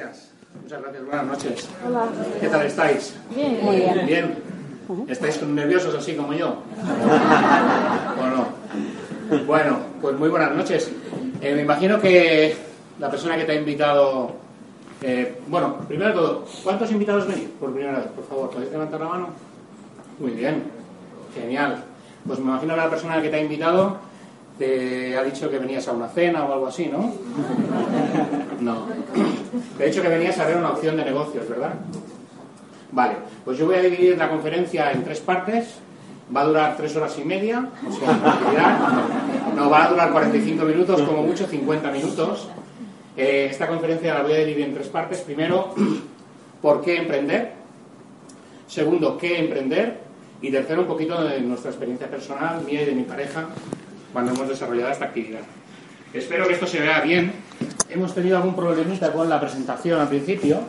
Gracias. 0.00 0.30
Muchas 0.62 0.82
gracias. 0.82 1.04
Buenas 1.04 1.26
noches. 1.26 1.68
Hola. 1.86 2.08
¿Qué 2.40 2.48
tal 2.48 2.66
estáis? 2.66 3.14
Bien. 3.34 3.58
Muy 3.62 3.76
bien. 3.76 4.06
¿Bien? 4.06 4.34
¿Estáis 5.08 5.42
nerviosos 5.42 5.94
así 5.94 6.14
como 6.14 6.32
yo? 6.32 6.48
¿O 8.18 8.26
no? 8.26 8.48
Bueno, 9.46 9.78
pues 10.00 10.18
muy 10.18 10.28
buenas 10.30 10.56
noches. 10.56 10.90
Eh, 11.40 11.54
me 11.54 11.62
imagino 11.62 12.00
que 12.00 12.56
la 12.98 13.10
persona 13.10 13.36
que 13.36 13.44
te 13.44 13.52
ha 13.52 13.56
invitado... 13.56 14.32
eh, 15.02 15.38
bueno, 15.48 15.76
primero 15.86 16.08
de 16.08 16.14
todo, 16.16 16.44
¿cuántos 16.64 16.90
invitados 16.90 17.28
venís 17.28 17.48
por 17.60 17.72
primera 17.72 17.98
vez? 17.98 18.06
Por 18.08 18.26
favor, 18.26 18.50
¿podéis 18.50 18.72
levantar 18.72 19.00
la 19.00 19.08
mano? 19.08 19.28
Muy 20.18 20.32
bien. 20.32 20.64
Genial. 21.34 21.84
Pues 22.26 22.38
me 22.38 22.46
imagino 22.46 22.74
que 22.74 22.80
la 22.80 22.90
persona 22.90 23.22
que 23.22 23.28
te 23.28 23.36
ha 23.36 23.42
invitado 23.42 23.98
te 24.58 25.16
ha 25.16 25.22
dicho 25.22 25.48
que 25.48 25.58
venías 25.58 25.86
a 25.88 25.92
una 25.92 26.08
cena 26.08 26.44
o 26.44 26.52
algo 26.52 26.66
así, 26.66 26.86
¿no? 26.86 27.12
No. 28.60 28.86
Te 29.76 29.84
ha 29.84 29.86
dicho 29.86 30.02
que 30.02 30.08
venías 30.08 30.38
a 30.38 30.46
ver 30.46 30.56
una 30.56 30.70
opción 30.70 30.96
de 30.96 31.04
negocios, 31.04 31.48
¿verdad? 31.48 31.74
Vale, 32.92 33.14
pues 33.44 33.58
yo 33.58 33.66
voy 33.66 33.76
a 33.76 33.82
dividir 33.82 34.18
la 34.18 34.28
conferencia 34.28 34.90
en 34.92 35.04
tres 35.04 35.20
partes. 35.20 35.76
Va 36.34 36.42
a 36.42 36.44
durar 36.44 36.76
tres 36.76 36.94
horas 36.94 37.18
y 37.18 37.24
media, 37.24 37.68
o 37.88 37.92
sea, 37.92 39.08
no 39.56 39.68
va 39.68 39.86
a 39.86 39.88
durar 39.90 40.12
45 40.12 40.64
minutos, 40.64 41.02
como 41.02 41.24
mucho 41.24 41.44
50 41.44 41.90
minutos. 41.90 42.48
Eh, 43.16 43.48
esta 43.50 43.66
conferencia 43.66 44.14
la 44.14 44.22
voy 44.22 44.34
a 44.34 44.38
dividir 44.38 44.66
en 44.66 44.74
tres 44.74 44.86
partes. 44.88 45.20
Primero, 45.22 45.74
¿por 46.62 46.82
qué 46.82 46.98
emprender? 46.98 47.52
Segundo, 48.68 49.18
¿qué 49.18 49.40
emprender? 49.40 49.98
Y 50.40 50.52
tercero, 50.52 50.82
un 50.82 50.86
poquito 50.86 51.20
de 51.20 51.40
nuestra 51.40 51.70
experiencia 51.70 52.08
personal, 52.08 52.62
mía 52.64 52.82
y 52.82 52.86
de 52.86 52.92
mi 52.92 53.02
pareja, 53.02 53.46
cuando 54.12 54.32
hemos 54.32 54.48
desarrollado 54.48 54.92
esta 54.92 55.06
actividad. 55.06 55.40
Espero 56.12 56.48
que 56.48 56.54
esto 56.54 56.66
se 56.66 56.80
vea 56.80 57.00
bien. 57.00 57.32
Hemos 57.88 58.14
tenido 58.14 58.36
algún 58.36 58.56
problemita 58.56 59.12
con 59.12 59.28
la 59.28 59.40
presentación 59.40 60.00
al 60.00 60.08
principio, 60.08 60.60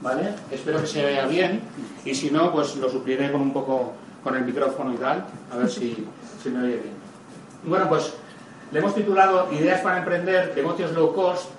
¿vale? 0.00 0.30
Espero 0.50 0.80
que 0.80 0.88
se 0.88 1.04
vea 1.04 1.26
bien 1.26 1.60
y 2.04 2.14
si 2.14 2.30
no, 2.30 2.52
pues 2.52 2.74
lo 2.76 2.90
supliré 2.90 3.30
con 3.30 3.40
un 3.40 3.52
poco 3.52 3.92
con 4.24 4.36
el 4.36 4.44
micrófono 4.44 4.92
y 4.92 4.96
tal, 4.96 5.24
a 5.52 5.56
ver 5.56 5.70
si, 5.70 6.04
si 6.42 6.50
me 6.50 6.64
oye 6.64 6.76
bien. 6.76 6.94
Bueno, 7.64 7.88
pues 7.88 8.14
le 8.72 8.80
hemos 8.80 8.94
titulado 8.94 9.52
Ideas 9.52 9.80
para 9.82 9.98
emprender, 9.98 10.52
negocios 10.56 10.92
low 10.92 11.14
cost, 11.14 11.50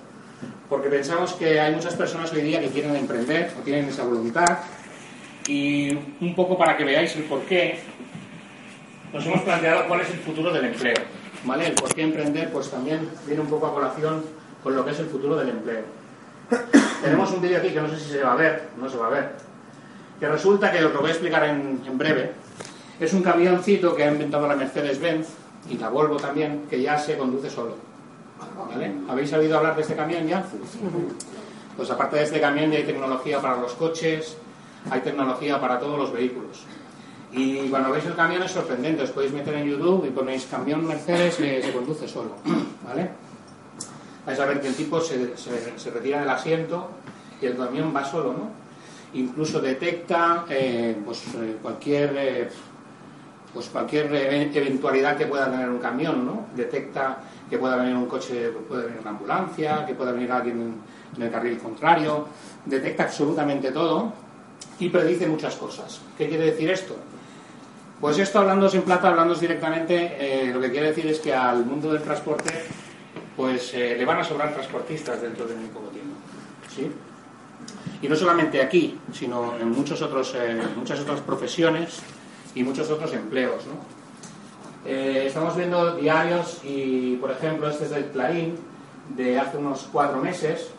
porque 0.67 0.89
pensamos 0.89 1.33
que 1.33 1.59
hay 1.61 1.73
muchas 1.73 1.95
personas 1.95 2.31
hoy 2.33 2.41
día 2.41 2.59
que 2.59 2.67
quieren 2.67 2.95
emprender 2.95 3.53
o 3.57 3.63
tienen 3.63 3.85
esa 3.85 4.03
voluntad 4.03 4.59
y 5.47 5.97
un 6.19 6.35
poco 6.35 6.57
para 6.57 6.75
que 6.75 6.83
veáis 6.83 7.15
el 7.15 7.23
por 7.23 7.41
qué 7.41 7.80
nos 9.13 9.25
hemos 9.25 9.41
planteado 9.41 9.87
cuál 9.87 10.02
es 10.02 10.09
el 10.09 10.19
futuro 10.19 10.52
del 10.52 10.65
empleo. 10.65 10.95
¿Vale? 11.45 11.67
El 11.67 11.73
por 11.73 11.93
qué 11.93 12.03
emprender 12.03 12.51
pues 12.51 12.69
también 12.69 13.09
viene 13.25 13.41
un 13.41 13.47
poco 13.47 13.67
a 13.67 13.73
colación 13.73 14.23
con 14.63 14.75
lo 14.75 14.83
que 14.83 14.91
es 14.91 14.99
el 14.99 15.07
futuro 15.07 15.37
del 15.37 15.49
empleo. 15.49 15.83
Tenemos 17.01 17.31
un 17.31 17.41
vídeo 17.41 17.59
aquí 17.59 17.69
que 17.69 17.81
no 17.81 17.89
sé 17.89 17.97
si 17.97 18.11
se 18.11 18.23
va 18.23 18.33
a 18.33 18.35
ver, 18.35 18.69
no 18.77 18.89
se 18.89 18.97
va 18.97 19.07
a 19.07 19.09
ver, 19.09 19.31
que 20.19 20.27
resulta 20.27 20.71
que 20.71 20.81
lo 20.81 20.91
voy 20.99 21.09
a 21.09 21.13
explicar 21.13 21.43
en, 21.45 21.81
en 21.85 21.97
breve. 21.97 22.31
Es 22.99 23.13
un 23.13 23.23
camioncito 23.23 23.95
que 23.95 24.03
ha 24.03 24.11
inventado 24.11 24.47
la 24.47 24.55
Mercedes-Benz 24.55 25.27
y 25.69 25.77
la 25.77 25.89
Volvo 25.89 26.17
también, 26.17 26.65
que 26.69 26.81
ya 26.81 26.97
se 26.97 27.17
conduce 27.17 27.49
solo. 27.49 27.75
¿Vale? 28.69 28.93
¿Habéis 29.07 29.31
oído 29.33 29.57
hablar 29.57 29.75
de 29.75 29.81
este 29.81 29.95
camión 29.95 30.27
ya? 30.27 30.45
Pues 31.77 31.89
aparte 31.89 32.17
de 32.17 32.23
este 32.23 32.41
camión 32.41 32.71
ya 32.71 32.77
hay 32.77 32.83
tecnología 32.83 33.41
para 33.41 33.57
los 33.57 33.73
coches, 33.73 34.37
hay 34.89 35.01
tecnología 35.01 35.59
para 35.59 35.79
todos 35.79 35.97
los 35.97 36.11
vehículos. 36.11 36.65
Y 37.31 37.69
cuando 37.69 37.91
veis 37.91 38.05
el 38.05 38.16
camión 38.16 38.41
es 38.44 38.52
sorprendente, 38.52 39.03
os 39.03 39.11
podéis 39.11 39.31
meter 39.33 39.53
en 39.53 39.67
YouTube 39.69 40.05
y 40.05 40.09
ponéis 40.09 40.45
camión 40.49 40.85
Mercedes 40.85 41.36
que 41.36 41.61
se 41.61 41.71
conduce 41.71 42.08
solo. 42.08 42.36
¿Vale? 42.88 43.09
Vais 44.25 44.39
a 44.39 44.45
ver 44.45 44.59
que 44.61 44.67
el 44.67 44.76
tipo 44.76 44.99
se, 44.99 45.37
se- 45.37 45.92
retira 45.92 46.20
del 46.21 46.30
asiento 46.30 46.89
y 47.42 47.45
el 47.45 47.55
camión 47.58 47.93
va 47.95 48.03
solo, 48.03 48.33
¿no? 48.33 48.49
Incluso 49.14 49.59
detecta 49.59 50.45
eh, 50.49 50.95
pues, 51.05 51.23
eh, 51.36 51.58
cualquier, 51.61 52.14
eh, 52.17 52.49
pues 53.53 53.67
cualquier 53.70 54.14
e- 54.14 54.52
eventualidad 54.58 55.15
que 55.17 55.26
pueda 55.27 55.49
tener 55.49 55.70
un 55.70 55.80
camión, 55.80 56.26
¿no? 56.26 56.48
Detecta 56.55 57.17
que 57.49 57.58
pueda 57.58 57.76
venir 57.77 57.95
un 57.95 58.05
coche, 58.08 58.49
puede 58.67 58.86
venir 58.86 58.99
una 59.02 59.11
ambulancia, 59.11 59.86
que 59.86 59.93
pueda 59.95 60.11
venir 60.11 60.32
alguien 60.32 60.61
en, 60.61 60.73
en 61.17 61.23
el 61.23 61.32
carril 61.32 61.58
contrario, 61.59 62.26
detecta 62.65 63.03
absolutamente 63.03 63.71
todo 63.71 64.14
y 64.80 64.89
predice 64.89 65.27
muchas 65.27 65.55
cosas. 65.55 66.02
¿Qué 66.17 66.27
quiere 66.27 66.45
decir 66.45 66.70
esto? 66.70 66.95
Pues 67.99 68.17
esto, 68.17 68.39
hablando 68.39 68.71
en 68.71 68.82
plata, 68.83 69.10
hablando 69.10 69.36
directamente, 69.36 70.15
eh, 70.20 70.54
lo 70.54 70.61
que 70.61 70.71
quiere 70.71 70.87
decir 70.87 71.05
es 71.08 71.20
que 71.20 71.33
al 71.33 71.65
mundo 71.65 71.92
del 71.92 72.02
transporte 72.02 72.54
pues 73.36 73.73
eh, 73.73 73.95
le 73.98 74.05
van 74.05 74.20
a 74.20 74.23
sobrar 74.23 74.54
transportistas 74.54 75.21
dentro 75.21 75.45
de 75.45 75.55
muy 75.55 75.67
poco 75.67 75.87
tiempo. 75.89 76.15
¿sí? 76.73 76.89
Y 78.02 78.08
no 78.08 78.15
solamente 78.15 78.61
aquí, 78.61 78.98
sino 79.11 79.58
en 79.58 79.71
muchos 79.71 80.02
otros, 80.02 80.33
eh, 80.36 80.61
muchas 80.77 81.02
otras 81.02 81.20
profesiones 81.20 81.99
y 82.55 82.64
muchos 82.64 82.89
otros 82.89 83.14
empleos. 83.14 83.65
¿no? 83.67 84.89
Estamos 84.89 85.58
viendo 85.58 85.98
diarios 85.98 86.61
y, 86.64 87.17
por 87.17 87.32
ejemplo, 87.32 87.70
este 87.70 87.83
es 87.83 87.89
del 87.89 88.05
Clarín 88.05 88.55
de 89.09 89.38
hace 89.38 89.58
unos 89.58 89.89
cuatro 89.92 90.21
meses, 90.21 90.70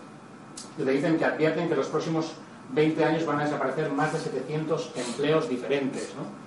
te 0.76 0.90
dicen 0.90 1.18
que 1.18 1.26
advierten 1.26 1.68
que 1.68 1.76
los 1.76 1.88
próximos 1.88 2.32
20 2.70 3.04
años 3.04 3.26
van 3.26 3.40
a 3.40 3.44
desaparecer 3.44 3.90
más 3.90 4.14
de 4.14 4.20
700 4.20 4.92
empleos 4.96 5.50
diferentes. 5.50 6.14
¿no? 6.16 6.39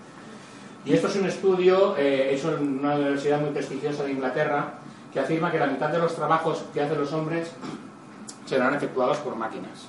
Y 0.85 0.93
esto 0.93 1.07
es 1.07 1.15
un 1.15 1.25
estudio 1.25 1.95
eh, 1.97 2.33
hecho 2.33 2.55
en 2.57 2.79
una 2.79 2.95
universidad 2.95 3.39
muy 3.39 3.51
prestigiosa 3.51 4.03
de 4.03 4.11
Inglaterra 4.11 4.73
que 5.13 5.19
afirma 5.19 5.51
que 5.51 5.59
la 5.59 5.67
mitad 5.67 5.89
de 5.89 5.99
los 5.99 6.15
trabajos 6.15 6.63
que 6.73 6.81
hacen 6.81 6.99
los 6.99 7.13
hombres 7.13 7.51
serán 8.45 8.73
efectuados 8.73 9.17
por 9.17 9.35
máquinas. 9.35 9.85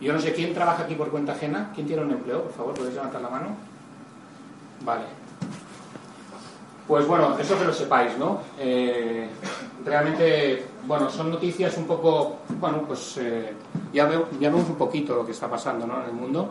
Yo 0.00 0.12
no 0.12 0.20
sé 0.20 0.32
quién 0.32 0.54
trabaja 0.54 0.84
aquí 0.84 0.94
por 0.94 1.08
cuenta 1.10 1.32
ajena. 1.32 1.70
¿Quién 1.74 1.86
tiene 1.86 2.02
un 2.02 2.10
empleo? 2.12 2.42
Por 2.44 2.52
favor, 2.52 2.74
¿podéis 2.74 2.94
levantar 2.94 3.22
la 3.22 3.28
mano? 3.30 3.46
Vale. 4.84 5.04
Pues 6.86 7.06
bueno, 7.06 7.36
eso 7.38 7.58
que 7.58 7.64
lo 7.64 7.72
sepáis, 7.72 8.16
¿no? 8.18 8.40
Eh, 8.58 9.28
realmente, 9.84 10.66
bueno, 10.86 11.08
son 11.10 11.30
noticias 11.30 11.76
un 11.78 11.86
poco, 11.86 12.40
bueno, 12.60 12.82
pues 12.86 13.16
eh, 13.16 13.54
ya, 13.92 14.04
veo- 14.04 14.28
ya 14.38 14.50
vemos 14.50 14.68
un 14.68 14.76
poquito 14.76 15.14
lo 15.14 15.24
que 15.24 15.32
está 15.32 15.48
pasando, 15.48 15.86
¿no? 15.86 16.02
En 16.02 16.10
el 16.10 16.12
mundo. 16.12 16.50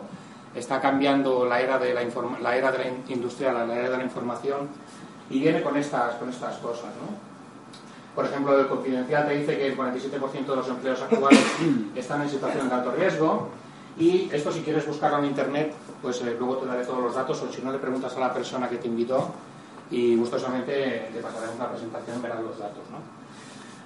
Está 0.54 0.80
cambiando 0.80 1.44
la 1.44 1.60
era 1.60 1.78
de 1.78 1.92
la, 1.94 2.02
informa- 2.02 2.38
la 2.40 2.56
era 2.56 2.70
de 2.70 2.78
la 2.78 2.88
in- 2.88 3.04
industrial 3.08 3.56
a 3.56 3.66
la 3.66 3.74
era 3.74 3.90
de 3.90 3.96
la 3.96 4.04
información 4.04 4.68
y 5.30 5.40
viene 5.40 5.62
con 5.62 5.76
estas, 5.76 6.14
con 6.16 6.28
estas 6.28 6.56
cosas, 6.58 6.84
¿no? 7.00 7.34
Por 8.14 8.26
ejemplo, 8.26 8.56
el 8.58 8.68
Confidencial 8.68 9.26
te 9.26 9.34
dice 9.34 9.56
que 9.56 9.66
el 9.66 9.76
47% 9.76 10.46
de 10.46 10.56
los 10.56 10.68
empleos 10.68 11.02
actuales 11.02 11.40
están 11.96 12.22
en 12.22 12.30
situación 12.30 12.68
de 12.68 12.74
alto 12.76 12.92
riesgo. 12.92 13.48
Y 13.98 14.28
esto, 14.32 14.52
si 14.52 14.60
quieres 14.62 14.86
buscarlo 14.86 15.18
en 15.18 15.24
internet, 15.26 15.72
pues 16.02 16.20
eh, 16.22 16.36
luego 16.38 16.58
te 16.58 16.66
daré 16.66 16.84
todos 16.84 17.02
los 17.02 17.14
datos, 17.14 17.40
o 17.42 17.52
si 17.52 17.62
no, 17.62 17.72
le 17.72 17.78
preguntas 17.78 18.16
a 18.16 18.20
la 18.20 18.32
persona 18.32 18.68
que 18.68 18.76
te 18.76 18.86
invitó 18.88 19.30
y 19.90 20.14
gustosamente 20.16 21.10
le 21.12 21.20
pasaremos 21.20 21.56
una 21.56 21.68
presentación, 21.70 22.22
verás 22.22 22.40
los 22.40 22.58
datos. 22.58 22.82
¿no? 22.90 22.98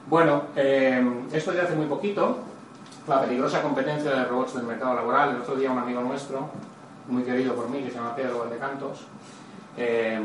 Bueno, 0.09 0.43
eh, 0.57 1.03
esto 1.33 1.53
ya 1.53 1.63
hace 1.65 1.75
muy 1.75 1.87
poquito, 1.87 2.39
la 3.09 3.21
peligrosa 3.21 3.63
competencia 3.63 4.11
de 4.11 4.25
robots 4.25 4.55
del 4.55 4.65
mercado 4.65 4.95
laboral. 4.95 5.31
El 5.31 5.41
otro 5.43 5.57
día, 5.57 5.71
un 5.71 5.79
amigo 5.79 6.01
nuestro, 6.01 6.49
muy 7.09 7.23
querido 7.23 7.55
por 7.55 7.69
mí, 7.69 7.83
que 7.83 7.91
se 7.91 7.97
llama 7.97 8.15
Pedro 8.15 8.41
Valdecantos, 8.41 9.01
eh, 9.77 10.21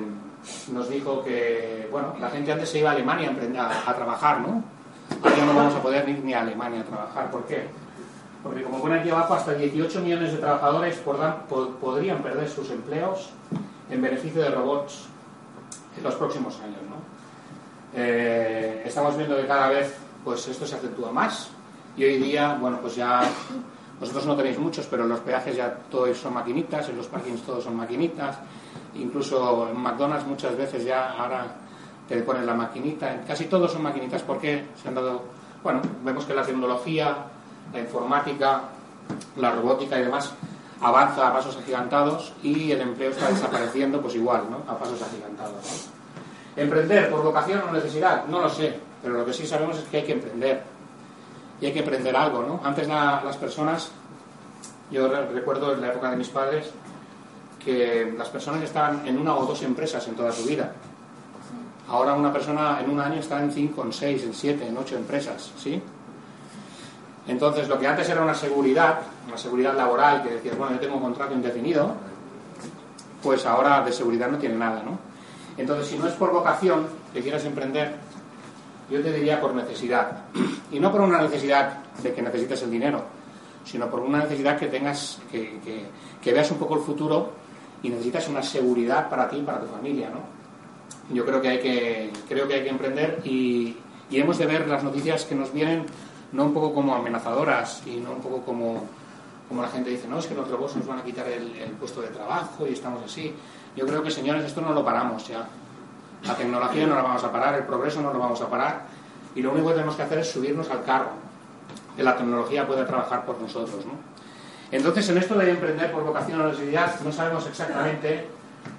nos 0.72 0.90
dijo 0.90 1.24
que, 1.24 1.88
bueno, 1.92 2.16
la 2.20 2.30
gente 2.30 2.52
antes 2.52 2.70
se 2.70 2.80
iba 2.80 2.90
a 2.90 2.94
Alemania 2.94 3.32
a, 3.58 3.90
a- 3.90 3.96
trabajar, 3.96 4.42
¿no? 4.42 4.64
Ahora 5.24 5.46
no 5.46 5.54
vamos 5.56 5.76
a 5.76 5.82
poder 5.82 6.08
ir 6.10 6.20
ni 6.24 6.34
a 6.34 6.42
Alemania 6.42 6.82
a 6.82 6.84
trabajar. 6.84 7.32
¿Por 7.32 7.44
qué? 7.46 7.68
Porque 8.44 8.64
como 8.64 8.82
pone 8.82 9.00
aquí 9.00 9.10
abajo, 9.10 9.36
hasta 9.36 9.54
18 9.54 10.02
millones 10.02 10.34
de 10.34 10.38
trabajadores 10.40 10.98
podrán- 11.06 11.44
po- 11.48 11.70
podrían 11.80 12.18
perder 12.22 12.50
sus 12.50 12.70
empleos 12.72 13.30
en 13.90 14.02
beneficio 14.02 14.41
de 14.41 14.50
robots 14.50 15.06
en 15.97 16.03
los 16.03 16.16
próximos 16.16 16.59
años, 16.59 16.82
¿no? 16.90 16.96
Eh, 17.96 18.82
estamos 18.86 19.16
viendo 19.16 19.38
que 19.38 19.46
cada 19.46 19.70
vez 19.70 19.96
pues 20.26 20.47
esto 20.47 20.66
se 20.66 20.76
acentúa 20.76 21.12
más 21.12 21.50
y 21.95 22.03
hoy 22.03 22.17
día, 22.17 22.57
bueno, 22.59 22.79
pues 22.81 22.95
ya 22.95 23.22
vosotros 23.99 24.25
no 24.25 24.35
tenéis 24.35 24.57
muchos, 24.59 24.85
pero 24.87 25.03
en 25.03 25.09
los 25.09 25.19
peajes 25.19 25.55
ya 25.55 25.73
todos 25.90 26.17
son 26.17 26.34
maquinitas, 26.34 26.90
en 26.90 26.97
los 26.97 27.07
parkings 27.07 27.41
todos 27.43 27.63
son 27.63 27.75
maquinitas, 27.75 28.37
incluso 28.95 29.69
en 29.69 29.79
McDonald's 29.79 30.28
muchas 30.28 30.57
veces 30.57 30.84
ya 30.84 31.11
ahora 31.11 31.45
te 32.07 32.22
ponen 32.22 32.45
la 32.45 32.53
maquinita, 32.53 33.22
casi 33.25 33.45
todos 33.45 33.72
son 33.72 33.84
maquinitas 33.84 34.22
porque 34.23 34.66
se 34.81 34.87
han 34.87 34.95
dado, 34.95 35.23
bueno, 35.63 35.81
vemos 36.03 36.25
que 36.25 36.34
la 36.34 36.43
tecnología, 36.43 37.16
la 37.72 37.79
informática, 37.79 38.61
la 39.37 39.51
robótica 39.51 39.97
y 39.99 40.03
demás 40.03 40.34
avanza 40.81 41.28
a 41.28 41.34
pasos 41.34 41.55
agigantados 41.57 42.34
y 42.43 42.72
el 42.72 42.81
empleo 42.81 43.11
está 43.11 43.29
desapareciendo 43.29 44.01
pues 44.01 44.16
igual, 44.16 44.43
¿no? 44.49 44.69
A 44.69 44.78
pasos 44.78 45.01
agigantados. 45.01 45.87
Emprender 46.55 47.09
por 47.09 47.23
vocación 47.23 47.61
o 47.69 47.72
necesidad, 47.72 48.25
no 48.25 48.41
lo 48.41 48.49
sé, 48.49 48.78
pero 49.01 49.17
lo 49.17 49.25
que 49.25 49.34
sí 49.34 49.47
sabemos 49.47 49.78
es 49.78 49.85
que 49.85 49.97
hay 49.97 50.03
que 50.03 50.11
emprender 50.11 50.61
y 51.64 51.68
hay 51.68 51.72
que 51.72 51.80
emprender 51.80 52.14
algo, 52.14 52.44
¿no? 52.44 52.60
Antes 52.62 52.90
la- 52.90 53.22
las 53.24 53.38
personas, 53.38 53.90
yo 54.92 55.08
re- 55.08 55.28
recuerdo 55.30 55.72
en 55.74 55.80
la 55.80 55.88
época 55.88 56.12
de 56.12 56.18
mis 56.18 56.28
padres 56.28 56.70
que 57.64 58.14
las 58.18 58.28
personas 58.28 58.62
estaban 58.64 59.08
en 59.08 59.18
una 59.18 59.34
o 59.34 59.46
dos 59.46 59.62
empresas 59.64 60.06
en 60.10 60.16
toda 60.16 60.34
su 60.34 60.44
vida. 60.44 60.74
Ahora 61.88 62.16
una 62.16 62.34
persona 62.34 62.82
en 62.84 62.90
un 62.90 63.00
año 63.00 63.20
está 63.22 63.42
en 63.42 63.50
cinco, 63.50 63.82
en 63.84 63.94
seis, 63.94 64.24
en 64.24 64.34
siete, 64.34 64.68
en 64.68 64.78
ocho 64.78 64.98
empresas, 64.98 65.52
¿sí? 65.58 65.82
Entonces, 67.28 67.70
lo 67.70 67.80
que 67.80 67.88
antes 67.88 68.10
era 68.10 68.22
una 68.22 68.34
seguridad, 68.36 69.00
una 69.30 69.38
seguridad 69.38 69.74
laboral, 69.78 70.22
que 70.24 70.32
decías, 70.32 70.58
bueno, 70.58 70.74
yo 70.74 70.82
tengo 70.82 70.96
un 70.98 71.04
contrato 71.04 71.34
indefinido, 71.34 71.94
pues 73.22 73.46
ahora 73.46 73.82
de 73.82 73.94
seguridad 73.94 74.30
no 74.30 74.38
tiene 74.38 74.56
nada, 74.56 74.84
¿no? 74.84 75.00
Entonces, 75.58 75.88
si 75.88 75.98
no 75.98 76.08
es 76.08 76.14
por 76.16 76.34
vocación 76.34 76.86
que 77.14 77.22
quieras 77.22 77.46
emprender, 77.46 77.96
yo 78.90 79.02
te 79.02 79.12
diría 79.12 79.40
por 79.40 79.53
necesidad. 79.53 80.24
Y 80.72 80.80
no 80.80 80.91
por 80.91 81.02
una 81.02 81.22
necesidad 81.22 81.84
de 82.02 82.14
que 82.14 82.22
necesites 82.22 82.64
el 82.64 82.72
dinero, 82.72 83.03
sino 83.64 83.90
por 83.90 84.00
una 84.00 84.20
necesidad 84.20 84.58
que 84.58 84.68
tengas, 84.68 85.20
que, 85.32 85.59
que, 86.22 86.34
veas 86.34 86.50
un 86.52 86.58
poco 86.58 86.76
el 86.76 86.82
futuro 86.82 87.32
y 87.82 87.90
necesitas 87.90 88.28
una 88.28 88.41
seguridad 88.41 89.09
para 89.09 89.30
ti 89.30 89.38
y 89.38 89.44
para 89.44 89.59
tu 89.59 89.68
familia, 89.68 90.09
¿no? 90.09 90.22
Yo 91.14 91.26
creo 91.26 91.41
que 91.41 91.50
hay 91.50 91.59
que, 91.59 92.12
creo 92.28 92.47
que, 92.47 92.56
hay 92.56 92.64
que 92.64 92.70
emprender 92.70 93.22
y, 93.24 93.76
y 94.09 94.20
hemos 94.20 94.38
de 94.38 94.46
ver 94.46 94.68
las 94.68 94.84
noticias 94.84 95.26
que 95.26 95.36
nos 95.36 95.53
vienen 95.53 95.86
no 96.34 96.46
un 96.46 96.53
poco 96.53 96.74
como 96.74 96.96
amenazadoras 96.96 97.84
y 97.86 97.97
no 97.97 98.12
un 98.12 98.22
poco 98.22 98.41
como, 98.41 98.84
como 99.47 99.62
la 99.62 99.70
gente 99.70 99.91
dice, 99.91 100.08
no, 100.08 100.20
es 100.20 100.26
que 100.26 100.36
los 100.36 100.50
robots 100.50 100.76
nos 100.76 100.88
van 100.88 101.00
a 101.00 101.03
quitar 101.03 101.28
el, 101.28 101.50
puesto 101.79 102.02
de 102.02 102.08
trabajo 102.08 102.68
y 102.68 102.74
estamos 102.74 103.03
así. 103.03 103.34
Yo 103.76 103.86
creo 103.86 104.03
que, 104.03 104.12
señores, 104.12 104.44
esto 104.44 104.62
no 104.62 104.74
lo 104.74 104.84
paramos 104.84 105.28
ya. 105.28 105.47
La 106.25 106.35
tecnología 106.35 106.87
no 106.87 106.96
la 106.96 107.02
vamos 107.02 107.23
a 107.23 107.31
parar, 107.31 107.55
el 107.55 107.64
progreso 107.64 108.02
no 108.02 108.14
lo 108.14 108.20
vamos 108.20 108.41
a 108.41 108.49
parar 108.49 108.81
y 109.35 109.41
lo 109.41 109.52
único 109.52 109.70
que 109.70 109.73
tenemos 109.73 109.96
que 109.96 110.03
hacer 110.03 110.20
es 110.20 110.31
subirnos 110.31 110.70
al 110.70 110.84
carro, 110.84 111.09
que 111.96 112.03
la 112.03 112.16
tecnología 112.16 112.66
puede 112.66 112.85
trabajar 112.85 113.25
por 113.25 113.40
nosotros. 113.41 113.85
¿no? 113.85 113.93
Entonces, 114.72 115.09
en 115.09 115.17
esto 115.17 115.35
de 115.35 115.49
emprender 115.49 115.91
por 115.91 116.03
vocación 116.03 116.40
o 116.41 116.47
necesidad, 116.47 116.99
no 117.02 117.11
sabemos 117.11 117.46
exactamente 117.46 118.25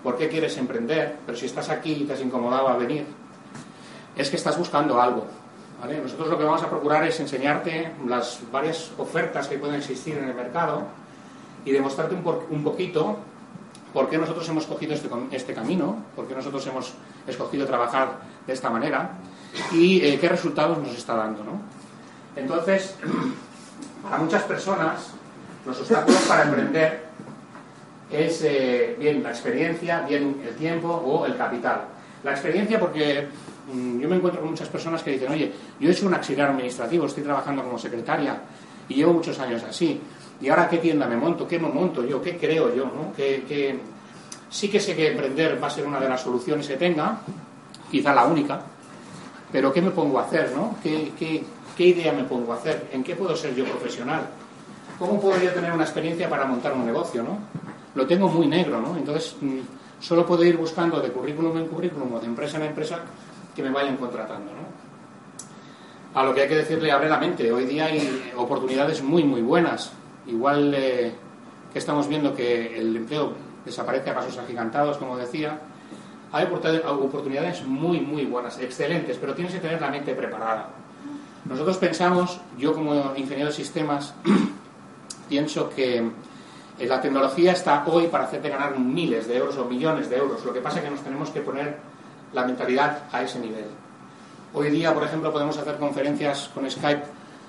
por 0.02 0.16
qué 0.16 0.28
quieres 0.28 0.56
emprender, 0.56 1.16
pero 1.26 1.36
si 1.36 1.46
estás 1.46 1.68
aquí 1.68 1.92
y 1.92 2.04
te 2.04 2.14
has 2.14 2.20
incomodado 2.20 2.68
a 2.68 2.76
venir, 2.76 3.04
es 4.16 4.30
que 4.30 4.36
estás 4.36 4.56
buscando 4.56 5.00
algo. 5.00 5.26
Nosotros 6.02 6.28
lo 6.28 6.38
que 6.38 6.44
vamos 6.44 6.62
a 6.62 6.70
procurar 6.70 7.04
es 7.04 7.20
enseñarte 7.20 7.92
las 8.06 8.40
varias 8.50 8.90
ofertas 8.96 9.48
que 9.48 9.58
pueden 9.58 9.74
existir 9.74 10.16
en 10.16 10.28
el 10.28 10.34
mercado 10.34 10.84
y 11.62 11.72
demostrarte 11.72 12.14
un 12.14 12.64
poquito 12.64 13.18
por 13.94 14.10
qué 14.10 14.18
nosotros 14.18 14.46
hemos 14.50 14.66
cogido 14.66 14.92
este, 14.92 15.08
este, 15.30 15.54
camino, 15.54 16.04
por 16.14 16.28
qué 16.28 16.34
nosotros 16.34 16.66
hemos 16.66 16.92
escogido 17.26 17.66
trabajar 17.66 18.18
de 18.46 18.52
esta 18.52 18.68
manera 18.68 19.12
y 19.72 20.04
eh, 20.04 20.18
qué 20.20 20.28
resultados 20.28 20.76
nos 20.76 20.94
está 20.94 21.14
dando. 21.14 21.42
¿no? 21.44 21.62
Entonces, 22.36 22.96
para 24.02 24.18
muchas 24.18 24.42
personas, 24.42 25.12
los 25.64 25.80
obstáculos 25.80 26.20
para 26.28 26.42
emprender 26.42 27.04
es 28.10 28.42
eh, 28.42 28.96
bien 28.98 29.22
la 29.22 29.30
experiencia, 29.30 30.02
bien 30.02 30.42
el 30.46 30.54
tiempo 30.56 30.88
o 30.88 31.24
el 31.24 31.36
capital. 31.38 31.84
La 32.22 32.32
experiencia 32.32 32.78
porque 32.78 33.28
Mm, 33.72 33.98
yo 33.98 34.08
me 34.08 34.16
encuentro 34.16 34.40
con 34.42 34.50
muchas 34.50 34.68
personas 34.68 35.02
que 35.02 35.12
dicen, 35.12 35.32
oye, 35.32 35.52
yo 35.80 35.88
he 35.88 35.92
hecho 35.92 36.06
un 36.06 36.14
auxiliar 36.14 36.50
administrativo, 36.50 37.06
estoy 37.06 37.22
trabajando 37.22 37.62
como 37.62 37.78
secretaria 37.78 38.36
y 38.88 38.94
llevo 38.94 39.14
muchos 39.14 39.38
años 39.38 39.62
así. 39.62 40.00
¿Y 40.44 40.50
ahora 40.50 40.68
qué 40.68 40.76
tienda 40.76 41.06
me 41.06 41.16
monto? 41.16 41.48
¿Qué 41.48 41.58
me 41.58 41.68
monto 41.68 42.04
yo? 42.04 42.20
¿Qué 42.20 42.36
creo 42.36 42.74
yo? 42.74 42.84
¿no? 42.84 43.14
Que, 43.16 43.80
sí 44.50 44.68
que 44.68 44.78
sé 44.78 44.94
que 44.94 45.12
emprender 45.12 45.58
va 45.62 45.68
a 45.68 45.70
ser 45.70 45.86
una 45.86 45.98
de 45.98 46.06
las 46.06 46.20
soluciones 46.20 46.68
que 46.68 46.76
tenga, 46.76 47.18
quizá 47.90 48.12
la 48.12 48.26
única, 48.26 48.60
pero 49.50 49.72
¿qué 49.72 49.80
me 49.80 49.90
pongo 49.90 50.18
a 50.18 50.24
hacer? 50.24 50.52
¿no? 50.54 50.76
¿Qué, 50.82 51.12
qué 51.74 51.86
idea 51.86 52.12
me 52.12 52.24
pongo 52.24 52.52
a 52.52 52.56
hacer? 52.56 52.88
¿En 52.92 53.02
qué 53.02 53.16
puedo 53.16 53.34
ser 53.34 53.54
yo 53.54 53.64
profesional? 53.64 54.28
¿Cómo 54.98 55.18
puedo 55.18 55.40
yo 55.40 55.50
tener 55.52 55.72
una 55.72 55.84
experiencia 55.84 56.28
para 56.28 56.44
montar 56.44 56.74
un 56.74 56.84
negocio? 56.84 57.22
¿no? 57.22 57.38
Lo 57.94 58.06
tengo 58.06 58.28
muy 58.28 58.46
negro, 58.46 58.82
¿no? 58.82 58.98
Entonces, 58.98 59.36
mm, 59.40 59.60
solo 59.98 60.26
puedo 60.26 60.44
ir 60.44 60.58
buscando 60.58 61.00
de 61.00 61.08
currículum 61.08 61.56
en 61.56 61.68
currículum 61.68 62.12
o 62.12 62.20
de 62.20 62.26
empresa 62.26 62.58
en 62.58 62.64
empresa 62.64 62.98
que 63.56 63.62
me 63.62 63.70
vayan 63.70 63.96
contratando. 63.96 64.52
¿no? 64.52 66.20
A 66.20 66.22
lo 66.22 66.34
que 66.34 66.42
hay 66.42 66.48
que 66.48 66.56
decirle, 66.56 66.92
abre 66.92 67.08
la 67.08 67.16
mente. 67.16 67.50
Hoy 67.50 67.64
día 67.64 67.86
hay 67.86 68.30
oportunidades 68.36 69.02
muy, 69.02 69.24
muy 69.24 69.40
buenas. 69.40 69.90
Igual 70.26 70.74
eh, 70.74 71.12
que 71.72 71.78
estamos 71.78 72.08
viendo 72.08 72.34
que 72.34 72.78
el 72.78 72.96
empleo 72.96 73.32
desaparece 73.64 74.10
a 74.10 74.14
pasos 74.14 74.38
agigantados, 74.38 74.96
como 74.98 75.16
decía, 75.16 75.58
hay 76.32 76.46
oportunidades 76.46 77.64
muy, 77.64 78.00
muy 78.00 78.24
buenas, 78.24 78.58
excelentes, 78.58 79.18
pero 79.18 79.34
tienes 79.34 79.54
que 79.54 79.60
tener 79.60 79.80
la 79.80 79.90
mente 79.90 80.14
preparada. 80.14 80.68
Nosotros 81.44 81.76
pensamos, 81.76 82.40
yo 82.58 82.74
como 82.74 83.14
ingeniero 83.16 83.50
de 83.50 83.56
sistemas, 83.56 84.14
pienso 85.28 85.70
que 85.70 85.98
eh, 86.78 86.86
la 86.86 87.00
tecnología 87.00 87.52
está 87.52 87.84
hoy 87.86 88.08
para 88.08 88.24
hacerte 88.24 88.48
ganar 88.48 88.78
miles 88.78 89.28
de 89.28 89.36
euros 89.36 89.56
o 89.58 89.64
millones 89.66 90.10
de 90.10 90.16
euros. 90.16 90.44
Lo 90.44 90.52
que 90.52 90.60
pasa 90.60 90.78
es 90.78 90.84
que 90.84 90.90
nos 90.90 91.02
tenemos 91.02 91.30
que 91.30 91.40
poner 91.40 91.76
la 92.32 92.44
mentalidad 92.44 93.04
a 93.12 93.22
ese 93.22 93.38
nivel. 93.38 93.66
Hoy 94.54 94.70
día, 94.70 94.94
por 94.94 95.04
ejemplo, 95.04 95.32
podemos 95.32 95.56
hacer 95.58 95.76
conferencias 95.76 96.50
con 96.54 96.68
Skype 96.70 97.04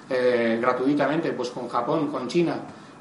eh, 0.09 0.57
gratuitamente, 0.61 1.31
pues 1.31 1.49
con 1.49 1.67
Japón, 1.67 2.07
con 2.07 2.27
China, 2.27 2.57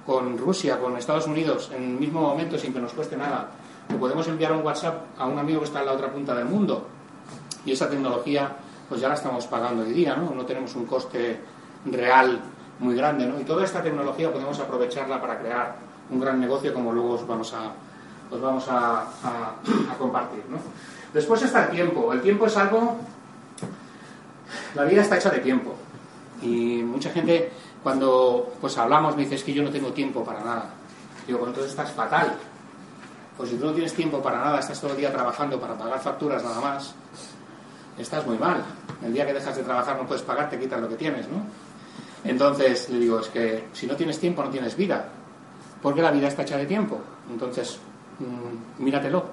con 0.06 0.37
Rusia, 0.39 0.79
con 0.79 0.97
Estados 0.97 1.27
Unidos, 1.27 1.71
en 1.75 1.83
el 1.83 1.99
mismo 1.99 2.21
momento 2.21 2.59
sin 2.59 2.73
que 2.73 2.81
nos 2.81 2.93
cueste 2.93 3.17
nada. 3.17 3.49
O 3.95 3.99
podemos 3.99 4.27
enviar 4.29 4.53
un 4.53 4.62
WhatsApp 4.65 5.19
a 5.19 5.27
un 5.27 5.39
amigo 5.39 5.61
que 5.61 5.67
está 5.67 5.81
en 5.81 5.87
la 5.87 5.93
otra 5.93 6.11
punta 6.11 6.35
del 6.35 6.47
mundo. 6.47 6.87
Y 7.67 7.73
esa 7.73 7.89
tecnología, 7.89 8.51
pues 8.89 9.01
ya 9.01 9.09
la 9.09 9.15
estamos 9.15 9.47
pagando 9.47 9.83
hoy 9.83 9.93
día, 9.93 10.17
¿no? 10.17 10.35
No 10.35 10.45
tenemos 10.45 10.75
un 10.77 10.87
coste 10.87 11.41
real 11.87 12.41
muy 12.79 12.95
grande, 12.97 13.27
¿no? 13.27 13.41
Y 13.41 13.45
toda 13.45 13.65
esta 13.65 13.83
tecnología 13.83 14.33
podemos 14.33 14.59
aprovecharla 14.59 15.21
para 15.21 15.39
crear 15.39 15.77
un 16.11 16.21
gran 16.21 16.41
negocio 16.41 16.73
como 16.75 16.93
luego 16.93 17.12
os 17.12 17.27
vamos 17.27 17.55
a, 17.55 17.73
os 18.35 18.41
vamos 18.41 18.67
a, 18.69 19.00
a 19.03 19.99
compartir, 19.99 20.45
¿no? 20.49 20.59
Después 21.12 21.43
está 21.43 21.65
el 21.65 21.71
tiempo. 21.71 22.12
El 22.12 22.21
tiempo 22.21 22.47
es 22.47 22.57
algo... 22.57 22.97
La 24.75 24.85
vida 24.85 25.03
está 25.03 25.17
hecha 25.17 25.31
de 25.31 25.39
tiempo. 25.39 25.75
Y 26.43 26.83
mucha 26.83 27.11
gente 27.11 27.51
cuando 27.83 28.55
pues 28.61 28.77
hablamos 28.79 29.17
me 29.17 29.27
dice 29.27 29.45
que 29.45 29.53
yo 29.53 29.63
no 29.63 29.71
tengo 29.71 29.93
tiempo 29.93 30.25
para 30.25 30.41
nada. 30.41 30.71
Digo, 31.27 31.39
pues 31.39 31.51
entonces 31.51 31.73
estás 31.73 31.93
fatal. 31.93 32.35
Pues 33.37 33.51
si 33.51 33.57
tú 33.57 33.67
no 33.67 33.73
tienes 33.73 33.93
tiempo 33.93 34.23
para 34.23 34.39
nada, 34.39 34.61
estás 34.61 34.81
todo 34.81 34.93
el 34.93 34.97
día 34.97 35.13
trabajando 35.13 35.61
para 35.61 35.75
pagar 35.77 36.01
facturas 36.01 36.43
nada 36.45 36.61
más, 36.61 36.95
estás 37.99 38.27
muy 38.27 38.39
mal. 38.39 38.63
El 39.05 39.13
día 39.13 39.27
que 39.27 39.33
dejas 39.33 39.57
de 39.57 39.63
trabajar 39.63 39.97
no 39.97 40.07
puedes 40.07 40.23
pagar, 40.23 40.49
te 40.49 40.59
quitan 40.59 40.81
lo 40.81 40.89
que 40.89 40.97
tienes, 40.97 41.29
¿no? 41.29 41.45
Entonces 42.25 42.89
le 42.91 43.01
digo, 43.01 43.19
es 43.19 43.29
que 43.29 43.65
si 43.73 43.87
no 43.87 43.97
tienes 43.97 44.19
tiempo 44.19 44.43
no 44.43 44.51
tienes 44.51 44.77
vida, 44.77 45.09
porque 45.83 46.01
la 46.01 46.11
vida 46.11 46.29
está 46.29 46.43
hecha 46.43 46.57
de 46.57 46.67
tiempo. 46.67 46.99
Entonces, 47.31 47.79
mmm, 48.19 48.83
míratelo. 48.83 49.25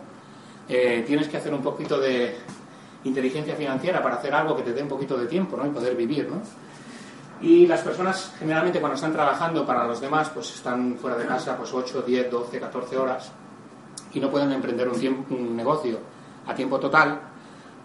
Eh, 0.67 1.03
tienes 1.05 1.27
que 1.27 1.37
hacer 1.37 1.53
un 1.53 1.61
poquito 1.61 1.99
de 1.99 2.35
inteligencia 3.03 3.55
financiera 3.55 4.01
para 4.01 4.15
hacer 4.15 4.33
algo 4.33 4.55
que 4.55 4.63
te 4.63 4.73
dé 4.73 4.83
un 4.83 4.89
poquito 4.89 5.17
de 5.17 5.27
tiempo 5.27 5.57
¿no? 5.57 5.65
y 5.65 5.69
poder 5.69 5.95
vivir. 5.95 6.29
¿no? 6.29 6.41
Y 7.41 7.65
las 7.65 7.81
personas 7.81 8.33
generalmente 8.37 8.79
cuando 8.79 8.95
están 8.95 9.13
trabajando 9.13 9.65
para 9.65 9.87
los 9.87 9.99
demás 9.99 10.29
pues 10.29 10.53
están 10.53 10.95
fuera 10.95 11.17
de 11.17 11.25
casa 11.25 11.57
pues 11.57 11.73
8, 11.73 12.03
10, 12.03 12.29
12, 12.29 12.59
14 12.59 12.97
horas 12.97 13.31
y 14.13 14.19
no 14.19 14.29
pueden 14.29 14.51
emprender 14.51 14.87
un, 14.87 15.25
un 15.29 15.55
negocio 15.55 15.97
a 16.47 16.53
tiempo 16.53 16.79
total 16.79 17.19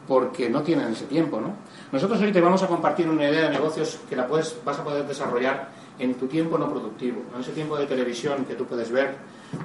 porque 0.06 0.48
no 0.48 0.62
tienen 0.62 0.92
ese 0.92 1.06
tiempo. 1.06 1.40
¿no? 1.40 1.54
Nosotros 1.92 2.20
hoy 2.20 2.32
te 2.32 2.40
vamos 2.40 2.62
a 2.62 2.66
compartir 2.66 3.08
una 3.08 3.28
idea 3.28 3.42
de 3.42 3.50
negocios 3.50 3.98
que 4.08 4.16
la 4.16 4.26
puedes, 4.26 4.56
vas 4.64 4.78
a 4.78 4.84
poder 4.84 5.06
desarrollar 5.06 5.68
en 5.98 6.14
tu 6.14 6.26
tiempo 6.26 6.58
no 6.58 6.70
productivo, 6.70 7.22
en 7.34 7.40
ese 7.40 7.52
tiempo 7.52 7.76
de 7.76 7.86
televisión 7.86 8.44
que 8.44 8.54
tú 8.54 8.66
puedes 8.66 8.90
ver 8.90 9.16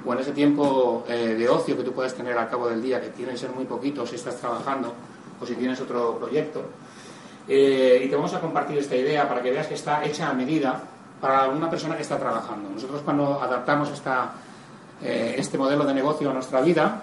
o 0.04 0.12
en 0.12 0.18
ese 0.20 0.32
tiempo 0.32 1.04
eh, 1.08 1.34
de 1.38 1.48
ocio 1.48 1.76
que 1.76 1.82
tú 1.82 1.92
puedes 1.92 2.14
tener 2.14 2.36
al 2.38 2.48
cabo 2.48 2.68
del 2.68 2.80
día, 2.80 3.00
que 3.00 3.08
tiene 3.08 3.32
que 3.32 3.38
ser 3.38 3.50
muy 3.50 3.64
poquito 3.64 4.06
si 4.06 4.14
estás 4.14 4.36
trabajando 4.36 4.92
o 5.40 5.46
si 5.46 5.54
tienes 5.54 5.80
otro 5.80 6.18
proyecto. 6.18 6.62
Eh, 7.48 8.02
y 8.04 8.08
te 8.08 8.16
vamos 8.16 8.32
a 8.34 8.40
compartir 8.40 8.78
esta 8.78 8.96
idea 8.96 9.28
para 9.28 9.42
que 9.42 9.50
veas 9.50 9.66
que 9.66 9.74
está 9.74 10.04
hecha 10.04 10.30
a 10.30 10.32
medida 10.32 10.82
para 11.20 11.48
una 11.48 11.68
persona 11.68 11.96
que 11.96 12.02
está 12.02 12.18
trabajando. 12.18 12.70
Nosotros 12.70 13.02
cuando 13.02 13.40
adaptamos 13.40 13.90
esta, 13.90 14.32
eh, 15.02 15.34
este 15.38 15.58
modelo 15.58 15.84
de 15.84 15.94
negocio 15.94 16.30
a 16.30 16.32
nuestra 16.32 16.60
vida, 16.60 17.02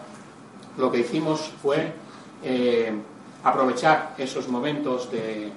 lo 0.78 0.92
que 0.92 1.00
hicimos 1.00 1.52
fue 1.62 1.94
aprovechar 3.44 4.14
esos 4.18 4.48
momentos 4.48 5.12
de, 5.12 5.52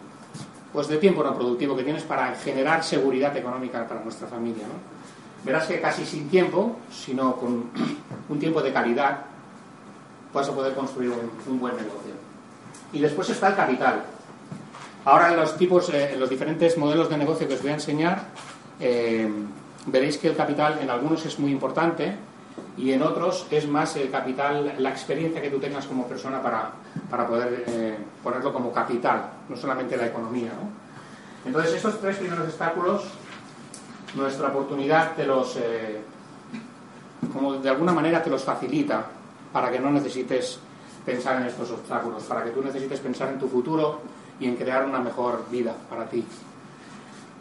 pues 0.72 0.88
de 0.88 0.96
tiempo 0.96 1.22
no 1.22 1.32
productivo 1.34 1.76
que 1.76 1.84
tienes 1.84 2.02
para 2.02 2.34
generar 2.34 2.82
seguridad 2.82 3.36
económica 3.36 3.86
para 3.86 4.00
nuestra 4.02 4.26
familia. 4.26 4.66
¿no? 4.66 5.02
verás 5.44 5.66
que 5.66 5.80
casi 5.80 6.06
sin 6.06 6.28
tiempo, 6.28 6.76
sino 6.90 7.36
con 7.36 7.70
un 8.28 8.38
tiempo 8.38 8.62
de 8.62 8.72
calidad, 8.72 9.20
vas 10.32 10.48
a 10.48 10.52
poder 10.52 10.74
construir 10.74 11.12
un, 11.46 11.60
buen 11.60 11.76
negocio. 11.76 12.14
Y 12.92 13.00
después 13.00 13.28
está 13.30 13.48
el 13.48 13.56
capital. 13.56 14.02
Ahora 15.04 15.30
en 15.30 15.36
los 15.36 15.56
tipos, 15.56 15.88
eh, 15.88 16.12
en 16.12 16.20
los 16.20 16.30
diferentes 16.30 16.78
modelos 16.78 17.08
de 17.08 17.16
negocio 17.16 17.48
que 17.48 17.54
os 17.54 17.62
voy 17.62 17.72
a 17.72 17.74
enseñar, 17.74 18.22
eh, 18.78 19.28
veréis 19.86 20.16
que 20.16 20.28
el 20.28 20.36
capital 20.36 20.78
en 20.80 20.90
algunos 20.90 21.26
es 21.26 21.40
muy 21.40 21.50
importante 21.50 22.14
y 22.76 22.92
en 22.92 23.02
otros 23.02 23.46
es 23.50 23.66
más 23.66 23.96
el 23.96 24.10
capital, 24.10 24.74
la 24.78 24.90
experiencia 24.90 25.42
que 25.42 25.50
tú 25.50 25.58
tengas 25.58 25.86
como 25.86 26.06
persona 26.06 26.40
para, 26.40 26.70
para 27.10 27.26
poder 27.26 27.64
eh, 27.66 27.96
ponerlo 28.22 28.52
como 28.52 28.72
capital, 28.72 29.24
no 29.48 29.56
solamente 29.56 29.96
la 29.96 30.06
economía. 30.06 30.52
¿no? 30.52 30.70
Entonces, 31.46 31.74
estos 31.74 32.00
tres 32.00 32.18
primeros 32.18 32.46
obstáculos 32.46 33.02
nuestra 34.14 34.48
oportunidad 34.48 35.16
te 35.16 35.24
los, 35.24 35.58
como 37.32 37.54
de 37.54 37.70
alguna 37.70 37.92
manera 37.92 38.22
te 38.22 38.28
los 38.28 38.44
facilita 38.44 39.06
para 39.52 39.70
que 39.70 39.80
no 39.80 39.90
necesites 39.90 40.60
pensar 41.04 41.40
en 41.40 41.48
estos 41.48 41.70
obstáculos, 41.70 42.22
para 42.24 42.44
que 42.44 42.50
tú 42.50 42.62
necesites 42.62 43.00
pensar 43.00 43.30
en 43.30 43.38
tu 43.38 43.48
futuro 43.48 44.00
y 44.42 44.48
en 44.48 44.56
crear 44.56 44.84
una 44.84 44.98
mejor 44.98 45.46
vida 45.50 45.72
para 45.88 46.06
ti. 46.06 46.24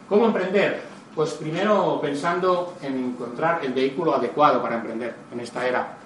¿Cómo 0.08 0.26
emprender? 0.26 0.82
Pues 1.16 1.32
primero 1.32 2.00
pensando 2.00 2.74
en 2.80 2.96
encontrar 2.96 3.64
el 3.64 3.72
vehículo 3.72 4.14
adecuado 4.14 4.62
para 4.62 4.76
emprender 4.76 5.16
en 5.32 5.40
esta 5.40 5.66
era. 5.66 5.96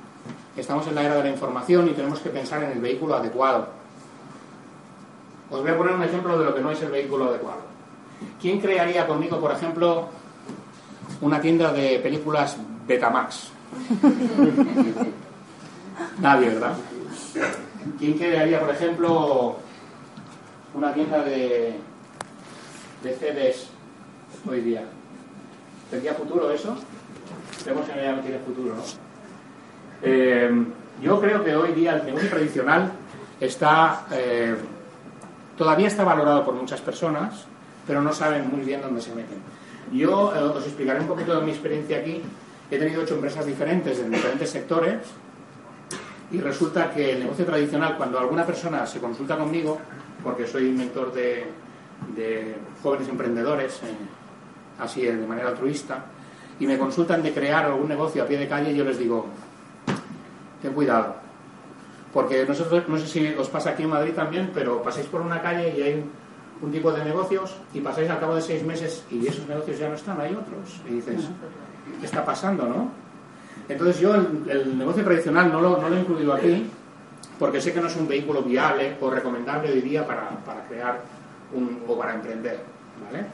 Estamos 0.57 0.87
en 0.87 0.95
la 0.95 1.03
era 1.03 1.17
de 1.17 1.25
la 1.25 1.29
información 1.29 1.87
y 1.89 1.91
tenemos 1.91 2.21
que 2.21 2.31
pensar 2.31 2.63
en 2.63 2.73
el 2.73 2.81
vehículo 2.81 3.15
adecuado. 3.15 3.69
Os 5.51 5.61
voy 5.61 5.71
a 5.71 5.77
poner 5.77 5.95
un 5.95 6.03
ejemplo 6.03 6.39
de 6.39 6.47
lo 6.47 6.55
que 6.55 6.63
no 6.63 6.71
es 6.71 6.81
el 6.81 6.91
vehículo 6.91 7.29
adecuado. 7.29 7.61
¿Quién 8.41 8.59
crearía 8.59 9.07
conmigo, 9.07 9.39
por 9.39 9.53
ejemplo, 9.53 10.09
una 11.21 11.41
tienda 11.41 11.73
de 11.73 11.99
películas 11.99 12.57
Betamax? 12.89 13.51
Nadie, 16.21 16.49
¿verdad? 16.49 16.75
¿Quién 17.99 18.15
crearía, 18.15 18.61
por 18.61 18.71
ejemplo, 18.71 19.59
una 20.77 20.93
tienda 20.93 21.25
de, 21.25 21.75
de 23.03 23.15
CDs 23.15 23.69
hoy 24.49 24.61
día? 24.61 24.83
¿Tendría 25.91 26.15
futuro 26.15 26.51
eso? 26.51 26.77
Vemos 27.65 27.87
que 27.87 27.95
no 27.95 28.21
tiene 28.21 28.39
futuro, 28.41 28.75
¿no? 28.75 28.83
Eh, 30.03 30.51
yo 31.03 31.21
creo 31.21 31.43
que 31.43 31.57
hoy 31.57 31.73
día 31.73 31.97
el 31.97 32.05
negocio 32.05 32.29
tradicional 32.29 32.93
está 33.41 34.07
eh, 34.13 34.55
todavía 35.57 35.89
está 35.89 36.05
valorado 36.05 36.45
por 36.45 36.55
muchas 36.55 36.81
personas, 36.81 37.47
pero 37.87 38.03
no 38.03 38.13
saben 38.13 38.49
muy 38.51 38.61
bien 38.61 38.83
dónde 38.83 39.01
se 39.01 39.15
meten. 39.15 39.39
Yo 39.93 40.35
eh, 40.35 40.43
os 40.43 40.65
explicaré 40.65 41.01
un 41.01 41.07
poquito 41.07 41.39
de 41.39 41.45
mi 41.45 41.53
experiencia 41.53 41.99
aquí. 41.99 42.23
He 42.71 42.79
tenido 42.79 43.03
ocho 43.03 43.15
empresas 43.15 43.47
diferentes 43.47 43.99
en 44.01 44.11
diferentes 44.11 44.51
sectores 44.51 44.99
y 46.37 46.41
resulta 46.41 46.91
que 46.91 47.13
el 47.13 47.21
negocio 47.21 47.47
tradicional, 47.47 47.97
cuando 47.97 48.19
alguna 48.19 48.45
persona 48.45 48.87
se 48.87 49.01
consulta 49.01 49.39
conmigo, 49.39 49.79
porque 50.23 50.47
soy 50.47 50.71
mentor 50.71 51.11
de, 51.15 51.47
jóvenes 52.83 53.09
emprendedores, 53.09 53.81
así 54.79 55.03
de 55.03 55.27
manera 55.27 55.49
altruista, 55.49 56.05
y 56.61 56.67
me 56.67 56.77
consultan 56.77 57.23
de 57.23 57.33
crear 57.33 57.65
algún 57.65 57.89
negocio 57.89 58.23
a 58.23 58.27
pie 58.27 58.37
de 58.37 58.49
calle, 58.49 58.77
yo 58.77 58.85
les 58.85 58.99
digo, 58.99 59.27
ten 60.61 60.75
cuidado. 60.75 61.17
Porque 62.13 62.45
nosotros, 62.45 62.87
no 62.87 62.99
sé 62.99 63.07
si 63.07 63.35
os 63.35 63.49
pasa 63.49 63.71
aquí 63.71 63.85
en 63.85 63.91
Madrid 63.91 64.13
también, 64.13 64.51
pero 64.53 64.83
pasáis 64.83 65.07
por 65.07 65.23
una 65.23 65.41
calle 65.41 65.75
y 65.75 65.83
hay 65.83 66.05
un, 66.61 66.71
tipo 66.71 66.93
de 66.93 67.03
negocios 67.03 67.57
y 67.73 67.81
pasáis 67.81 68.11
al 68.11 68.21
cabo 68.21 68.35
de 68.35 68.43
seis 68.43 68.63
meses 68.63 69.05
y 69.11 69.27
esos 69.27 69.47
negocios 69.49 69.79
ya 69.79 69.89
no 69.89 69.95
están, 69.95 70.21
hay 70.21 70.35
otros. 70.35 70.83
Y 70.87 70.97
dices, 70.97 71.29
¿qué 71.99 72.05
está 72.05 72.27
pasando, 72.27 72.67
no? 72.67 73.06
Entonces 73.69 74.01
yo 74.01 74.15
el, 74.15 74.79
negocio 74.79 75.05
tradicional 75.05 75.53
no 75.53 75.61
lo, 75.61 75.81
no 75.81 75.89
lo, 75.89 75.97
he 75.97 76.01
incluido 76.01 76.33
aquí 76.33 76.71
porque 77.39 77.61
sé 77.61 77.73
que 77.73 77.81
no 77.81 77.89
es 77.89 77.97
un 77.97 78.09
vehículo 78.09 78.43
viable 78.43 78.97
o 79.01 79.11
recomendable 79.11 79.73
hoy 79.73 79.81
día 79.81 80.07
para, 80.07 80.31
para 80.45 80.63
crear 80.65 81.01
un, 81.53 81.83
o 81.87 81.99
para 81.99 82.15
emprender. 82.15 82.61
¿vale? 83.05 83.27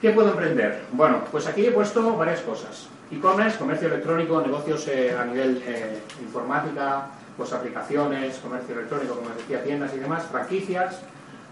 ¿Qué 0.00 0.10
puedo 0.10 0.30
emprender? 0.30 0.84
Bueno, 0.92 1.22
pues 1.30 1.46
aquí 1.46 1.66
he 1.66 1.72
puesto 1.72 2.16
varias 2.16 2.40
cosas. 2.40 2.88
E-commerce, 3.10 3.58
comercio 3.58 3.88
electrónico, 3.88 4.40
negocios 4.40 4.86
eh, 4.88 5.14
a 5.14 5.24
nivel 5.24 5.62
eh, 5.66 5.98
informática, 6.22 7.08
pues 7.36 7.52
aplicaciones, 7.52 8.38
comercio 8.38 8.74
electrónico, 8.76 9.16
como 9.16 9.30
decía, 9.30 9.62
tiendas 9.62 9.92
y 9.94 9.98
demás, 9.98 10.24
franquicias, 10.30 11.00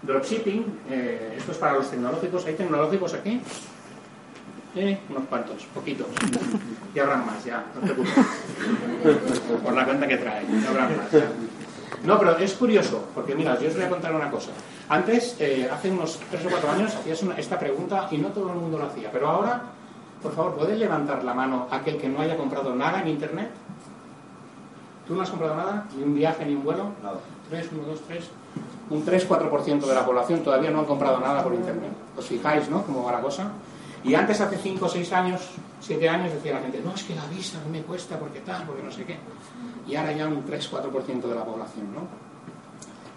dropshipping, 0.01 0.79
eh, 0.89 1.35
esto 1.37 1.51
es 1.51 1.57
para 1.57 1.73
los 1.73 1.91
tecnológicos. 1.91 2.45
¿Hay 2.45 2.55
tecnológicos 2.55 3.13
aquí? 3.13 3.41
Eh, 4.75 4.99
unos 5.09 5.23
cuantos, 5.25 5.65
poquitos. 5.73 6.07
Y 6.93 6.97
habrán 6.97 7.23
más, 7.23 7.45
ya, 7.45 7.63
no 7.75 7.81
te 7.81 7.93
preocupes. 7.93 8.25
Por 9.63 9.73
la 9.75 9.85
cuenta 9.85 10.07
que 10.07 10.17
trae, 10.17 10.43
habrán 10.67 10.97
más. 10.97 11.11
Ya. 11.11 11.29
No, 12.03 12.17
pero 12.17 12.37
es 12.37 12.53
curioso, 12.53 13.09
porque 13.13 13.35
mira, 13.35 13.59
yo 13.59 13.67
os 13.67 13.75
voy 13.75 13.83
a 13.83 13.89
contar 13.89 14.15
una 14.15 14.31
cosa. 14.31 14.49
Antes, 14.87 15.35
eh, 15.39 15.69
hace 15.71 15.91
unos 15.91 16.19
tres 16.31 16.45
o 16.47 16.49
cuatro 16.49 16.71
años, 16.71 16.95
hacías 16.95 17.21
una, 17.21 17.35
esta 17.35 17.59
pregunta 17.59 18.07
y 18.09 18.17
no 18.17 18.29
todo 18.29 18.49
el 18.51 18.55
mundo 18.55 18.79
lo 18.79 18.85
hacía. 18.85 19.11
Pero 19.11 19.29
ahora, 19.29 19.61
por 20.23 20.33
favor, 20.33 20.55
¿puedes 20.55 20.79
levantar 20.79 21.23
la 21.23 21.33
mano 21.33 21.67
aquel 21.69 21.97
que 21.97 22.09
no 22.09 22.21
haya 22.21 22.35
comprado 22.37 22.73
nada 22.75 23.01
en 23.01 23.09
Internet? 23.09 23.51
¿Tú 25.07 25.15
no 25.15 25.21
has 25.21 25.29
comprado 25.29 25.55
nada? 25.55 25.85
¿Ni 25.95 26.03
un 26.03 26.15
viaje, 26.15 26.45
ni 26.45 26.55
un 26.55 26.63
vuelo? 26.63 26.91
Nada. 27.03 27.19
¿Tres, 27.49 27.67
uno, 27.71 27.83
dos, 27.83 28.01
tres? 28.07 28.29
Un 28.89 29.05
3-4% 29.05 29.85
de 29.85 29.93
la 29.93 30.05
población 30.05 30.41
todavía 30.41 30.71
no 30.71 30.81
ha 30.81 30.85
comprado 30.85 31.19
nada 31.19 31.43
por 31.43 31.53
Internet. 31.53 31.91
¿Os 32.17 32.25
fijáis, 32.25 32.69
no? 32.69 32.83
Cómo 32.83 33.03
va 33.03 33.11
la 33.11 33.21
cosa. 33.21 33.51
Y 34.03 34.15
antes, 34.15 34.39
hace 34.39 34.57
5 34.57 34.85
o 34.85 34.89
6 34.89 35.13
años, 35.13 35.41
7 35.81 36.09
años, 36.09 36.33
decía 36.33 36.53
la 36.53 36.61
gente, 36.61 36.81
no, 36.83 36.93
es 36.93 37.03
que 37.03 37.15
la 37.15 37.25
visa 37.25 37.59
no 37.63 37.69
me 37.69 37.81
cuesta 37.81 38.17
porque 38.17 38.39
tal, 38.39 38.63
porque 38.63 38.83
no 38.83 38.91
sé 38.91 39.03
qué. 39.03 39.17
Y 39.87 39.95
ahora 39.95 40.13
ya 40.13 40.27
un 40.27 40.45
3-4% 40.45 41.21
de 41.21 41.35
la 41.35 41.43
población, 41.43 41.93
¿no? 41.93 42.07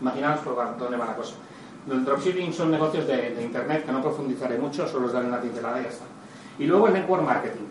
Imaginaos 0.01 0.41
por 0.41 0.57
dónde 0.79 0.97
va 0.97 1.07
la 1.07 1.17
cosa. 1.17 1.35
El 1.91 2.05
dropshipping 2.05 2.53
son 2.53 2.71
negocios 2.71 3.07
de, 3.07 3.31
de, 3.35 3.43
Internet 3.43 3.85
que 3.85 3.93
no 3.93 4.03
profundizaré 4.03 4.59
mucho, 4.59 4.89
solo 4.89 5.07
os 5.07 5.13
daré 5.13 5.27
una 5.27 5.41
pincelada 5.41 5.81
y 5.81 5.85
ya 5.85 5.89
está. 5.91 6.05
Y 6.59 6.67
luego 6.67 6.89
el 6.89 6.95
network 6.95 7.23
marketing. 7.25 7.67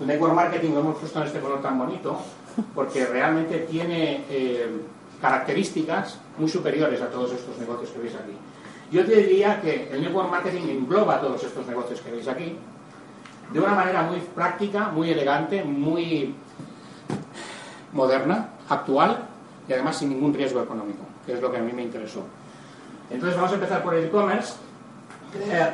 El 0.00 0.06
network 0.06 0.34
marketing 0.34 0.70
lo 0.70 0.80
hemos 0.80 0.96
puesto 0.98 1.20
en 1.20 1.26
este 1.26 1.40
color 1.40 1.60
tan 1.60 1.78
bonito 1.78 2.18
porque 2.74 3.06
realmente 3.06 3.60
tiene 3.60 4.24
eh, 4.28 4.80
características 5.20 6.18
muy 6.38 6.48
superiores 6.48 7.00
a 7.00 7.08
todos 7.08 7.32
estos 7.32 7.58
negocios 7.58 7.90
que 7.90 7.98
veis 7.98 8.14
aquí. 8.14 8.32
Yo 8.94 9.04
te 9.04 9.16
diría 9.16 9.60
que 9.60 9.88
el 9.90 10.02
network 10.02 10.30
marketing 10.30 10.68
engloba 10.68 11.20
todos 11.20 11.42
estos 11.42 11.66
negocios 11.66 12.00
que 12.00 12.12
veis 12.12 12.28
aquí 12.28 12.56
de 13.52 13.58
una 13.58 13.74
manera 13.74 14.02
muy 14.02 14.20
práctica, 14.20 14.88
muy 14.90 15.10
elegante, 15.10 15.64
muy 15.64 16.32
moderna, 17.92 18.50
actual 18.68 19.18
y 19.68 19.72
además 19.72 19.96
sin 19.96 20.10
ningún 20.10 20.32
riesgo 20.32 20.62
económico, 20.62 21.00
que 21.26 21.32
es 21.32 21.40
lo 21.40 21.50
que 21.50 21.58
a 21.58 21.60
mí 21.60 21.72
me 21.72 21.82
interesó. 21.82 22.22
Entonces 23.10 23.34
vamos 23.34 23.50
a 23.50 23.54
empezar 23.56 23.82
por 23.82 23.94
el 23.94 24.04
e-commerce. 24.04 24.54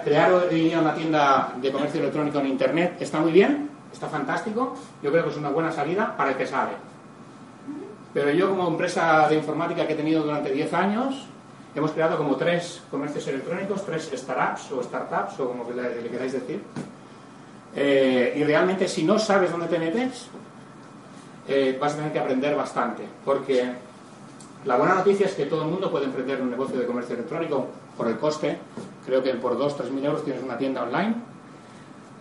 Crear 0.03 0.33
hoy 0.33 0.55
día 0.55 0.81
una 0.81 0.95
tienda 0.95 1.53
de 1.61 1.71
comercio 1.71 2.01
electrónico 2.01 2.39
en 2.39 2.47
Internet 2.47 2.97
está 3.01 3.21
muy 3.21 3.33
bien, 3.33 3.69
está 3.93 4.09
fantástico. 4.09 4.75
Yo 5.03 5.11
creo 5.11 5.25
que 5.25 5.31
es 5.31 5.37
una 5.37 5.51
buena 5.51 5.71
salida 5.71 6.17
para 6.17 6.31
el 6.31 6.37
que 6.39 6.47
sabe. 6.47 6.73
Pero 8.15 8.31
yo 8.31 8.49
como 8.49 8.67
empresa 8.67 9.29
de 9.29 9.37
informática 9.37 9.87
que 9.87 9.93
he 9.93 9.97
tenido 9.97 10.23
durante 10.23 10.51
10 10.51 10.73
años, 10.73 11.27
hemos 11.75 11.93
creado 11.93 12.17
como 12.17 12.37
tres 12.37 12.83
comercios 12.91 13.27
electrónicos, 13.29 13.85
tres 13.85 14.11
startups 14.13 14.73
o 14.73 14.83
startups 14.83 15.41
o 15.41 15.49
como 15.49 15.65
le, 15.71 16.09
queráis 16.09 16.33
decir. 16.33 16.63
Eh, 17.75 18.35
y 18.37 18.45
realmente 18.45 18.89
si 18.89 19.05
no 19.05 19.19
sabes 19.19 19.51
dónde 19.51 19.69
te 19.69 19.79
metes, 19.79 20.27
eh, 21.49 21.77
vas 21.81 21.95
a 21.95 21.97
tener 21.97 22.13
que 22.13 22.19
aprender 22.19 22.57
bastante. 22.57 23.05
Porque 23.25 23.65
la 24.65 24.77
buena 24.77 24.95
noticia 24.95 25.27
es 25.27 25.35
que 25.35 25.47
todo 25.47 25.63
el 25.63 25.69
mundo 25.69 25.91
puede 25.91 26.07
emprender 26.07 26.41
un 26.43 26.51
negocio 26.51 26.79
de 26.79 26.87
comercio 26.87 27.15
electrónico 27.15 27.67
por 27.97 28.09
el 28.09 28.19
coste. 28.19 28.59
Creo 29.07 29.23
que 29.23 29.35
por 29.35 29.57
2-3 29.59 29.91
mil 29.91 30.05
euros 30.05 30.25
tienes 30.25 30.43
una 30.43 30.59
tienda 30.59 30.83
online. 30.83 31.15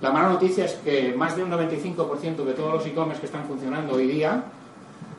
La 0.01 0.11
mala 0.11 0.29
noticia 0.29 0.65
es 0.65 0.75
que 0.75 1.13
más 1.13 1.35
de 1.35 1.43
un 1.43 1.51
95% 1.51 2.45
de 2.45 2.53
todos 2.53 2.73
los 2.73 2.85
e-commerce 2.85 3.19
que 3.19 3.25
están 3.25 3.45
funcionando 3.45 3.95
hoy 3.95 4.07
día 4.07 4.43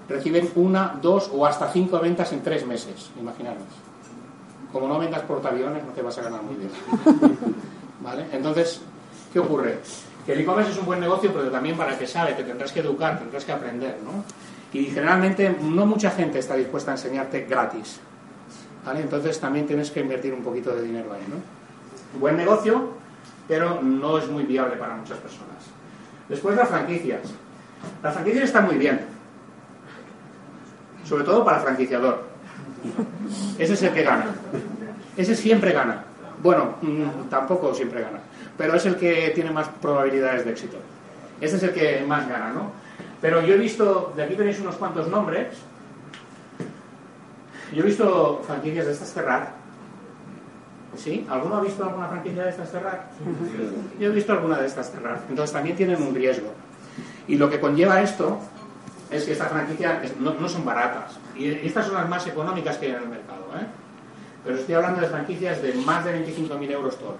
reciben 0.08 0.50
una, 0.56 0.98
dos 1.00 1.30
o 1.32 1.46
hasta 1.46 1.70
cinco 1.70 1.98
ventas 2.00 2.32
en 2.32 2.42
tres 2.42 2.66
meses. 2.66 3.10
Imaginaros. 3.20 3.89
Como 4.72 4.88
no 4.88 4.98
vendas 4.98 5.22
portaaviones, 5.22 5.84
no 5.84 5.92
te 5.92 6.02
vas 6.02 6.16
a 6.18 6.22
ganar 6.22 6.42
muy 6.42 6.56
bien. 6.56 6.70
¿Vale? 8.00 8.26
Entonces, 8.32 8.80
¿qué 9.32 9.38
ocurre? 9.38 9.78
Que 10.24 10.32
el 10.32 10.40
e-commerce 10.40 10.72
es 10.72 10.78
un 10.78 10.86
buen 10.86 11.00
negocio, 11.00 11.32
pero 11.32 11.50
también 11.50 11.76
para 11.76 11.98
que 11.98 12.06
sabe, 12.06 12.34
te 12.34 12.44
tendrás 12.44 12.72
que 12.72 12.80
educar, 12.80 13.18
tendrás 13.18 13.44
que 13.44 13.52
aprender, 13.52 13.98
¿no? 14.04 14.24
Y 14.72 14.86
generalmente 14.86 15.56
no 15.60 15.86
mucha 15.86 16.10
gente 16.10 16.38
está 16.38 16.54
dispuesta 16.54 16.92
a 16.92 16.94
enseñarte 16.94 17.46
gratis. 17.46 18.00
¿Vale? 18.84 19.00
Entonces 19.00 19.38
también 19.38 19.66
tienes 19.66 19.90
que 19.90 20.00
invertir 20.00 20.32
un 20.32 20.42
poquito 20.42 20.74
de 20.74 20.82
dinero 20.82 21.12
ahí, 21.12 21.26
¿no? 21.28 22.18
Buen 22.18 22.36
negocio, 22.36 22.90
pero 23.46 23.82
no 23.82 24.18
es 24.18 24.28
muy 24.28 24.44
viable 24.44 24.76
para 24.76 24.94
muchas 24.94 25.18
personas. 25.18 25.64
Después 26.28 26.56
las 26.56 26.68
franquicias. 26.68 27.20
Las 28.02 28.14
franquicias 28.14 28.44
están 28.44 28.66
muy 28.66 28.76
bien, 28.76 29.00
sobre 31.04 31.24
todo 31.24 31.44
para 31.44 31.60
franquiciador. 31.60 32.29
Ese 33.58 33.74
es 33.74 33.82
el 33.82 33.92
que 33.92 34.02
gana. 34.02 34.26
Ese 35.16 35.34
siempre 35.34 35.72
gana. 35.72 36.04
Bueno, 36.42 36.76
mmm, 36.80 37.28
tampoco 37.28 37.74
siempre 37.74 38.00
gana, 38.00 38.20
pero 38.56 38.74
es 38.74 38.86
el 38.86 38.96
que 38.96 39.32
tiene 39.34 39.50
más 39.50 39.68
probabilidades 39.68 40.44
de 40.44 40.52
éxito. 40.52 40.78
Ese 41.40 41.56
es 41.56 41.62
el 41.62 41.72
que 41.72 42.04
más 42.06 42.28
gana, 42.28 42.52
¿no? 42.52 42.72
Pero 43.20 43.42
yo 43.42 43.54
he 43.54 43.58
visto, 43.58 44.12
de 44.16 44.22
aquí 44.22 44.34
tenéis 44.34 44.60
unos 44.60 44.76
cuantos 44.76 45.08
nombres. 45.08 45.48
Yo 47.72 47.82
he 47.82 47.86
visto 47.86 48.42
franquicias 48.46 48.86
de 48.86 48.92
estas 48.92 49.12
cerrar. 49.12 49.52
¿Sí? 50.96 51.26
¿Alguno 51.30 51.56
ha 51.56 51.60
visto 51.60 51.84
alguna 51.84 52.08
franquicia 52.08 52.44
de 52.44 52.50
estas 52.50 52.70
cerrar? 52.70 53.10
Yo 53.98 54.08
he 54.08 54.10
visto 54.10 54.32
alguna 54.32 54.58
de 54.58 54.66
estas 54.66 54.90
cerrar. 54.90 55.20
Entonces 55.28 55.52
también 55.52 55.76
tienen 55.76 56.02
un 56.02 56.14
riesgo. 56.14 56.52
Y 57.28 57.36
lo 57.36 57.48
que 57.48 57.60
conlleva 57.60 58.02
esto 58.02 58.40
es 59.10 59.24
que 59.24 59.32
estas 59.32 59.48
franquicias 59.48 60.16
no, 60.18 60.34
no, 60.34 60.48
son 60.48 60.64
baratas. 60.64 61.18
Y 61.36 61.48
estas 61.48 61.86
son 61.86 61.94
las 61.94 62.08
más 62.08 62.26
económicas 62.26 62.76
que 62.78 62.86
hay 62.86 62.92
en 62.92 63.02
el 63.02 63.08
mercado. 63.08 63.44
¿eh? 63.56 63.66
Pero 64.44 64.56
estoy 64.56 64.74
hablando 64.74 65.00
de 65.00 65.08
franquicias 65.08 65.60
de 65.62 65.74
más 65.74 66.04
de 66.04 66.24
25.000 66.24 66.70
euros 66.70 66.98
todas. 66.98 67.18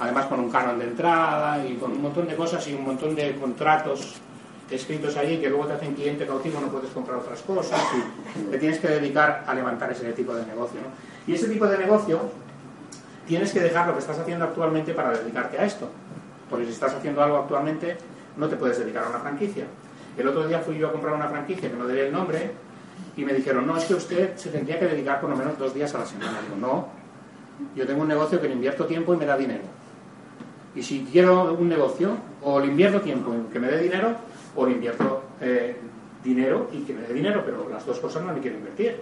Además 0.00 0.26
con 0.26 0.40
un 0.40 0.50
canon 0.50 0.78
de 0.78 0.86
entrada 0.86 1.64
y 1.64 1.76
con 1.76 1.92
un 1.92 2.02
montón 2.02 2.26
de 2.26 2.34
cosas 2.34 2.66
y 2.68 2.74
un 2.74 2.84
montón 2.84 3.14
de 3.14 3.36
contratos 3.36 4.20
escritos 4.70 5.16
allí 5.16 5.38
que 5.38 5.48
luego 5.48 5.66
te 5.66 5.74
hacen 5.74 5.94
cliente 5.94 6.26
cautivo, 6.26 6.58
no 6.60 6.68
puedes 6.68 6.90
comprar 6.90 7.18
otras 7.18 7.42
cosas 7.42 7.80
y 8.36 8.50
te 8.50 8.58
tienes 8.58 8.78
que 8.78 8.88
dedicar 8.88 9.44
a 9.46 9.54
levantar 9.54 9.92
ese 9.92 10.12
tipo 10.12 10.34
de 10.34 10.46
negocio. 10.46 10.80
¿no? 10.80 10.88
Y 11.26 11.36
ese 11.36 11.48
tipo 11.48 11.66
de 11.66 11.78
negocio 11.78 12.20
tienes 13.26 13.52
que 13.52 13.60
dejar 13.60 13.86
lo 13.86 13.92
que 13.92 14.00
estás 14.00 14.18
haciendo 14.18 14.46
actualmente 14.46 14.94
para 14.94 15.10
dedicarte 15.10 15.58
a 15.58 15.64
esto. 15.64 15.88
Porque 16.48 16.66
si 16.66 16.72
estás 16.72 16.94
haciendo 16.94 17.22
algo 17.22 17.38
actualmente, 17.38 17.96
no 18.36 18.48
te 18.48 18.56
puedes 18.56 18.78
dedicar 18.78 19.04
a 19.04 19.10
una 19.10 19.18
franquicia. 19.18 19.66
El 20.16 20.28
otro 20.28 20.46
día 20.46 20.58
fui 20.60 20.78
yo 20.78 20.88
a 20.88 20.92
comprar 20.92 21.14
una 21.14 21.28
franquicia 21.28 21.70
que 21.70 21.76
no 21.76 21.86
diré 21.86 22.06
el 22.06 22.12
nombre 22.12 22.52
y 23.16 23.24
me 23.24 23.32
dijeron, 23.32 23.66
no, 23.66 23.76
es 23.76 23.84
que 23.84 23.94
usted 23.94 24.36
se 24.36 24.50
tendría 24.50 24.78
que 24.78 24.86
dedicar 24.86 25.20
por 25.20 25.30
lo 25.30 25.36
menos 25.36 25.58
dos 25.58 25.74
días 25.74 25.94
a 25.94 25.98
la 25.98 26.06
semana. 26.06 26.40
Digo, 26.42 26.56
no, 26.56 26.88
yo 27.74 27.86
tengo 27.86 28.02
un 28.02 28.08
negocio 28.08 28.40
que 28.40 28.48
le 28.48 28.54
invierto 28.54 28.86
tiempo 28.86 29.14
y 29.14 29.16
me 29.16 29.26
da 29.26 29.36
dinero. 29.36 29.64
Y 30.74 30.82
si 30.82 31.06
quiero 31.10 31.54
un 31.54 31.68
negocio, 31.68 32.16
o 32.42 32.58
le 32.60 32.66
invierto 32.66 33.00
tiempo 33.00 33.34
que 33.52 33.58
me 33.58 33.68
dé 33.68 33.82
dinero, 33.82 34.16
o 34.56 34.66
le 34.66 34.72
invierto 34.72 35.24
eh, 35.40 35.76
dinero 36.24 36.68
y 36.72 36.80
que 36.82 36.94
me 36.94 37.02
dé 37.02 37.12
dinero, 37.12 37.42
pero 37.44 37.68
las 37.68 37.84
dos 37.84 37.98
cosas 37.98 38.22
no 38.22 38.32
le 38.32 38.40
quiero 38.40 38.58
invertir. 38.58 38.96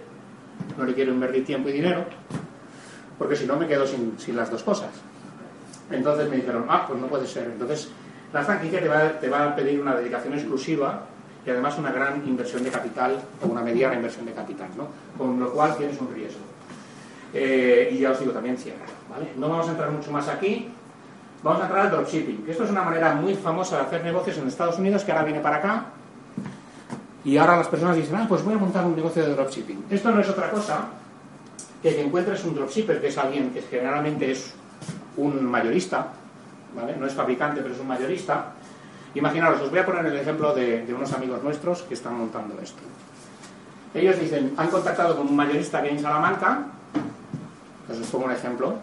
No 0.77 0.85
le 0.85 0.93
quiero 0.93 1.11
invertir 1.11 1.45
tiempo 1.45 1.69
y 1.69 1.73
dinero, 1.73 2.05
porque 3.17 3.35
si 3.35 3.45
no 3.45 3.57
me 3.57 3.67
quedo 3.67 3.87
sin, 3.87 4.17
sin 4.19 4.35
las 4.35 4.51
dos 4.51 4.63
cosas. 4.63 4.89
Entonces 5.89 6.29
me 6.29 6.37
dijeron, 6.37 6.65
ah, 6.69 6.85
pues 6.87 6.99
no 6.99 7.07
puede 7.07 7.27
ser. 7.27 7.45
Entonces, 7.45 7.89
la 8.33 8.43
franquicia 8.43 8.79
te 9.19 9.29
va, 9.29 9.45
a 9.45 9.55
pedir 9.55 9.79
una 9.79 9.95
dedicación 9.95 10.33
exclusiva 10.33 11.01
y 11.45 11.49
además 11.49 11.77
una 11.77 11.91
gran 11.91 12.25
inversión 12.27 12.63
de 12.63 12.69
capital 12.69 13.19
o 13.43 13.47
una 13.47 13.61
mediana 13.61 13.95
inversión 13.95 14.25
de 14.25 14.33
capital, 14.33 14.69
¿no? 14.77 14.87
Con 15.17 15.39
lo 15.39 15.51
cual 15.51 15.75
tienes 15.75 15.99
un 15.99 16.13
riesgo. 16.13 16.39
Eh, 17.33 17.89
y 17.93 17.99
ya 17.99 18.11
os 18.11 18.19
digo, 18.19 18.31
también 18.31 18.57
cierra, 18.57 18.85
¿vale? 19.09 19.31
No 19.37 19.49
vamos 19.49 19.67
a 19.67 19.71
entrar 19.71 19.91
mucho 19.91 20.11
más 20.11 20.27
aquí. 20.27 20.69
Vamos 21.43 21.61
a 21.61 21.65
entrar 21.65 21.85
al 21.87 21.91
dropshipping, 21.91 22.45
esto 22.47 22.65
es 22.65 22.69
una 22.69 22.83
manera 22.83 23.15
muy 23.15 23.33
famosa 23.33 23.77
de 23.77 23.81
hacer 23.81 24.03
negocios 24.03 24.37
en 24.37 24.47
Estados 24.47 24.77
Unidos, 24.77 25.03
que 25.03 25.11
ahora 25.11 25.23
viene 25.23 25.39
para 25.39 25.57
acá. 25.57 25.85
Y 27.23 27.35
ahora 27.37 27.57
las 27.57 27.67
personas 27.67 27.95
dicen, 27.95 28.15
ah, 28.15 28.25
pues 28.29 28.43
voy 28.43 28.53
a 28.53 28.57
montar 28.57 28.85
un 28.85 28.95
negocio 28.95 29.23
de 29.23 29.33
dropshipping. 29.33 29.85
Esto 29.89 30.11
no 30.11 30.21
es 30.21 30.29
otra 30.29 30.51
cosa 30.51 30.85
que 31.81 31.95
que 31.95 32.01
encuentres 32.01 32.43
un 32.45 32.53
dropshipper, 32.53 33.01
que 33.01 33.07
es 33.07 33.17
alguien 33.17 33.49
que 33.51 33.61
generalmente 33.63 34.31
es 34.31 34.53
un 35.17 35.43
mayorista, 35.43 36.13
No 36.75 37.05
es 37.05 37.13
fabricante, 37.13 37.61
pero 37.61 37.73
es 37.73 37.79
un 37.79 37.87
mayorista. 37.87 38.53
Imaginaros, 39.13 39.61
os 39.61 39.69
voy 39.69 39.79
a 39.79 39.85
poner 39.85 40.05
el 40.05 40.15
ejemplo 40.15 40.55
de, 40.55 40.85
unos 40.95 41.11
amigos 41.13 41.43
nuestros 41.43 41.81
que 41.83 41.95
están 41.95 42.17
montando 42.17 42.59
esto. 42.61 42.81
Ellos 43.93 44.17
dicen, 44.19 44.53
han 44.55 44.69
contactado 44.69 45.17
con 45.17 45.27
un 45.27 45.35
mayorista 45.35 45.81
que 45.81 45.89
hay 45.89 45.95
en 45.95 46.01
Salamanca, 46.01 46.67
os 47.89 48.07
pongo 48.07 48.25
un 48.25 48.31
ejemplo, 48.31 48.75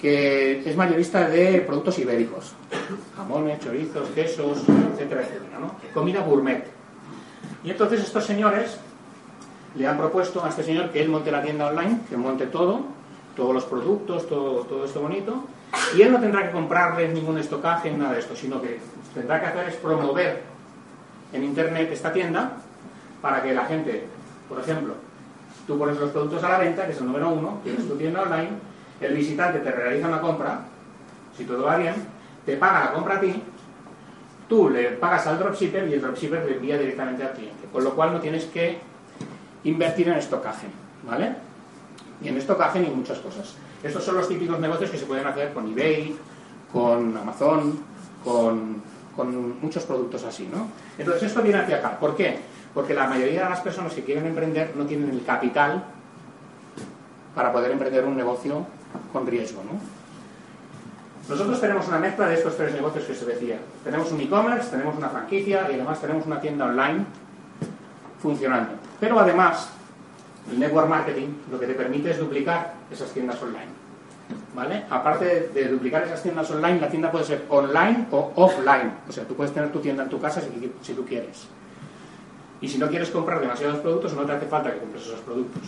que 0.00 0.62
es 0.64 0.76
mayorista 0.76 1.28
de 1.28 1.60
productos 1.62 1.98
ibéricos, 1.98 2.52
jamones, 3.16 3.58
chorizos, 3.58 4.08
quesos, 4.10 4.58
etcétera, 4.92 5.22
etcétera, 5.22 5.58
¿no? 5.60 5.74
Comida 5.92 6.20
gourmet. 6.22 6.64
Y 7.64 7.70
entonces 7.70 8.00
estos 8.00 8.24
señores 8.24 8.78
le 9.74 9.86
han 9.86 9.98
propuesto 9.98 10.44
a 10.44 10.48
este 10.48 10.62
señor 10.62 10.90
que 10.90 11.02
él 11.02 11.08
monte 11.08 11.32
la 11.32 11.42
tienda 11.42 11.66
online, 11.66 12.00
que 12.08 12.16
monte 12.16 12.46
todo, 12.46 12.82
todos 13.34 13.54
los 13.54 13.64
productos, 13.64 14.28
todo, 14.28 14.64
todo 14.64 14.84
esto 14.84 15.00
bonito, 15.00 15.44
y 15.96 16.02
él 16.02 16.12
no 16.12 16.20
tendrá 16.20 16.46
que 16.46 16.52
comprarles 16.52 17.12
ningún 17.12 17.38
estocaje, 17.38 17.90
nada 17.90 18.12
de 18.12 18.20
esto, 18.20 18.36
sino 18.36 18.60
que 18.60 18.80
tendrá 19.14 19.40
que 19.40 19.46
hacer 19.46 19.68
es 19.68 19.76
promover 19.76 20.42
en 21.32 21.44
internet 21.44 21.90
esta 21.92 22.12
tienda 22.12 22.52
para 23.20 23.42
que 23.42 23.54
la 23.54 23.64
gente, 23.66 24.06
por 24.48 24.60
ejemplo, 24.60 24.94
tú 25.66 25.78
pones 25.78 25.98
los 25.98 26.10
productos 26.10 26.42
a 26.44 26.48
la 26.48 26.58
venta, 26.58 26.86
que 26.86 26.92
es 26.92 26.98
el 26.98 27.06
número 27.06 27.30
uno, 27.30 27.60
tienes 27.62 27.86
tu 27.86 27.96
tienda 27.96 28.22
online, 28.22 28.50
el 29.00 29.14
visitante 29.14 29.60
te 29.60 29.70
realiza 29.70 30.08
una 30.08 30.20
compra, 30.20 30.60
si 31.36 31.44
todo 31.44 31.64
va 31.64 31.76
bien, 31.76 31.94
te 32.44 32.56
paga 32.56 32.86
la 32.86 32.92
compra 32.92 33.16
a 33.16 33.20
ti, 33.20 33.42
tú 34.48 34.68
le 34.68 34.90
pagas 34.92 35.26
al 35.26 35.38
dropshipper 35.38 35.88
y 35.88 35.94
el 35.94 36.02
dropshipper 36.02 36.44
le 36.44 36.56
envía 36.56 36.78
directamente 36.78 37.22
al 37.22 37.32
cliente, 37.32 37.68
con 37.72 37.84
lo 37.84 37.94
cual 37.94 38.12
no 38.12 38.20
tienes 38.20 38.44
que 38.46 38.78
invertir 39.64 40.08
en 40.08 40.14
estocaje, 40.14 40.66
¿vale? 41.08 41.34
Ni 42.20 42.28
en 42.28 42.36
estocaje 42.36 42.80
ni 42.80 42.88
muchas 42.88 43.18
cosas. 43.18 43.56
Estos 43.82 44.04
son 44.04 44.16
los 44.16 44.28
típicos 44.28 44.58
negocios 44.60 44.90
que 44.90 44.98
se 44.98 45.06
pueden 45.06 45.26
hacer 45.26 45.52
con 45.52 45.66
eBay, 45.70 46.16
con 46.72 47.16
Amazon, 47.16 47.78
con, 48.24 48.82
muchos 49.60 49.84
productos 49.84 50.24
así, 50.24 50.48
¿no? 50.52 50.68
Entonces 50.96 51.24
esto 51.24 51.42
viene 51.42 51.58
hacia 51.58 51.76
acá. 51.76 51.98
¿Por 51.98 52.16
qué? 52.16 52.38
Porque 52.72 52.94
la 52.94 53.06
mayoría 53.06 53.44
de 53.44 53.50
las 53.50 53.60
personas 53.60 53.92
que 53.92 54.02
quieren 54.02 54.26
emprender 54.26 54.72
no 54.74 54.86
tienen 54.86 55.10
el 55.10 55.22
capital 55.24 55.84
para 57.34 57.52
poder 57.52 57.72
emprender 57.72 58.04
un 58.04 58.16
negocio 58.16 58.66
con 59.12 59.26
riesgo, 59.26 59.62
¿no? 59.64 59.78
Nosotros 61.28 61.60
tenemos 61.60 61.86
una 61.88 61.98
mezcla 61.98 62.26
de 62.26 62.34
estos 62.34 62.56
tres 62.56 62.74
negocios 62.74 63.04
que 63.04 63.14
se 63.14 63.24
decía. 63.24 63.58
Tenemos 63.84 64.10
un 64.10 64.20
e-commerce, 64.20 64.70
tenemos 64.70 64.96
una 64.96 65.08
franquicia 65.08 65.70
y 65.70 65.74
además 65.74 66.00
tenemos 66.00 66.26
una 66.26 66.40
tienda 66.40 66.64
online 66.64 67.04
funcionando. 68.20 68.72
Pero 68.98 69.20
además, 69.20 69.68
el 70.50 70.58
network 70.58 70.88
marketing 70.88 71.28
lo 71.50 71.60
que 71.60 71.66
te 71.66 71.74
permite 71.74 72.10
es 72.10 72.18
duplicar 72.18 72.81
esas 72.92 73.10
tiendas 73.10 73.40
online. 73.42 73.70
¿Vale? 74.54 74.84
Aparte 74.90 75.50
de, 75.54 75.68
duplicar 75.68 76.04
esas 76.04 76.22
tiendas 76.22 76.50
online, 76.50 76.80
la 76.80 76.88
tienda 76.88 77.10
puede 77.10 77.24
ser 77.24 77.44
online 77.48 78.06
o 78.10 78.32
offline. 78.36 78.92
O 79.08 79.12
sea, 79.12 79.24
tú 79.24 79.34
puedes 79.34 79.52
tener 79.52 79.70
tu 79.72 79.80
tienda 79.80 80.02
en 80.02 80.08
tu 80.08 80.20
casa 80.20 80.40
si, 80.82 80.92
tú 80.92 81.04
quieres. 81.04 81.46
Y 82.60 82.68
si 82.68 82.78
no 82.78 82.88
quieres 82.88 83.10
comprar 83.10 83.40
demasiados 83.40 83.78
productos, 83.78 84.14
no 84.14 84.24
te 84.24 84.32
hace 84.32 84.46
falta 84.46 84.72
que 84.72 84.78
compres 84.78 85.04
esos 85.04 85.20
productos. 85.20 85.62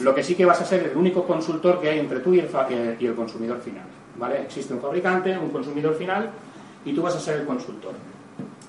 Lo 0.00 0.14
que 0.14 0.22
sí 0.22 0.34
que 0.34 0.44
vas 0.44 0.60
a 0.60 0.64
ser 0.64 0.84
el 0.84 0.96
único 0.96 1.26
consultor 1.26 1.80
que 1.80 1.90
hay 1.90 1.98
entre 1.98 2.20
tú 2.20 2.34
y 2.34 2.40
el, 2.40 2.48
eh, 2.70 2.96
y 3.00 3.06
el 3.06 3.14
consumidor 3.14 3.60
final. 3.60 3.84
¿Vale? 4.16 4.42
Existe 4.42 4.74
un 4.74 4.80
fabricante, 4.80 5.36
un 5.36 5.50
consumidor 5.50 5.94
final 5.94 6.30
y 6.84 6.92
tú 6.94 7.02
vas 7.02 7.16
a 7.16 7.20
ser 7.20 7.40
el 7.40 7.46
consultor. 7.46 7.92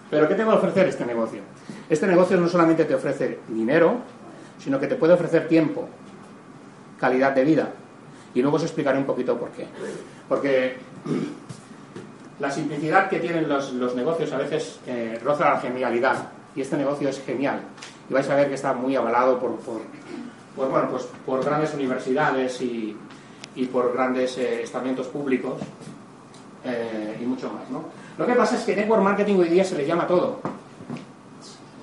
Pero 0.09 0.27
¿qué 0.27 0.35
te 0.35 0.43
va 0.43 0.53
a 0.53 0.55
ofrecer 0.55 0.87
este 0.87 1.05
negocio? 1.05 1.41
Este 1.89 2.07
negocio 2.07 2.37
no 2.37 2.47
solamente 2.47 2.85
te 2.85 2.95
ofrece 2.95 3.39
dinero, 3.47 3.97
sino 4.59 4.79
que 4.79 4.87
te 4.87 4.95
puede 4.95 5.13
ofrecer 5.13 5.47
tiempo, 5.47 5.87
calidad 6.99 7.31
de 7.33 7.43
vida. 7.43 7.69
Y 8.33 8.41
luego 8.41 8.57
os 8.57 8.63
explicaré 8.63 8.97
un 8.97 9.05
poquito 9.05 9.37
por 9.37 9.49
qué. 9.49 9.67
Porque 10.27 10.77
la 12.39 12.49
simplicidad 12.49 13.09
que 13.09 13.19
tienen 13.19 13.47
los, 13.47 13.95
negocios 13.95 14.31
a 14.31 14.37
veces 14.37 14.79
eh, 14.87 15.19
roza 15.23 15.53
la 15.53 15.59
genialidad. 15.59 16.29
Y 16.55 16.61
este 16.61 16.77
negocio 16.77 17.09
es 17.09 17.21
genial. 17.23 17.61
Y 18.09 18.13
vais 18.13 18.29
a 18.29 18.35
ver 18.35 18.47
que 18.49 18.55
está 18.55 18.73
muy 18.73 18.95
avalado 18.95 19.39
por, 19.39 19.57
por, 19.57 19.81
bueno, 20.55 20.89
pues 20.89 21.07
por 21.25 21.43
grandes 21.43 21.73
universidades 21.73 22.61
y, 22.61 22.97
por 23.71 23.93
grandes 23.93 24.37
eh, 24.37 24.63
estamentos 24.63 25.07
públicos 25.07 25.61
eh, 26.63 27.19
y 27.21 27.25
mucho 27.25 27.51
más. 27.51 27.69
¿no? 27.69 27.83
Lo 28.17 28.25
que 28.25 28.33
pasa 28.33 28.55
es 28.55 28.63
que 28.63 28.75
network 28.75 29.03
marketing 29.03 29.35
hoy 29.35 29.49
día 29.49 29.63
se 29.63 29.75
le 29.75 29.85
llama 29.85 30.07
todo. 30.07 30.39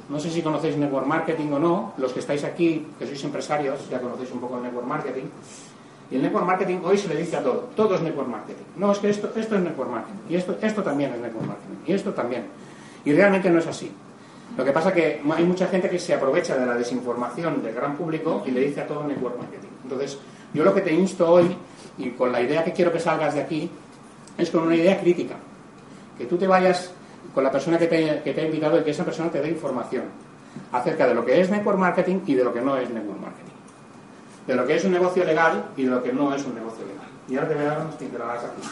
No 0.09 0.19
sé 0.19 0.31
si 0.31 0.41
conocéis 0.41 0.77
network 0.77 1.07
marketing 1.07 1.53
o 1.53 1.59
no. 1.59 1.93
Los 1.99 2.13
que 2.13 2.21
estáis 2.21 2.43
aquí, 2.45 2.87
que 2.99 3.07
sois 3.07 3.23
empresarios, 3.25 3.89
ya 3.91 4.01
conocéis 4.01 4.33
un 4.33 4.41
poco 4.41 4.57
el 4.57 4.63
network 4.63 4.87
marketing. 4.87 5.27
Y 6.11 6.17
el 6.17 6.23
network 6.23 6.47
marketing 6.47 6.79
hoy 6.85 6.97
se 6.97 7.09
le 7.09 7.17
dice 7.17 7.37
a 7.37 7.43
todo. 7.43 7.69
Todo 7.77 7.95
es 7.95 8.03
network 8.03 8.29
marketing. 8.29 8.65
No, 8.77 8.93
es 8.93 8.99
que 8.99 9.11
esto, 9.11 9.31
esto 9.37 9.57
es 9.57 9.63
network 9.63 9.91
marketing. 9.91 10.21
Y 10.31 10.37
esto, 10.37 10.57
esto 10.61 10.83
también 10.83 11.13
es 11.13 11.21
network 11.21 11.47
marketing. 11.47 11.77
Y 11.87 11.93
esto 11.93 12.13
también. 12.13 12.47
Y 13.05 13.13
realmente 13.13 13.51
no 13.51 13.59
es 13.59 13.67
así. 13.67 13.93
Lo 14.57 14.65
que 14.65 14.73
pasa 14.73 14.89
es 14.89 14.95
que 14.95 15.21
hay 15.33 15.45
mucha 15.45 15.67
gente 15.67 15.89
que 15.91 15.99
se 15.99 16.15
aprovecha 16.15 16.57
de 16.57 16.67
la 16.67 16.75
desinformación 16.75 17.63
del 17.63 17.75
gran 17.75 17.97
público 17.97 18.43
y 18.47 18.51
le 18.51 18.61
dice 18.61 18.81
a 18.81 18.87
todo 18.87 19.05
network 19.05 19.39
marketing. 19.39 19.69
Entonces, 19.83 20.19
yo 20.55 20.65
lo 20.65 20.75
que 20.75 20.81
te 20.81 20.93
insto 20.93 21.31
hoy, 21.31 21.55
y 21.99 22.11
con 22.11 22.33
la 22.33 22.41
idea 22.41 22.65
que 22.65 22.73
quiero 22.73 22.91
que 22.91 22.99
salgas 22.99 23.35
de 23.35 23.43
aquí, 23.43 23.71
es 24.37 24.51
con 24.51 24.65
una 24.65 24.77
idea 24.77 24.99
crítica. 24.99 25.37
Que 26.17 26.25
tú 26.25 26.37
te 26.37 26.47
vayas 26.47 26.91
con 27.35 27.45
la 27.45 27.53
persona 27.53 27.79
que 27.79 27.87
te, 27.87 28.23
que 28.25 28.33
te 28.33 28.41
ha 28.41 28.45
invitado 28.45 28.81
y 28.81 28.83
que 28.83 28.91
esa 28.91 29.05
persona 29.05 29.31
te 29.31 29.41
dé 29.41 29.49
información 29.49 30.05
acerca 30.73 31.07
de 31.07 31.15
lo 31.15 31.25
que 31.25 31.41
es 31.41 31.51
network 31.51 31.79
marketing 31.79 32.21
y 32.27 32.35
de 32.35 32.45
lo 32.45 32.53
que 32.53 32.61
no 32.61 32.77
es 32.77 32.89
network 32.91 33.21
marketing. 33.21 33.58
De 34.49 34.57
lo 34.57 34.67
que 34.67 34.75
es 34.75 34.85
un 34.85 34.93
negocio 34.93 35.25
legal 35.25 35.67
y 35.77 35.85
de 35.85 35.91
lo 35.91 36.03
que 36.03 36.13
no 36.13 36.35
es 36.35 36.45
un 36.45 36.55
negocio 36.55 36.85
legal. 36.85 37.07
Y 37.29 37.37
ahora 37.37 37.49
te 37.49 37.55
voy 37.55 37.65
a 37.65 37.69
dar 37.69 37.81
unas 37.83 37.95
pinceladas 37.95 38.45
aquí. 38.45 38.69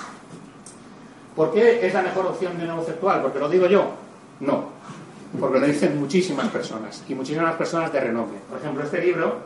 ¿Por 1.37 1.53
qué 1.53 1.87
es 1.87 1.93
la 1.93 2.03
mejor 2.03 2.27
opción 2.27 2.59
de 2.59 2.67
negocio 2.67 2.95
actual? 2.95 3.21
¿Porque 3.21 3.39
lo 3.39 3.49
digo 3.49 3.67
yo? 3.67 3.91
No. 4.41 4.71
Porque 5.39 5.61
lo 5.61 5.67
dicen 5.67 6.01
muchísimas 6.01 6.49
personas 6.49 7.05
y 7.09 7.15
muchísimas 7.15 7.55
personas 7.57 7.93
de 7.93 8.01
renombre. 8.01 8.39
Por 8.49 8.59
ejemplo, 8.59 8.83
este 8.83 9.03
libro 9.03 9.37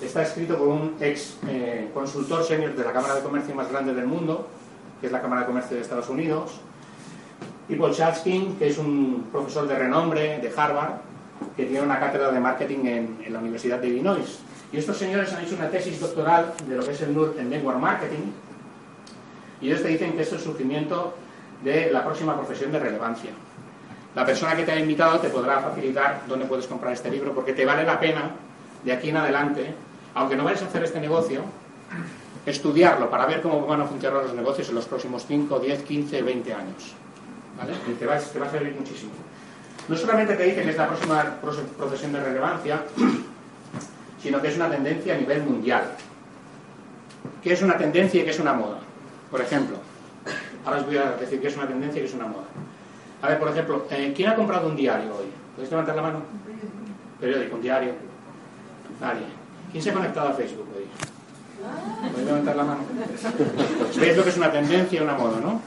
está 0.00 0.22
escrito 0.22 0.58
por 0.58 0.68
un 0.68 0.96
ex 1.00 1.36
eh, 1.48 1.90
consultor 1.94 2.44
senior 2.44 2.74
de 2.74 2.84
la 2.84 2.92
Cámara 2.92 3.14
de 3.14 3.22
Comercio 3.22 3.54
más 3.54 3.70
grande 3.70 3.94
del 3.94 4.06
mundo, 4.06 4.48
que 5.00 5.06
es 5.06 5.12
la 5.12 5.22
Cámara 5.22 5.42
de 5.42 5.46
Comercio 5.46 5.76
de 5.76 5.82
Estados 5.82 6.08
Unidos, 6.08 6.60
y 7.68 7.76
Paul 7.76 7.94
Chaskin, 7.94 8.56
que 8.56 8.68
es 8.68 8.78
un 8.78 9.28
profesor 9.30 9.68
de 9.68 9.76
renombre 9.76 10.38
de 10.38 10.52
Harvard, 10.56 10.94
que 11.56 11.66
tiene 11.66 11.82
una 11.82 12.00
cátedra 12.00 12.32
de 12.32 12.40
marketing 12.40 12.84
en, 12.84 13.32
la 13.32 13.38
Universidad 13.38 13.78
de 13.78 13.88
Illinois. 13.88 14.40
Y 14.72 14.78
estos 14.78 14.98
señores 14.98 15.32
han 15.32 15.44
hecho 15.44 15.54
una 15.54 15.70
tesis 15.70 15.98
doctoral 16.00 16.52
de 16.66 16.76
lo 16.76 16.84
que 16.84 16.92
es 16.92 17.00
el, 17.00 17.10
el 17.38 17.48
network 17.48 17.78
marketing, 17.78 18.32
y 19.60 19.66
ellos 19.68 19.82
te 19.82 19.88
dicen 19.88 20.12
que 20.12 20.22
es 20.22 20.32
el 20.32 20.40
surgimiento 20.40 21.14
de 21.64 21.90
la 21.90 22.04
próxima 22.04 22.36
profesión 22.36 22.70
de 22.70 22.78
relevancia. 22.78 23.30
La 24.14 24.24
persona 24.24 24.56
que 24.56 24.64
te 24.64 24.72
ha 24.72 24.78
invitado 24.78 25.18
te 25.18 25.28
podrá 25.28 25.60
facilitar 25.60 26.22
dónde 26.28 26.46
puedes 26.46 26.66
comprar 26.66 26.92
este 26.92 27.10
libro, 27.10 27.32
porque 27.34 27.52
te 27.52 27.64
vale 27.64 27.84
la 27.84 27.98
pena, 27.98 28.30
de 28.84 28.92
aquí 28.92 29.10
en 29.10 29.16
adelante, 29.16 29.74
aunque 30.14 30.36
no 30.36 30.44
vayas 30.44 30.62
a 30.62 30.66
hacer 30.66 30.84
este 30.84 31.00
negocio, 31.00 31.42
estudiarlo 32.46 33.10
para 33.10 33.26
ver 33.26 33.42
cómo 33.42 33.66
van 33.66 33.80
a 33.80 33.84
funcionar 33.84 34.22
los 34.22 34.34
negocios 34.34 34.68
en 34.68 34.76
los 34.76 34.86
próximos 34.86 35.24
5, 35.26 35.58
10, 35.58 35.82
15, 35.82 36.22
20 36.22 36.54
años. 36.54 36.94
Y 37.88 37.92
te 37.94 38.06
va, 38.06 38.14
a 38.14 38.20
servir 38.20 38.74
muchísimo. 38.74 39.12
No 39.88 39.96
solamente 39.96 40.36
te 40.36 40.44
dice 40.44 40.62
que 40.62 40.70
es 40.70 40.76
la 40.76 40.86
próxima 40.86 41.38
profesión 41.76 42.12
de 42.12 42.22
relevancia, 42.22 42.82
sino 44.22 44.40
que 44.40 44.48
es 44.48 44.56
una 44.56 44.70
tendencia 44.70 45.14
a 45.14 45.18
nivel 45.18 45.42
mundial. 45.42 45.84
¿Qué 47.42 47.52
es 47.52 47.62
una 47.62 47.76
tendencia 47.76 48.20
y 48.20 48.24
qué 48.24 48.30
es 48.30 48.40
una 48.40 48.52
moda? 48.52 48.78
Por 49.30 49.40
ejemplo, 49.40 49.76
ahora 50.64 50.80
os 50.80 50.86
voy 50.86 50.96
a 50.96 51.12
decir 51.12 51.40
que 51.40 51.48
es 51.48 51.56
una 51.56 51.66
tendencia 51.66 51.98
y 51.98 52.02
que 52.02 52.08
es 52.08 52.14
una 52.14 52.26
moda. 52.26 52.46
A 53.22 53.28
ver, 53.28 53.38
por 53.38 53.48
ejemplo, 53.48 53.86
eh, 53.90 54.12
¿quién 54.14 54.30
ha 54.30 54.34
comprado 54.34 54.68
un 54.68 54.76
diario 54.76 55.14
hoy? 55.16 55.26
¿Podéis 55.54 55.70
levantar 55.70 55.96
la 55.96 56.02
mano? 56.02 56.22
Periódico, 57.20 57.56
un 57.56 57.62
diario. 57.62 57.92
Nadie. 59.00 59.26
¿Quién 59.72 59.82
se 59.82 59.90
ha 59.90 59.92
conectado 59.92 60.28
a 60.28 60.32
Facebook 60.32 60.66
hoy? 60.76 60.84
¿Podéis 62.10 62.26
levantar 62.26 62.56
la 62.56 62.64
mano? 62.64 62.80
¿Veis 63.98 64.16
lo 64.16 64.22
que 64.22 64.30
es 64.30 64.36
una 64.36 64.52
tendencia 64.52 65.00
y 65.00 65.02
una 65.02 65.14
moda, 65.14 65.40
no? 65.40 65.60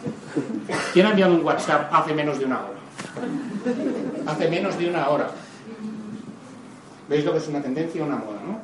¿Quién 0.94 1.06
ha 1.06 1.10
enviado 1.10 1.36
un 1.36 1.44
WhatsApp 1.46 1.94
hace 1.94 2.14
menos 2.14 2.40
de 2.40 2.46
una 2.46 2.60
hora? 2.60 2.80
Hace 4.28 4.50
menos 4.50 4.78
de 4.78 4.90
una 4.90 5.10
hora. 5.10 5.30
¿Veis 7.12 7.26
lo 7.26 7.34
que 7.34 7.40
es 7.40 7.48
una 7.50 7.62
tendencia 7.62 8.00
y 8.00 8.04
una 8.04 8.16
moda, 8.16 8.40
no? 8.48 8.58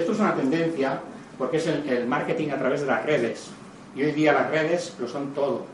Esto 0.00 0.12
es 0.12 0.20
una 0.20 0.34
tendencia 0.34 1.00
porque 1.36 1.56
es 1.56 1.66
el, 1.66 1.88
el 1.88 2.06
marketing 2.06 2.50
a 2.50 2.56
través 2.58 2.82
de 2.82 2.86
las 2.86 3.04
redes. 3.04 3.48
Y 3.96 4.02
hoy 4.04 4.12
día 4.12 4.32
las 4.32 4.48
redes 4.48 4.94
lo 5.00 5.08
son 5.08 5.34
todo. 5.34 5.66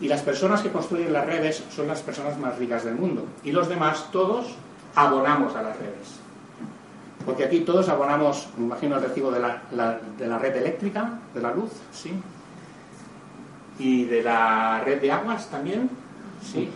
Y 0.00 0.08
las 0.08 0.22
personas 0.22 0.62
que 0.62 0.70
construyen 0.70 1.12
las 1.12 1.26
redes 1.26 1.62
son 1.70 1.86
las 1.88 2.00
personas 2.00 2.38
más 2.38 2.56
ricas 2.58 2.84
del 2.84 2.94
mundo. 2.94 3.26
Y 3.44 3.52
los 3.52 3.68
demás, 3.68 4.06
todos, 4.10 4.46
abonamos 4.94 5.54
a 5.56 5.62
las 5.62 5.76
redes. 5.76 6.16
Porque 7.26 7.44
aquí 7.44 7.60
todos 7.60 7.90
abonamos, 7.90 8.48
me 8.56 8.64
imagino, 8.64 8.96
el 8.96 9.02
recibo 9.02 9.30
de 9.30 9.40
la, 9.40 9.62
la- 9.72 10.00
de 10.18 10.26
la 10.26 10.38
red 10.38 10.56
eléctrica, 10.56 11.18
de 11.34 11.42
la 11.42 11.52
luz, 11.52 11.70
¿sí? 11.92 12.14
Y 13.78 14.04
de 14.06 14.22
la 14.22 14.80
red 14.84 15.02
de 15.02 15.12
aguas 15.12 15.50
también, 15.50 15.90
¿sí? 16.42 16.70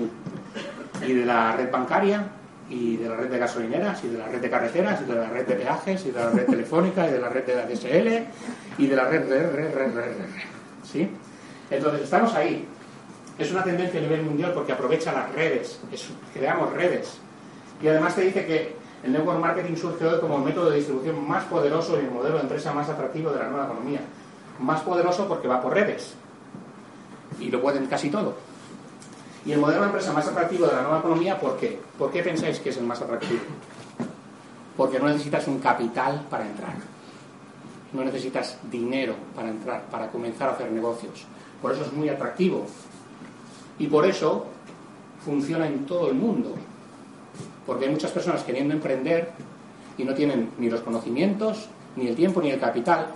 Y 1.06 1.12
de 1.14 1.24
la 1.24 1.56
red 1.56 1.70
bancaria, 1.70 2.26
y 2.70 2.96
de 2.96 3.08
la 3.08 3.16
red 3.16 3.28
de 3.30 3.38
gasolineras, 3.38 4.02
y 4.04 4.08
de 4.08 4.18
la 4.18 4.26
red 4.28 4.40
de 4.40 4.50
carreteras, 4.50 5.00
y 5.02 5.04
de 5.04 5.14
la 5.14 5.28
red 5.28 5.46
de 5.46 5.54
peajes, 5.54 6.06
y 6.06 6.10
de 6.10 6.18
la 6.20 6.30
red 6.30 6.46
telefónica, 6.46 7.06
y 7.08 7.12
de 7.12 7.18
la 7.20 7.28
red 7.28 7.44
de 7.44 7.54
la 7.56 7.66
DSL, 7.66 8.26
y 8.78 8.86
de 8.86 8.96
la 8.96 9.04
red, 9.04 9.28
red, 9.28 9.52
red, 9.54 9.74
red, 9.74 9.94
red, 9.94 10.12
¿sí? 10.82 11.10
Entonces, 11.70 12.02
estamos 12.02 12.34
ahí. 12.34 12.66
Es 13.38 13.50
una 13.50 13.64
tendencia 13.64 13.98
a 13.98 14.02
nivel 14.02 14.22
mundial 14.22 14.52
porque 14.54 14.72
aprovecha 14.72 15.12
las 15.12 15.32
redes, 15.34 15.80
es- 15.92 16.08
creamos 16.32 16.72
redes. 16.72 17.18
Y 17.82 17.88
además 17.88 18.14
te 18.14 18.22
dice 18.22 18.46
que 18.46 18.76
el 19.02 19.12
network 19.12 19.40
marketing 19.40 19.74
surge 19.76 20.06
hoy 20.06 20.20
como 20.20 20.38
el 20.38 20.44
método 20.44 20.70
de 20.70 20.76
distribución 20.76 21.26
más 21.28 21.44
poderoso 21.44 21.96
y 22.00 22.04
el 22.04 22.10
modelo 22.10 22.36
de 22.36 22.42
empresa 22.42 22.72
más 22.72 22.88
atractivo 22.88 23.30
de 23.30 23.40
la 23.40 23.48
nueva 23.48 23.64
economía. 23.66 24.00
Más 24.60 24.80
poderoso 24.82 25.26
porque 25.28 25.48
va 25.48 25.60
por 25.60 25.74
redes. 25.74 26.14
Y 27.40 27.50
lo 27.50 27.60
pueden 27.60 27.86
casi 27.86 28.08
todo. 28.08 28.36
Y 29.46 29.52
el 29.52 29.58
modelo 29.58 29.80
de 29.80 29.86
empresa 29.86 30.12
más 30.12 30.26
atractivo 30.26 30.66
de 30.66 30.74
la 30.74 30.82
nueva 30.82 31.00
economía, 31.00 31.38
¿por 31.38 31.56
qué? 31.58 31.78
¿Por 31.98 32.10
qué 32.10 32.22
pensáis 32.22 32.58
que 32.60 32.70
es 32.70 32.76
el 32.78 32.84
más 32.84 33.00
atractivo? 33.02 33.40
Porque 34.76 34.98
no 34.98 35.06
necesitas 35.06 35.46
un 35.48 35.58
capital 35.58 36.26
para 36.30 36.46
entrar. 36.46 36.74
No 37.92 38.04
necesitas 38.04 38.58
dinero 38.70 39.14
para 39.36 39.50
entrar, 39.50 39.82
para 39.90 40.08
comenzar 40.10 40.48
a 40.48 40.52
hacer 40.52 40.72
negocios. 40.72 41.26
Por 41.60 41.72
eso 41.72 41.82
es 41.82 41.92
muy 41.92 42.08
atractivo. 42.08 42.66
Y 43.78 43.86
por 43.86 44.06
eso 44.06 44.46
funciona 45.24 45.66
en 45.66 45.84
todo 45.84 46.08
el 46.08 46.14
mundo. 46.14 46.54
Porque 47.66 47.84
hay 47.84 47.90
muchas 47.90 48.12
personas 48.12 48.42
queriendo 48.42 48.72
emprender 48.72 49.30
y 49.98 50.04
no 50.04 50.14
tienen 50.14 50.50
ni 50.58 50.70
los 50.70 50.80
conocimientos, 50.80 51.68
ni 51.96 52.08
el 52.08 52.16
tiempo, 52.16 52.40
ni 52.40 52.50
el 52.50 52.58
capital. 52.58 53.08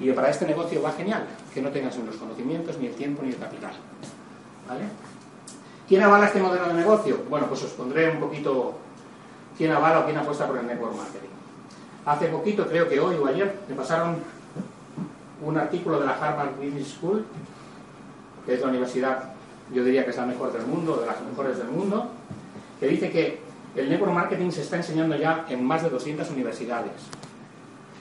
Y 0.00 0.10
para 0.12 0.30
este 0.30 0.46
negocio 0.46 0.82
va 0.82 0.92
genial 0.92 1.26
que 1.52 1.62
no 1.62 1.68
tengas 1.70 1.96
ni 1.98 2.06
los 2.06 2.16
conocimientos, 2.16 2.78
ni 2.78 2.86
el 2.86 2.94
tiempo, 2.94 3.22
ni 3.22 3.30
el 3.30 3.38
capital. 3.38 3.72
¿Vale? 4.66 4.84
¿Quién 5.88 6.02
avala 6.02 6.26
este 6.26 6.40
modelo 6.40 6.66
de 6.68 6.74
negocio? 6.74 7.24
Bueno, 7.28 7.46
pues 7.46 7.62
os 7.62 7.72
pondré 7.72 8.10
un 8.10 8.18
poquito 8.18 8.74
quién 9.56 9.70
avala 9.70 10.00
o 10.00 10.04
quién 10.06 10.16
apuesta 10.16 10.46
por 10.46 10.56
el 10.56 10.66
network 10.66 10.96
marketing. 10.96 11.28
Hace 12.06 12.28
poquito, 12.28 12.66
creo 12.66 12.88
que 12.88 12.98
hoy 12.98 13.16
o 13.16 13.26
ayer, 13.26 13.60
me 13.68 13.74
pasaron 13.74 14.16
un 15.42 15.56
artículo 15.58 16.00
de 16.00 16.06
la 16.06 16.12
Harvard 16.12 16.56
Business 16.56 16.94
School, 16.94 17.24
que 18.46 18.54
es 18.54 18.60
la 18.60 18.68
universidad, 18.68 19.32
yo 19.72 19.84
diría 19.84 20.04
que 20.04 20.10
es 20.10 20.16
la 20.16 20.26
mejor 20.26 20.52
del 20.52 20.66
mundo, 20.66 20.96
de 20.96 21.06
las 21.06 21.20
mejores 21.20 21.58
del 21.58 21.68
mundo, 21.68 22.10
que 22.80 22.88
dice 22.88 23.10
que 23.10 23.40
el 23.76 23.90
network 23.90 24.12
marketing 24.12 24.50
se 24.50 24.62
está 24.62 24.76
enseñando 24.76 25.16
ya 25.16 25.44
en 25.50 25.64
más 25.64 25.82
de 25.82 25.90
200 25.90 26.30
universidades. 26.30 26.92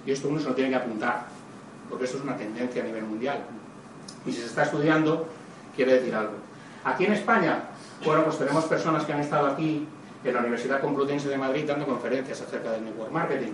Y 0.05 0.11
esto 0.11 0.29
uno 0.29 0.39
se 0.39 0.47
lo 0.47 0.55
tiene 0.55 0.69
que 0.69 0.77
apuntar, 0.77 1.25
porque 1.89 2.05
esto 2.05 2.17
es 2.17 2.23
una 2.23 2.37
tendencia 2.37 2.81
a 2.81 2.85
nivel 2.85 3.03
mundial. 3.03 3.39
Y 4.25 4.31
si 4.31 4.39
se 4.39 4.47
está 4.47 4.63
estudiando, 4.63 5.27
quiere 5.75 5.95
decir 5.95 6.15
algo. 6.15 6.33
Aquí 6.83 7.05
en 7.05 7.13
España, 7.13 7.63
bueno, 8.05 8.23
pues 8.23 8.37
tenemos 8.37 8.65
personas 8.65 9.05
que 9.05 9.13
han 9.13 9.19
estado 9.19 9.47
aquí 9.47 9.87
en 10.23 10.33
la 10.33 10.39
Universidad 10.39 10.81
Complutense 10.81 11.29
de 11.29 11.37
Madrid 11.37 11.65
dando 11.67 11.85
conferencias 11.85 12.41
acerca 12.41 12.71
del 12.71 12.85
network 12.85 13.11
marketing. 13.11 13.51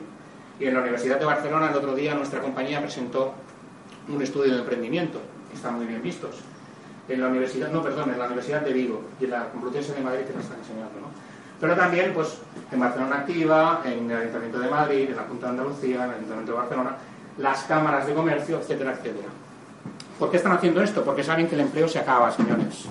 Y 0.60 0.66
en 0.66 0.74
la 0.74 0.82
Universidad 0.82 1.20
de 1.20 1.26
Barcelona 1.26 1.70
el 1.70 1.76
otro 1.76 1.96
día 1.96 2.14
nuestra 2.16 2.42
compañía 2.42 2.82
presentó 2.82 3.34
un 4.08 4.22
estudio 4.22 4.54
de 4.54 4.60
emprendimiento, 4.60 5.20
están 5.54 5.76
muy 5.76 5.86
bien 5.86 6.02
vistos. 6.02 6.36
En 7.08 7.22
la 7.22 7.28
Universidad, 7.28 7.72
no, 7.72 7.82
perdón, 7.82 8.12
en 8.12 8.20
la 8.20 8.26
Universidad 8.26 8.62
de 8.62 8.74
Vigo 8.74 9.02
y 9.20 9.26
en 9.26 9.32
la 9.32 9.50
Complutense 9.50 9.94
de 9.94 10.02
Madrid 10.02 10.26
que 10.26 10.34
nos 10.34 10.44
están 10.44 10.60
enseñando, 10.60 11.00
¿no? 11.00 11.08
Pero 11.60 11.76
también, 11.76 12.14
pues, 12.14 12.38
en 12.72 12.80
Barcelona 12.80 13.18
Activa, 13.18 13.82
en 13.84 14.10
el 14.10 14.18
Ayuntamiento 14.18 14.60
de 14.60 14.70
Madrid, 14.70 15.10
en 15.10 15.16
la 15.16 15.24
Junta 15.24 15.48
de 15.48 15.52
Andalucía, 15.52 15.96
en 15.98 16.10
el 16.10 16.16
Ayuntamiento 16.16 16.52
de 16.52 16.58
Barcelona, 16.58 16.98
las 17.38 17.64
cámaras 17.64 18.06
de 18.06 18.14
comercio, 18.14 18.60
etcétera, 18.60 18.92
etcétera. 18.92 19.28
¿Por 20.18 20.30
qué 20.30 20.38
están 20.38 20.52
haciendo 20.52 20.82
esto? 20.82 21.04
Porque 21.04 21.24
saben 21.24 21.48
que 21.48 21.56
el 21.56 21.62
empleo 21.62 21.88
se 21.88 22.00
acaba, 22.00 22.32
señores. 22.32 22.88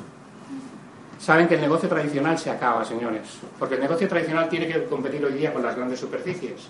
Saben 1.18 1.48
que 1.48 1.56
el 1.56 1.60
negocio 1.60 1.88
tradicional 1.88 2.38
se 2.38 2.50
acaba, 2.50 2.84
señores. 2.84 3.38
Porque 3.58 3.74
el 3.74 3.80
negocio 3.80 4.08
tradicional 4.08 4.48
tiene 4.48 4.68
que 4.68 4.84
competir 4.84 5.24
hoy 5.24 5.32
día 5.32 5.52
con 5.52 5.62
las 5.62 5.74
grandes 5.74 5.98
superficies. 5.98 6.68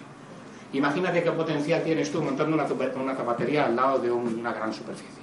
Imagínate 0.73 1.23
qué 1.23 1.31
potencial 1.33 1.83
tienes 1.83 2.11
tú 2.11 2.23
montando 2.23 2.55
una, 2.55 2.65
una 3.01 3.15
zapatería 3.15 3.67
al 3.67 3.77
lado 3.77 3.99
de 3.99 4.11
un- 4.11 4.39
una 4.41 4.53
gran 4.53 4.73
superficie. 4.73 5.23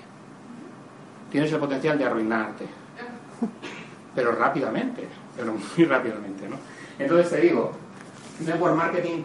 Tienes 1.31 1.51
el 1.51 1.59
potencial 1.59 1.97
de 1.97 2.05
arruinarte. 2.05 2.65
Pero 4.13 4.31
rápidamente, 4.31 5.07
pero 5.35 5.53
muy 5.77 5.85
rápidamente, 5.85 6.47
¿no? 6.47 6.55
Entonces 6.97 7.29
te 7.29 7.41
digo, 7.41 7.71
network 8.39 8.75
marketing 8.75 9.23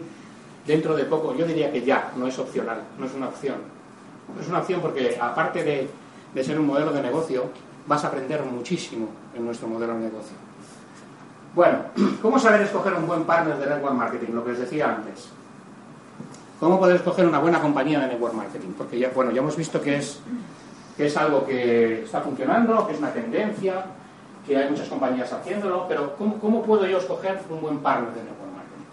dentro 0.66 0.96
de 0.96 1.04
poco, 1.04 1.34
yo 1.36 1.46
diría 1.46 1.70
que 1.70 1.82
ya, 1.82 2.10
no 2.16 2.26
es 2.26 2.38
opcional, 2.38 2.82
no 2.98 3.06
es 3.06 3.14
una 3.14 3.28
opción. 3.28 3.56
No 4.34 4.40
es 4.40 4.48
una 4.48 4.58
opción 4.60 4.80
porque 4.80 5.16
aparte 5.20 5.88
de 6.34 6.44
ser 6.44 6.58
un 6.58 6.66
modelo 6.66 6.92
de 6.92 7.02
negocio, 7.02 7.50
vas 7.86 8.04
a 8.04 8.08
aprender 8.08 8.42
muchísimo 8.44 9.08
en 9.34 9.44
nuestro 9.44 9.68
modelo 9.68 9.94
de 9.94 10.00
negocio. 10.00 10.36
Bueno, 11.54 11.78
¿cómo 12.22 12.38
saber 12.38 12.62
escoger 12.62 12.94
un 12.94 13.06
buen 13.06 13.24
partner 13.24 13.56
de 13.58 13.66
network 13.66 13.94
marketing? 13.94 14.32
Lo 14.32 14.44
que 14.44 14.52
os 14.52 14.58
decía 14.58 14.94
antes. 14.94 15.28
¿Cómo 16.60 16.78
poder 16.78 16.96
escoger 16.96 17.26
una 17.26 17.38
buena 17.38 17.60
compañía 17.60 18.00
de 18.00 18.08
network 18.08 18.34
marketing? 18.34 18.72
Porque 18.76 18.98
ya, 18.98 19.10
bueno, 19.14 19.30
ya 19.30 19.40
hemos 19.40 19.56
visto 19.56 19.80
que 19.80 19.96
es, 19.96 20.20
que 20.96 21.06
es 21.06 21.16
algo 21.16 21.44
que 21.46 22.02
está 22.02 22.20
funcionando, 22.20 22.86
que 22.86 22.92
es 22.92 22.98
una 22.98 23.12
tendencia, 23.12 23.86
que 24.46 24.56
hay 24.56 24.68
muchas 24.68 24.88
compañías 24.88 25.32
haciéndolo, 25.32 25.86
pero 25.88 26.16
¿cómo, 26.16 26.38
cómo 26.38 26.62
puedo 26.62 26.86
yo 26.86 26.98
escoger 26.98 27.40
un 27.48 27.62
buen 27.62 27.78
partner 27.78 28.12
de 28.12 28.22
network 28.22 28.52
marketing? 28.54 28.84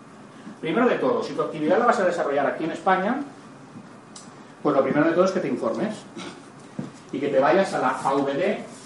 Primero 0.62 0.88
de 0.88 0.96
todo, 0.96 1.22
si 1.22 1.34
tu 1.34 1.42
actividad 1.42 1.78
la 1.78 1.86
vas 1.88 2.00
a 2.00 2.06
desarrollar 2.06 2.48
aquí 2.48 2.64
en 2.64 2.72
España, 2.72 3.22
pues 4.64 4.76
lo 4.76 4.82
primero 4.82 5.06
de 5.06 5.14
todo 5.14 5.26
es 5.26 5.32
que 5.32 5.40
te 5.42 5.48
informes 5.48 5.96
y 7.12 7.20
que 7.20 7.28
te 7.28 7.40
vayas 7.40 7.74
a 7.74 7.80
la 7.80 7.90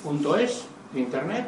avd.es 0.05 0.65
de 0.93 0.99
internet, 0.99 1.47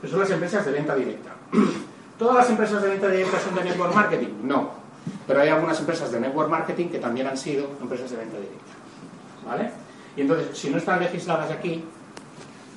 que 0.00 0.08
son 0.08 0.20
las 0.20 0.30
empresas 0.30 0.64
de 0.64 0.72
venta 0.72 0.94
directa. 0.94 1.30
¿Todas 2.18 2.36
las 2.36 2.50
empresas 2.50 2.82
de 2.82 2.88
venta 2.88 3.08
directa 3.08 3.38
son 3.40 3.54
de 3.54 3.64
network 3.64 3.94
marketing? 3.94 4.28
No. 4.42 4.70
Pero 5.26 5.40
hay 5.40 5.48
algunas 5.48 5.78
empresas 5.80 6.10
de 6.12 6.20
network 6.20 6.48
marketing 6.48 6.88
que 6.88 6.98
también 6.98 7.26
han 7.26 7.36
sido 7.36 7.68
empresas 7.80 8.10
de 8.10 8.16
venta 8.16 8.36
directa. 8.36 8.72
¿Vale? 9.46 9.70
Y 10.16 10.20
entonces, 10.20 10.56
si 10.56 10.70
no 10.70 10.78
están 10.78 11.00
legisladas 11.00 11.50
aquí, 11.50 11.82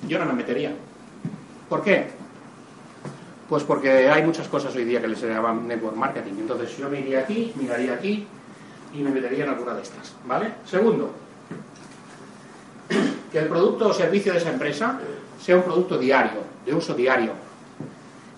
yo 0.07 0.19
no 0.19 0.25
me 0.25 0.33
metería. 0.33 0.73
¿Por 1.69 1.83
qué? 1.83 2.07
Pues 3.49 3.63
porque 3.63 4.09
hay 4.09 4.23
muchas 4.23 4.47
cosas 4.47 4.75
hoy 4.75 4.85
día 4.85 5.01
que 5.01 5.07
les 5.07 5.21
llaman 5.21 5.67
network 5.67 5.95
marketing. 5.95 6.33
Entonces 6.39 6.75
yo 6.77 6.89
me 6.89 6.99
iría 6.99 7.19
aquí, 7.19 7.53
miraría 7.55 7.93
aquí 7.93 8.25
y 8.93 8.99
me 8.99 9.11
metería 9.11 9.43
en 9.43 9.51
alguna 9.51 9.73
de 9.73 9.81
estas. 9.83 10.15
¿Vale? 10.25 10.53
Segundo, 10.65 11.13
que 13.35 13.41
el 13.41 13.49
producto 13.49 13.89
o 13.89 13.93
servicio 13.93 14.31
de 14.31 14.39
esa 14.39 14.49
empresa 14.49 14.97
sea 15.43 15.57
un 15.57 15.63
producto 15.63 15.97
diario, 15.97 16.39
de 16.65 16.73
uso 16.73 16.93
diario, 16.93 17.33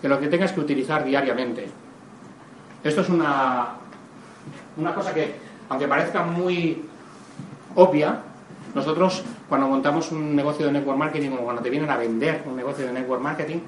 que 0.02 0.10
lo 0.10 0.20
que 0.20 0.26
tengas 0.26 0.54
que 0.54 0.60
utilizar 0.60 1.06
diariamente. 1.06 1.70
Esto 2.84 3.02
es 3.02 3.10
una, 3.10 3.78
una 4.76 4.96
cosa 4.96 5.14
que, 5.14 5.36
aunque 5.70 5.88
parezca 5.88 6.24
muy 6.24 6.82
obvia, 7.76 8.24
nosotros 8.74 9.22
cuando 9.48 9.68
montamos 9.68 10.12
un 10.12 10.36
negocio 10.36 10.66
de 10.66 10.72
network 10.72 10.98
marketing 10.98 11.30
o 11.34 11.44
cuando 11.44 11.62
te 11.62 11.70
vienen 11.70 11.92
a 11.92 11.98
vender 11.98 12.42
un 12.48 12.56
negocio 12.56 12.88
de 12.88 12.94
network 12.94 13.22
marketing, 13.22 13.60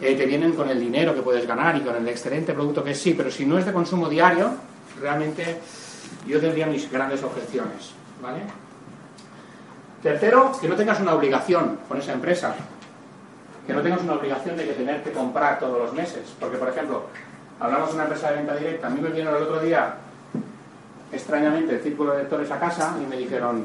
eh, 0.00 0.14
te 0.14 0.26
vienen 0.26 0.52
con 0.52 0.70
el 0.70 0.78
dinero 0.78 1.12
que 1.12 1.22
puedes 1.22 1.44
ganar 1.44 1.76
y 1.76 1.80
con 1.80 1.96
el 1.96 2.06
excelente 2.06 2.52
producto 2.52 2.84
que 2.84 2.94
sí, 2.94 3.14
pero 3.14 3.32
si 3.32 3.44
no 3.44 3.58
es 3.58 3.66
de 3.66 3.72
consumo 3.72 4.08
diario, 4.08 4.52
realmente 5.00 5.58
yo 6.24 6.38
tendría 6.38 6.68
mis 6.68 6.88
grandes 6.88 7.24
objeciones. 7.24 7.90
¿vale? 8.22 8.42
Tercero, 10.02 10.52
que 10.60 10.68
no 10.68 10.76
tengas 10.76 11.00
una 11.00 11.14
obligación 11.14 11.78
con 11.88 11.98
esa 11.98 12.12
empresa. 12.12 12.54
Que 13.66 13.72
no 13.72 13.82
tengas 13.82 14.02
una 14.02 14.14
obligación 14.14 14.56
de 14.56 14.64
que 14.64 14.72
tener 14.72 15.02
que 15.02 15.12
comprar 15.12 15.58
todos 15.58 15.78
los 15.78 15.92
meses. 15.92 16.22
Porque, 16.38 16.56
por 16.56 16.68
ejemplo, 16.68 17.06
hablamos 17.58 17.88
de 17.88 17.94
una 17.94 18.04
empresa 18.04 18.30
de 18.30 18.36
venta 18.36 18.56
directa. 18.56 18.86
A 18.86 18.90
mí 18.90 19.00
me 19.00 19.08
vinieron 19.08 19.34
el 19.34 19.42
otro 19.42 19.60
día, 19.60 19.94
extrañamente, 21.10 21.74
el 21.76 21.82
círculo 21.82 22.12
de 22.12 22.18
lectores 22.18 22.50
a 22.50 22.60
casa 22.60 22.96
y 23.02 23.06
me 23.06 23.16
dijeron, 23.16 23.64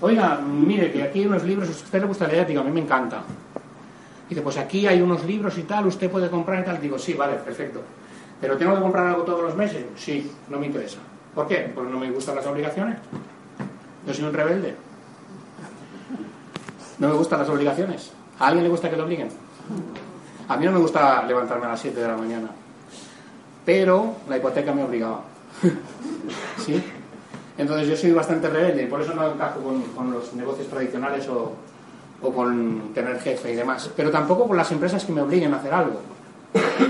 oiga, 0.00 0.40
mire, 0.40 0.90
que 0.90 1.02
aquí 1.02 1.20
hay 1.20 1.26
unos 1.26 1.44
libros, 1.44 1.68
usted 1.68 2.00
le 2.00 2.06
gusta 2.06 2.26
leer, 2.26 2.46
digo, 2.46 2.60
a 2.60 2.64
mí 2.64 2.70
me 2.70 2.80
encanta. 2.80 3.22
Dice, 4.28 4.42
pues 4.42 4.58
aquí 4.58 4.86
hay 4.86 5.00
unos 5.00 5.24
libros 5.24 5.56
y 5.56 5.62
tal, 5.62 5.86
usted 5.86 6.10
puede 6.10 6.28
comprar 6.28 6.60
y 6.60 6.64
tal. 6.64 6.80
Digo, 6.80 6.98
sí, 6.98 7.14
vale, 7.14 7.36
perfecto. 7.36 7.80
¿Pero 8.40 8.56
tengo 8.56 8.74
que 8.74 8.80
comprar 8.80 9.06
algo 9.06 9.22
todos 9.22 9.42
los 9.42 9.54
meses? 9.54 9.84
Sí, 9.96 10.30
no 10.48 10.58
me 10.58 10.66
interesa. 10.66 10.98
¿Por 11.34 11.48
qué? 11.48 11.70
Porque 11.74 11.90
no 11.90 11.98
me 11.98 12.10
gustan 12.10 12.36
las 12.36 12.46
obligaciones. 12.46 12.98
Yo 14.06 14.14
soy 14.14 14.24
un 14.24 14.32
rebelde. 14.32 14.74
No 16.98 17.08
me 17.08 17.14
gustan 17.14 17.40
las 17.40 17.48
obligaciones. 17.48 18.10
¿A 18.38 18.46
alguien 18.46 18.64
le 18.64 18.70
gusta 18.70 18.90
que 18.90 18.96
lo 18.96 19.04
obliguen? 19.04 19.28
A 20.48 20.56
mí 20.56 20.64
no 20.64 20.72
me 20.72 20.78
gusta 20.78 21.22
levantarme 21.24 21.66
a 21.66 21.70
las 21.70 21.80
7 21.80 22.00
de 22.00 22.08
la 22.08 22.16
mañana. 22.16 22.48
Pero 23.64 24.16
la 24.28 24.36
hipoteca 24.36 24.72
me 24.72 24.84
obligaba. 24.84 25.22
¿Sí? 26.64 26.82
Entonces 27.56 27.88
yo 27.88 27.96
soy 27.96 28.12
bastante 28.12 28.48
rebelde 28.48 28.84
y 28.84 28.86
por 28.86 29.02
eso 29.02 29.14
no 29.14 29.30
encajo 29.30 29.60
con, 29.60 30.12
los 30.12 30.32
negocios 30.34 30.68
tradicionales 30.68 31.28
o, 31.28 31.52
o, 32.22 32.32
con 32.32 32.92
tener 32.94 33.20
jefe 33.20 33.52
y 33.52 33.56
demás. 33.56 33.90
Pero 33.96 34.10
tampoco 34.10 34.46
con 34.46 34.56
las 34.56 34.70
empresas 34.72 35.04
que 35.04 35.12
me 35.12 35.20
obliguen 35.20 35.52
a 35.54 35.58
hacer 35.58 35.74
algo. 35.74 36.00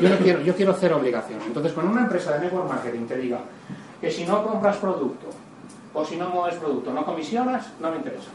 Yo 0.01 0.09
no 0.09 0.17
quiero, 0.19 0.41
yo 0.41 0.55
quiero 0.55 0.73
hacer 0.73 0.93
obligación. 0.93 1.41
Entonces, 1.47 1.73
con 1.73 1.89
una 1.89 2.03
empresa 2.03 2.33
de 2.35 2.41
network 2.41 2.69
marketing 2.69 3.07
te 3.07 3.17
diga 3.17 3.41
que 4.01 4.11
si 4.11 4.25
no 4.25 4.45
compras 4.45 4.77
producto 4.77 5.27
o 5.95 6.05
si 6.05 6.17
no 6.17 6.29
mueves 6.29 6.59
producto, 6.59 6.93
no 6.93 7.05
comisionas, 7.05 7.73
no 7.81 7.91
me 7.91 7.97
interesa. 7.97 8.31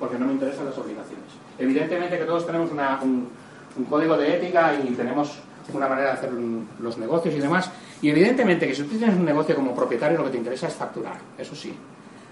Porque 0.00 0.18
no 0.18 0.26
me 0.26 0.32
interesan 0.32 0.64
las 0.64 0.76
obligaciones. 0.76 1.26
Evidentemente 1.58 2.18
que 2.18 2.24
todos 2.24 2.46
tenemos 2.46 2.70
un, 2.72 3.28
un 3.76 3.84
código 3.84 4.16
de 4.16 4.36
ética 4.36 4.74
y 4.74 4.92
tenemos 4.94 5.38
una 5.72 5.88
manera 5.88 6.08
de 6.08 6.12
hacer 6.14 6.30
los 6.80 6.98
negocios 6.98 7.34
y 7.34 7.38
demás. 7.38 7.70
Y 8.02 8.10
evidentemente 8.10 8.66
que 8.66 8.74
si 8.74 8.82
tú 8.82 8.96
tienes 8.96 9.16
un 9.16 9.24
negocio 9.24 9.54
como 9.54 9.74
propietario 9.74 10.18
lo 10.18 10.24
que 10.24 10.30
te 10.30 10.38
interesa 10.38 10.66
es 10.66 10.74
facturar, 10.74 11.18
eso 11.38 11.54
sí, 11.54 11.74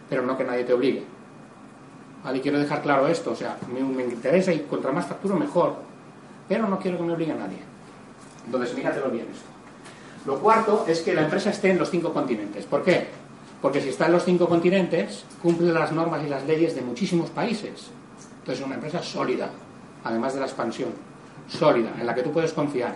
pero 0.09 0.23
no 0.23 0.37
que 0.37 0.45
nadie 0.45 0.65
te 0.65 0.73
obligue. 0.73 1.05
¿Vale? 2.25 2.41
Quiero 2.41 2.59
dejar 2.59 2.83
claro 2.83 3.07
esto, 3.07 3.33
o 3.33 3.37
sea, 3.37 3.57
me, 3.73 3.81
me 3.81 4.03
interesa 4.03 4.53
y 4.53 4.61
contra 4.61 4.91
más 4.91 5.07
facturo 5.07 5.37
mejor, 5.37 5.77
pero 6.49 6.67
no 6.67 6.79
quiero 6.79 6.97
que 6.97 7.05
me 7.05 7.13
obligue 7.13 7.33
a 7.33 7.37
nadie. 7.37 7.59
Entonces, 8.47 8.75
míratelo 8.75 9.11
bien 9.11 9.27
esto. 9.31 9.47
Lo 10.27 10.39
cuarto 10.41 10.85
es 10.89 11.01
que 11.01 11.15
la 11.15 11.23
empresa 11.23 11.51
esté 11.51 11.71
en 11.71 11.79
los 11.79 11.91
cinco 11.91 12.13
continentes. 12.13 12.65
¿Por 12.65 12.83
qué? 12.83 13.07
Porque 13.61 13.81
si 13.81 13.89
está 13.89 14.07
en 14.07 14.13
los 14.13 14.25
cinco 14.25 14.49
continentes, 14.49 15.25
cumple 15.43 15.73
las 15.73 15.93
normas 15.93 16.23
y 16.25 16.29
las 16.29 16.45
leyes 16.47 16.75
de 16.75 16.83
muchísimos 16.83 17.31
países. 17.31 17.91
Entonces 18.39 18.61
es 18.61 18.67
una 18.67 18.77
empresa 18.77 19.03
sólida, 19.03 19.51
además 20.05 20.35
de 20.35 20.41
la 20.41 20.47
expansión. 20.47 20.91
Sólida, 21.49 21.93
en 21.99 22.07
la 22.07 22.15
que 22.15 22.23
tú 22.23 22.31
puedes 22.31 22.53
confiar. 22.53 22.95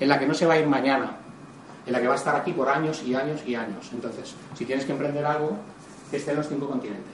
En 0.00 0.08
la 0.08 0.18
que 0.18 0.26
no 0.26 0.34
se 0.34 0.46
va 0.46 0.54
a 0.54 0.58
ir 0.58 0.66
mañana. 0.66 1.16
En 1.86 1.92
la 1.92 2.00
que 2.00 2.08
va 2.08 2.14
a 2.14 2.16
estar 2.16 2.34
aquí 2.34 2.52
por 2.52 2.68
años 2.68 3.02
y 3.04 3.14
años 3.14 3.42
y 3.46 3.54
años. 3.54 3.90
Entonces, 3.92 4.34
si 4.54 4.64
tienes 4.64 4.84
que 4.84 4.92
emprender 4.92 5.24
algo, 5.24 5.56
que 6.10 6.16
esté 6.16 6.32
en 6.32 6.38
los 6.38 6.48
cinco 6.48 6.68
continentes. 6.68 7.04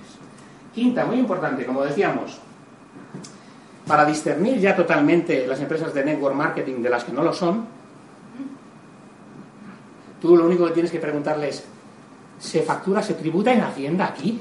Quinta, 0.75 1.05
muy 1.05 1.19
importante, 1.19 1.67
como 1.67 1.83
decíamos, 1.83 2.39
para 3.87 4.05
discernir 4.05 4.59
ya 4.59 4.75
totalmente 4.75 5.47
las 5.47 5.61
empresas 5.61 5.95
de 5.95 6.05
network 6.05 6.35
marketing 6.35 6.83
de 6.83 6.91
las 6.91 7.05
que 7.05 7.13
no 7.13 7.23
lo 7.23 7.33
son, 7.33 7.67
tú 10.21 10.37
lo 10.37 10.47
único 10.47 10.67
que 10.67 10.73
tienes 10.73 10.91
que 10.91 10.99
preguntarle 10.99 11.51
es, 11.51 11.65
¿se 12.39 12.63
factura, 12.63 13.03
se 13.03 13.15
tributa 13.15 13.53
en 13.53 13.63
Hacienda 13.63 14.07
aquí? 14.07 14.41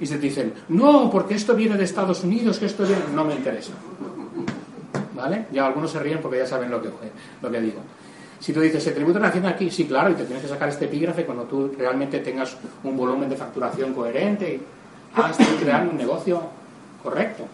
Y 0.00 0.06
se 0.06 0.18
dicen, 0.18 0.54
no, 0.68 1.10
porque 1.10 1.34
esto 1.34 1.54
viene 1.54 1.76
de 1.76 1.84
Estados 1.84 2.22
Unidos, 2.22 2.58
que 2.58 2.66
esto 2.66 2.84
viene... 2.84 3.02
No 3.14 3.24
me 3.24 3.34
interesa. 3.34 3.72
¿Vale? 5.14 5.46
Ya 5.50 5.66
algunos 5.66 5.90
se 5.90 5.98
ríen 5.98 6.20
porque 6.20 6.38
ya 6.38 6.46
saben 6.46 6.70
lo 6.70 6.80
que, 6.80 6.90
lo 7.42 7.50
que 7.50 7.60
digo. 7.60 7.80
Si 8.38 8.52
tú 8.52 8.60
dices, 8.60 8.82
¿se 8.82 8.92
tributa 8.92 9.18
en 9.18 9.24
Hacienda 9.24 9.50
aquí? 9.50 9.70
Sí, 9.70 9.86
claro, 9.86 10.10
y 10.10 10.14
te 10.14 10.24
tienes 10.24 10.42
que 10.44 10.48
sacar 10.48 10.68
este 10.68 10.84
epígrafe 10.84 11.24
cuando 11.24 11.44
tú 11.44 11.72
realmente 11.76 12.20
tengas 12.20 12.56
un 12.84 12.96
volumen 12.96 13.28
de 13.28 13.36
facturación 13.36 13.92
coherente 13.92 14.54
y 14.54 14.60
ah, 15.16 15.30
estás 15.30 15.48
creando 15.60 15.90
un 15.90 15.96
negocio 15.96 16.40
correcto. 17.02 17.44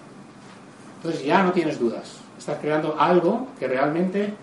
Entonces 0.97 1.25
ya 1.25 1.43
no 1.43 1.53
tienes 1.53 1.79
dudas. 1.79 2.19
Estás 2.39 2.59
creando 2.61 2.97
algo 2.99 3.49
que 3.59 3.67
realmente 3.67 4.35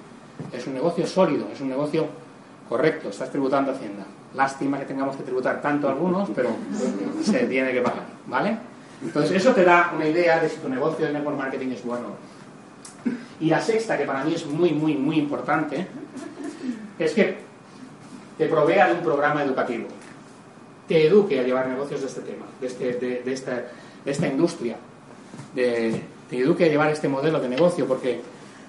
es 0.51 0.65
un 0.65 0.73
negocio 0.73 1.05
sólido, 1.05 1.47
es 1.53 1.61
un 1.61 1.69
negocio 1.69 2.07
correcto. 2.71 3.09
Estás 3.09 3.29
tributando 3.29 3.73
Hacienda. 3.73 4.05
Lástima 4.33 4.79
que 4.79 4.85
tengamos 4.85 5.17
que 5.17 5.23
tributar 5.23 5.61
tanto 5.61 5.89
algunos, 5.89 6.29
pero 6.33 6.51
se 7.21 7.39
tiene 7.47 7.73
que 7.73 7.81
pagar, 7.81 8.05
¿vale? 8.27 8.57
Entonces 9.03 9.35
eso 9.35 9.53
te 9.53 9.65
da 9.65 9.91
una 9.93 10.07
idea 10.07 10.39
de 10.39 10.47
si 10.47 10.55
tu 10.55 10.69
negocio 10.69 11.05
de 11.05 11.11
network 11.11 11.37
marketing 11.37 11.71
es 11.71 11.83
bueno. 11.83 12.15
Y 13.41 13.49
la 13.49 13.59
sexta, 13.59 13.97
que 13.97 14.05
para 14.05 14.23
mí 14.23 14.35
es 14.35 14.45
muy, 14.45 14.71
muy, 14.71 14.95
muy 14.95 15.17
importante, 15.17 15.85
es 16.97 17.11
que 17.11 17.39
te 18.37 18.45
provea 18.47 18.87
de 18.87 18.93
un 18.93 19.01
programa 19.01 19.43
educativo. 19.43 19.87
Te 20.87 21.07
eduque 21.07 21.41
a 21.41 21.43
llevar 21.43 21.67
negocios 21.67 21.99
de 21.99 22.07
este 22.07 22.21
tema, 22.21 22.45
de, 22.61 22.67
este, 22.67 23.21
de, 23.25 23.33
esta, 23.33 23.51
de 24.05 24.11
esta 24.11 24.27
industria 24.27 24.77
te 26.31 26.39
eduque 26.39 26.63
a 26.63 26.67
llevar 26.69 26.89
este 26.89 27.09
modelo 27.09 27.41
de 27.41 27.49
negocio, 27.49 27.85
porque 27.85 28.21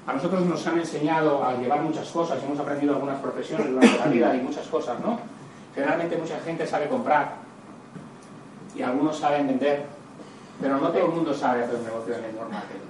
a 0.06 0.12
nosotros 0.12 0.44
nos 0.46 0.66
han 0.66 0.78
enseñado 0.78 1.44
a 1.44 1.54
llevar 1.54 1.82
muchas 1.82 2.08
cosas, 2.08 2.42
hemos 2.42 2.58
aprendido 2.58 2.94
algunas 2.94 3.20
profesiones 3.20 3.68
durante 3.70 3.98
la 3.98 4.06
vida 4.06 4.36
y 4.36 4.40
muchas 4.40 4.66
cosas, 4.66 4.98
¿no? 5.00 5.18
Generalmente 5.74 6.16
mucha 6.16 6.40
gente 6.40 6.66
sabe 6.66 6.88
comprar 6.88 7.34
y 8.74 8.82
algunos 8.82 9.16
saben 9.18 9.46
vender, 9.46 9.84
pero 10.60 10.78
no 10.78 10.88
todo 10.88 11.06
el 11.06 11.12
mundo 11.12 11.32
sabe 11.32 11.62
hacer 11.62 11.76
un 11.76 11.84
negocio 11.84 12.14
de 12.14 12.22
network 12.22 12.50
marketing. 12.50 12.80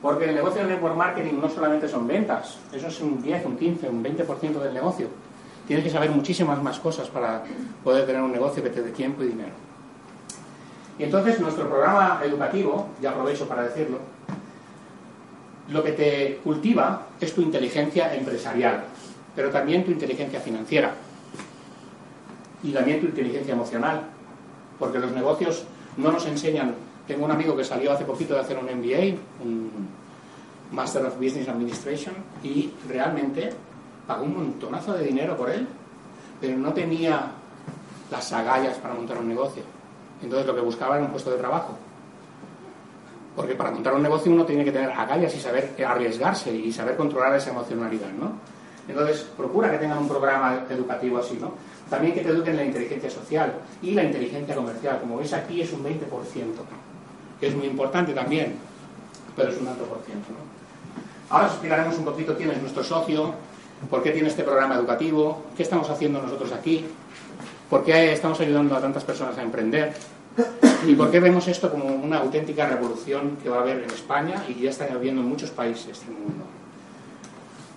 Porque 0.00 0.24
el 0.26 0.34
negocio 0.36 0.62
de 0.62 0.68
network 0.68 0.96
marketing 0.96 1.40
no 1.40 1.48
solamente 1.48 1.88
son 1.88 2.06
ventas, 2.06 2.58
eso 2.72 2.86
es 2.86 3.00
un 3.00 3.20
10, 3.20 3.46
un 3.46 3.56
15, 3.56 3.88
un 3.88 4.04
20% 4.04 4.60
del 4.60 4.74
negocio. 4.74 5.08
Tienes 5.66 5.84
que 5.84 5.90
saber 5.90 6.10
muchísimas 6.10 6.62
más 6.62 6.78
cosas 6.78 7.08
para 7.08 7.42
poder 7.82 8.06
tener 8.06 8.22
un 8.22 8.32
negocio 8.32 8.62
que 8.62 8.70
te 8.70 8.80
dé 8.80 8.90
tiempo 8.92 9.24
y 9.24 9.28
dinero. 9.28 9.52
Y 10.98 11.02
entonces 11.02 11.40
nuestro 11.40 11.68
programa 11.68 12.20
educativo, 12.24 12.88
ya 13.02 13.10
aprovecho 13.10 13.46
para 13.46 13.62
decirlo, 13.62 13.98
lo 15.70 15.82
que 15.82 15.92
te 15.92 16.40
cultiva 16.42 17.08
es 17.20 17.34
tu 17.34 17.42
inteligencia 17.42 18.14
empresarial, 18.14 18.84
pero 19.34 19.50
también 19.50 19.84
tu 19.84 19.90
inteligencia 19.90 20.40
financiera 20.40 20.94
y 22.62 22.72
también 22.72 23.00
tu 23.00 23.06
inteligencia 23.06 23.54
emocional, 23.54 24.02
porque 24.78 24.98
los 24.98 25.12
negocios 25.12 25.64
no 25.96 26.10
nos 26.10 26.26
enseñan. 26.26 26.74
Tengo 27.06 27.24
un 27.24 27.30
amigo 27.30 27.56
que 27.56 27.64
salió 27.64 27.92
hace 27.92 28.04
poquito 28.04 28.34
de 28.34 28.40
hacer 28.40 28.58
un 28.58 28.64
MBA, 28.64 29.16
un 29.44 29.70
Master 30.72 31.06
of 31.06 31.16
Business 31.16 31.48
Administration, 31.48 32.14
y 32.42 32.70
realmente 32.88 33.50
pagó 34.06 34.24
un 34.24 34.36
montonazo 34.36 34.94
de 34.94 35.04
dinero 35.04 35.36
por 35.36 35.50
él, 35.50 35.66
pero 36.40 36.56
no 36.56 36.72
tenía 36.72 37.30
las 38.10 38.32
agallas 38.32 38.76
para 38.78 38.94
montar 38.94 39.18
un 39.18 39.28
negocio 39.28 39.62
entonces 40.22 40.46
lo 40.46 40.54
que 40.54 40.60
buscaba 40.60 40.96
era 40.96 41.04
un 41.04 41.10
puesto 41.10 41.30
de 41.30 41.38
trabajo. 41.38 41.76
Porque 43.38 43.54
para 43.54 43.70
montar 43.70 43.94
un 43.94 44.02
negocio 44.02 44.32
uno 44.32 44.44
tiene 44.44 44.64
que 44.64 44.72
tener 44.72 44.90
agallas 44.90 45.32
y 45.32 45.38
saber 45.38 45.72
arriesgarse 45.86 46.52
y 46.52 46.72
saber 46.72 46.96
controlar 46.96 47.36
esa 47.36 47.50
emocionalidad, 47.50 48.10
¿no? 48.10 48.32
Entonces, 48.88 49.28
procura 49.36 49.70
que 49.70 49.78
tengan 49.78 49.98
un 49.98 50.08
programa 50.08 50.66
educativo 50.68 51.18
así, 51.18 51.38
¿no? 51.40 51.52
También 51.88 52.14
que 52.14 52.22
te 52.22 52.30
eduquen 52.30 52.56
la 52.56 52.64
inteligencia 52.64 53.08
social 53.08 53.54
y 53.80 53.92
la 53.92 54.02
inteligencia 54.02 54.56
comercial. 54.56 54.98
Como 54.98 55.18
veis 55.18 55.32
aquí 55.32 55.60
es 55.60 55.72
un 55.72 55.84
20%, 55.84 56.00
que 57.38 57.46
es 57.46 57.54
muy 57.54 57.68
importante 57.68 58.12
también, 58.12 58.56
pero 59.36 59.50
es 59.50 59.60
un 59.60 59.68
alto 59.68 59.84
por 59.84 60.00
ciento, 60.02 60.30
¿no? 60.32 61.30
Ahora 61.30 61.46
os 61.46 61.52
explicaremos 61.52 61.96
un 61.96 62.06
poquito 62.06 62.36
quién 62.36 62.50
es 62.50 62.60
nuestro 62.60 62.82
socio, 62.82 63.34
por 63.88 64.02
qué 64.02 64.10
tiene 64.10 64.30
este 64.30 64.42
programa 64.42 64.74
educativo, 64.74 65.44
qué 65.56 65.62
estamos 65.62 65.88
haciendo 65.88 66.20
nosotros 66.20 66.50
aquí, 66.50 66.84
¿Por 67.68 67.84
qué 67.84 68.14
estamos 68.14 68.40
ayudando 68.40 68.74
a 68.74 68.80
tantas 68.80 69.04
personas 69.04 69.36
a 69.36 69.42
emprender? 69.42 69.92
¿Y 70.86 70.94
por 70.94 71.10
qué 71.10 71.20
vemos 71.20 71.46
esto 71.48 71.70
como 71.70 71.86
una 71.86 72.18
auténtica 72.18 72.66
revolución 72.66 73.36
que 73.42 73.48
va 73.48 73.58
a 73.58 73.60
haber 73.60 73.82
en 73.82 73.90
España 73.90 74.44
y 74.48 74.54
ya 74.54 74.70
está 74.70 74.84
habiendo 74.92 75.20
en 75.20 75.28
muchos 75.28 75.50
países 75.50 76.00
del 76.00 76.14
mundo? 76.14 76.44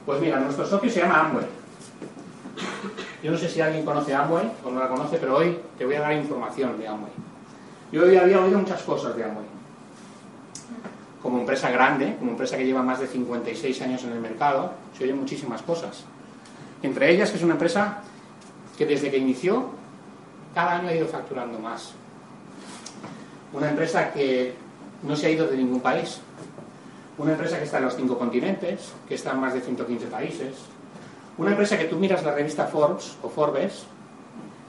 Pues 0.05 0.21
mira, 0.21 0.39
nuestro 0.39 0.65
socio 0.65 0.89
se 0.89 1.01
llama 1.01 1.21
Amway. 1.21 1.45
Yo 3.23 3.31
no 3.31 3.37
sé 3.37 3.49
si 3.49 3.61
alguien 3.61 3.85
conoce 3.85 4.13
Amway 4.13 4.51
o 4.63 4.71
no 4.71 4.79
la 4.79 4.87
conoce, 4.87 5.17
pero 5.17 5.37
hoy 5.37 5.59
te 5.77 5.85
voy 5.85 5.95
a 5.95 6.01
dar 6.01 6.13
información 6.13 6.79
de 6.79 6.87
Amway. 6.87 7.11
Yo 7.91 8.03
hoy 8.03 8.15
había 8.15 8.41
oído 8.41 8.57
muchas 8.57 8.81
cosas 8.83 9.15
de 9.15 9.23
Amway. 9.23 9.45
Como 11.21 11.39
empresa 11.39 11.69
grande, 11.69 12.15
como 12.17 12.31
empresa 12.31 12.57
que 12.57 12.65
lleva 12.65 12.81
más 12.81 12.99
de 12.99 13.07
56 13.07 13.81
años 13.81 14.03
en 14.03 14.13
el 14.13 14.19
mercado, 14.19 14.73
se 14.97 15.03
oyen 15.03 15.19
muchísimas 15.19 15.61
cosas. 15.61 16.03
Entre 16.81 17.11
ellas 17.11 17.29
que 17.29 17.37
es 17.37 17.43
una 17.43 17.53
empresa 17.53 17.99
que 18.77 18.85
desde 18.85 19.11
que 19.11 19.17
inició 19.17 19.69
cada 20.55 20.77
año 20.77 20.89
ha 20.89 20.95
ido 20.95 21.07
facturando 21.07 21.59
más. 21.59 21.93
Una 23.53 23.69
empresa 23.69 24.11
que 24.11 24.53
no 25.03 25.15
se 25.15 25.27
ha 25.27 25.29
ido 25.29 25.47
de 25.47 25.57
ningún 25.57 25.81
país. 25.81 26.19
Una 27.17 27.33
empresa 27.33 27.57
que 27.57 27.65
está 27.65 27.77
en 27.79 27.85
los 27.85 27.95
cinco 27.95 28.17
continentes, 28.17 28.93
que 29.07 29.15
está 29.15 29.31
en 29.31 29.39
más 29.39 29.53
de 29.53 29.61
115 29.61 30.07
países. 30.07 30.55
Una 31.37 31.51
empresa 31.51 31.77
que 31.77 31.85
tú 31.85 31.97
miras 31.97 32.23
la 32.23 32.33
revista 32.33 32.65
Forbes 32.65 33.17
o 33.21 33.29
Forbes 33.29 33.85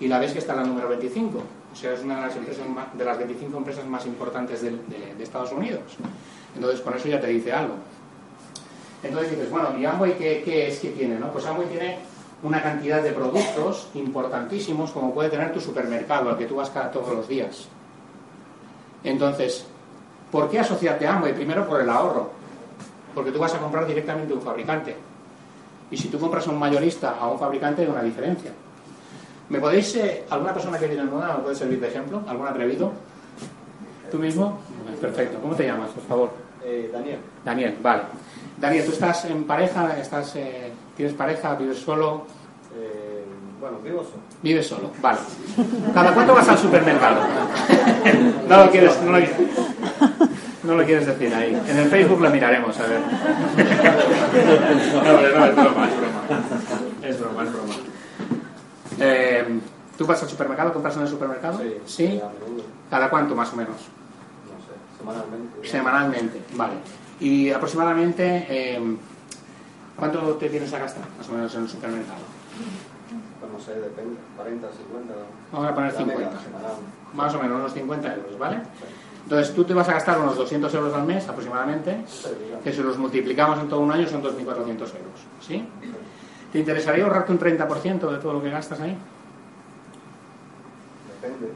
y 0.01 0.09
la 0.09 0.19
ves 0.19 0.33
que 0.33 0.41
está 0.41 0.53
en 0.53 0.61
la 0.61 0.67
número 0.67 0.89
25. 0.89 1.39
O 1.73 1.77
sea, 1.77 1.93
es 1.93 2.03
una 2.03 2.17
de 2.17 2.21
las, 2.23 2.37
empresas 2.37 2.65
de 2.93 3.05
las 3.05 3.19
25 3.19 3.57
empresas 3.57 3.87
más 3.87 4.05
importantes 4.07 4.63
de, 4.63 4.77
Estados 5.21 5.53
Unidos. 5.53 5.97
Entonces, 6.55 6.81
con 6.81 6.95
eso 6.95 7.09
ya 7.09 7.21
te 7.21 7.29
dice 7.29 7.53
algo. 7.53 7.75
Entonces 9.03 9.31
dices, 9.31 9.51
bueno, 9.51 9.77
¿y 9.79 9.85
Amway 9.85 10.17
qué, 10.19 10.43
qué 10.45 10.69
es 10.69 10.79
que 10.81 10.91
tiene? 10.91 11.19
No? 11.19 11.33
Pues 11.33 11.47
Amway 11.47 11.69
tiene 11.69 11.99
una 12.43 12.63
cantidad 12.63 13.03
de 13.03 13.13
productos 13.13 13.89
importantísimos 13.95 14.91
como 14.91 15.15
puede 15.15 15.31
tener 15.31 15.53
tu 15.53 15.61
supermercado 15.61 16.31
al 16.31 16.37
que 16.37 16.47
tú 16.47 16.57
vas 16.57 16.71
cada 16.71 16.91
todos 16.91 17.15
los 17.15 17.29
días. 17.29 17.69
Entonces, 19.05 19.67
¿por 20.31 20.49
qué 20.49 20.61
asociarte 20.61 21.07
a 21.07 21.17
Amway? 21.17 21.35
Primero 21.35 21.67
por 21.67 21.81
el 21.81 21.91
ahorro, 21.91 22.31
porque 23.15 23.33
tú 23.33 23.39
vas 23.39 23.55
a 23.55 23.59
comprar 23.59 23.87
directamente 23.87 24.33
a 24.33 24.37
un 24.37 24.43
fabricante. 24.43 24.97
Y 25.91 25.97
si 25.97 26.09
tú 26.09 26.19
compras 26.19 26.47
a 26.47 26.51
un 26.51 26.59
mayorista 26.59 27.17
a 27.21 27.29
un 27.29 27.39
fabricante 27.39 27.83
hay 27.83 27.89
una 27.89 28.03
diferencia. 28.03 28.51
¿Me 29.49 29.61
podéis, 29.61 29.95
eh, 29.97 30.25
alguna 30.31 30.55
persona 30.55 30.79
que 30.79 30.87
viene 30.87 31.05
nueva, 31.05 31.37
me 31.37 31.43
puede 31.43 31.57
servir 31.57 31.81
de 31.81 31.89
ejemplo? 31.89 32.23
¿Algún 32.27 32.47
atrevido? 32.47 32.93
¿Tú 34.11 34.19
mismo? 34.19 34.59
Perfecto. 35.01 35.39
¿Cómo 35.41 35.55
te 35.55 35.67
llamas, 35.67 35.91
por 35.91 36.05
favor? 36.05 36.31
Eh, 36.65 36.91
Daniel. 36.93 37.19
Daniel, 37.45 37.77
vale. 37.83 38.03
Daniel, 38.59 38.87
¿tú 38.87 38.93
estás 38.93 39.25
en 39.27 39.45
pareja? 39.45 39.99
Estás, 39.99 40.37
eh, 40.37 40.73
¿Tienes 40.97 41.15
pareja? 41.15 41.55
¿Vives 41.57 41.79
solo? 41.79 42.27
Bueno, 43.63 43.79
vivo 43.79 44.03
solo. 44.03 44.17
Vives 44.43 44.67
solo, 44.67 44.91
vale. 45.01 45.21
¿Cada 45.95 46.13
cuánto 46.13 46.35
vas 46.35 46.49
al 46.49 46.59
supermercado? 46.59 47.21
no 48.49 48.57
lo 48.65 48.71
quieres, 48.73 49.01
no 49.03 49.13
lo, 49.13 49.19
no 50.65 50.75
lo 50.75 50.85
quieres 50.85 51.07
decir 51.07 51.33
ahí. 51.33 51.57
En 51.69 51.79
el 51.79 51.89
Facebook 51.89 52.21
lo 52.21 52.29
miraremos, 52.31 52.77
a 52.81 52.87
ver. 52.89 53.01
no, 54.95 55.05
no, 55.05 55.21
es 55.21 55.33
broma, 55.33 55.47
es 55.47 55.55
broma. 55.55 55.89
Es 57.05 57.21
broma, 57.21 57.45
es 57.45 57.53
broma. 57.53 57.75
Eh, 58.99 59.61
¿Tú 59.97 60.07
vas 60.07 60.21
al 60.25 60.29
supermercado? 60.29 60.73
¿Compras 60.73 60.97
en 60.97 61.03
el 61.03 61.09
supermercado? 61.09 61.61
Sí, 61.61 61.77
¿Sí? 61.87 62.21
¿Cada 62.91 63.09
cuánto 63.11 63.37
más 63.37 63.53
o 63.53 63.57
menos? 63.57 63.77
No 63.77 64.59
sé, 64.59 64.75
semanalmente. 64.99 65.69
Semanalmente, 65.69 66.43
vale. 66.55 66.75
Y 67.21 67.53
aproximadamente, 67.53 68.45
eh, 68.49 68.97
¿cuánto 69.95 70.19
te 70.35 70.49
tienes 70.49 70.73
a 70.75 70.81
gastar 70.81 71.05
más 71.17 71.29
o 71.29 71.33
menos 71.33 71.55
en 71.55 71.63
el 71.63 71.69
supermercado? 71.69 72.19
No 73.63 73.75
sé, 73.75 73.81
depende. 73.81 74.17
40, 74.37 74.69
50. 74.69 75.15
Vamos 75.53 75.71
a 75.71 75.75
poner 75.75 75.93
La 75.93 76.01
media 76.01 76.17
50. 76.17 76.43
semanal. 76.43 76.73
Más 77.15 77.35
o 77.35 77.39
menos 77.39 77.59
unos 77.61 77.73
50 77.73 78.15
euros, 78.15 78.39
¿vale? 78.39 78.57
Sí. 78.57 78.85
Entonces 79.23 79.55
tú 79.55 79.65
te 79.65 79.73
vas 79.73 79.89
a 79.89 79.93
gastar 79.93 80.19
unos 80.19 80.37
200 80.37 80.75
euros 80.75 80.93
al 80.95 81.05
mes 81.05 81.29
aproximadamente, 81.29 82.03
Sí, 82.09 82.29
que 82.65 82.73
si 82.73 82.83
los 82.83 82.99
multiplicamos 82.99 83.61
en 83.61 83.69
todo 83.69 83.81
un 83.81 83.93
año 83.93 84.09
son 84.09 84.21
2.400 84.23 84.69
euros, 84.69 84.91
¿sí? 85.41 85.65
¿Te 86.53 86.59
interesaría 86.59 87.05
ahorrarte 87.05 87.31
un 87.33 87.39
30% 87.39 88.11
de 88.11 88.19
todo 88.19 88.33
lo 88.33 88.43
que 88.43 88.51
gastas 88.51 88.81
ahí? 88.81 88.97
Depende. 91.21 91.53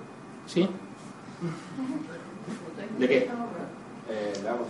¿Sí? 0.46 0.62
¿De 2.98 3.08
qué? 3.08 3.28
Eh, 4.08 4.32
veamos. 4.44 4.68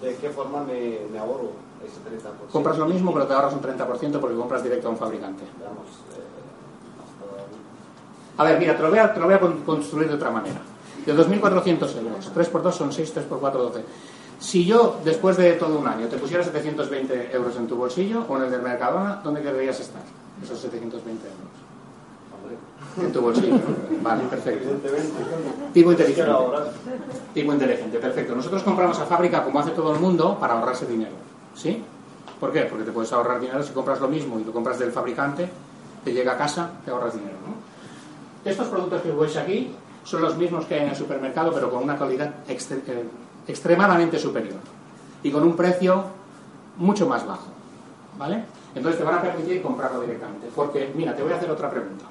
¿De 0.00 0.16
qué 0.16 0.30
forma 0.30 0.64
me, 0.64 1.00
me 1.12 1.18
ahorro 1.18 1.52
30%? 1.88 2.50
Compras 2.52 2.78
lo 2.78 2.86
mismo 2.86 3.12
pero 3.12 3.26
te 3.26 3.32
ahorras 3.34 3.54
un 3.54 3.60
30% 3.62 4.20
porque 4.20 4.36
compras 4.36 4.62
directo 4.62 4.88
a 4.88 4.90
un 4.90 4.96
fabricante. 4.96 5.44
A 8.38 8.44
ver, 8.44 8.58
mira, 8.58 8.76
te 8.76 8.82
lo 8.82 8.90
voy 8.90 8.98
a, 8.98 9.12
te 9.12 9.20
lo 9.20 9.26
voy 9.26 9.34
a 9.34 9.40
con- 9.40 9.60
construir 9.62 10.08
de 10.08 10.14
otra 10.14 10.30
manera. 10.30 10.60
De 11.04 11.14
2.400 11.14 11.96
euros, 11.96 12.30
3 12.32 12.48
por 12.48 12.62
2 12.62 12.74
son 12.74 12.92
6, 12.92 13.12
3 13.12 13.26
por 13.26 13.40
4, 13.40 13.62
12. 13.64 13.84
Si 14.38 14.64
yo, 14.64 14.98
después 15.04 15.36
de 15.36 15.52
todo 15.54 15.78
un 15.78 15.86
año, 15.86 16.06
te 16.08 16.16
pusiera 16.16 16.42
720 16.42 17.30
euros 17.34 17.56
en 17.56 17.66
tu 17.66 17.76
bolsillo 17.76 18.24
o 18.28 18.36
en 18.38 18.44
el 18.44 18.50
del 18.50 18.62
Mercadona, 18.62 19.20
¿dónde 19.22 19.42
querrías 19.42 19.78
estar? 19.80 20.00
Esos 20.42 20.58
720 20.60 21.26
euros. 21.26 21.60
En 23.06 23.12
tu 23.12 23.20
bolsillo. 23.20 23.56
Vale, 24.02 24.24
perfecto. 24.24 24.68
Tipo 25.72 25.90
inteligente. 25.92 26.32
Tipo 27.34 27.52
inteligente, 27.52 27.98
perfecto. 27.98 28.34
Nosotros 28.34 28.62
compramos 28.62 28.98
a 28.98 29.04
fábrica 29.06 29.44
como 29.44 29.60
hace 29.60 29.70
todo 29.72 29.92
el 29.94 30.00
mundo 30.00 30.38
para 30.40 30.54
ahorrarse 30.54 30.86
dinero. 30.86 31.12
¿Sí? 31.60 31.82
¿Por 32.38 32.52
qué? 32.52 32.62
Porque 32.62 32.84
te 32.84 32.92
puedes 32.92 33.12
ahorrar 33.12 33.38
dinero 33.38 33.62
si 33.62 33.72
compras 33.72 34.00
lo 34.00 34.08
mismo 34.08 34.38
y 34.40 34.44
lo 34.44 34.52
compras 34.52 34.78
del 34.78 34.92
fabricante, 34.92 35.46
te 36.02 36.12
llega 36.12 36.32
a 36.32 36.38
casa, 36.38 36.70
te 36.84 36.90
ahorras 36.90 37.12
dinero. 37.14 37.36
¿no? 37.46 38.50
Estos 38.50 38.68
productos 38.68 39.02
que 39.02 39.10
veis 39.10 39.36
aquí 39.36 39.72
son 40.04 40.22
los 40.22 40.36
mismos 40.38 40.64
que 40.64 40.74
hay 40.76 40.82
en 40.84 40.88
el 40.88 40.96
supermercado, 40.96 41.52
pero 41.52 41.70
con 41.70 41.82
una 41.82 41.98
calidad 41.98 42.32
eh, 42.48 43.04
extremadamente 43.46 44.18
superior 44.18 44.56
y 45.22 45.30
con 45.30 45.42
un 45.42 45.54
precio 45.54 46.02
mucho 46.78 47.06
más 47.06 47.26
bajo. 47.26 47.48
¿Vale? 48.18 48.42
Entonces 48.74 48.98
te 48.98 49.04
van 49.04 49.16
a 49.16 49.22
permitir 49.22 49.60
comprarlo 49.60 50.00
directamente. 50.00 50.48
Porque, 50.54 50.90
mira, 50.94 51.14
te 51.14 51.22
voy 51.22 51.32
a 51.32 51.36
hacer 51.36 51.50
otra 51.50 51.68
pregunta. 51.70 52.04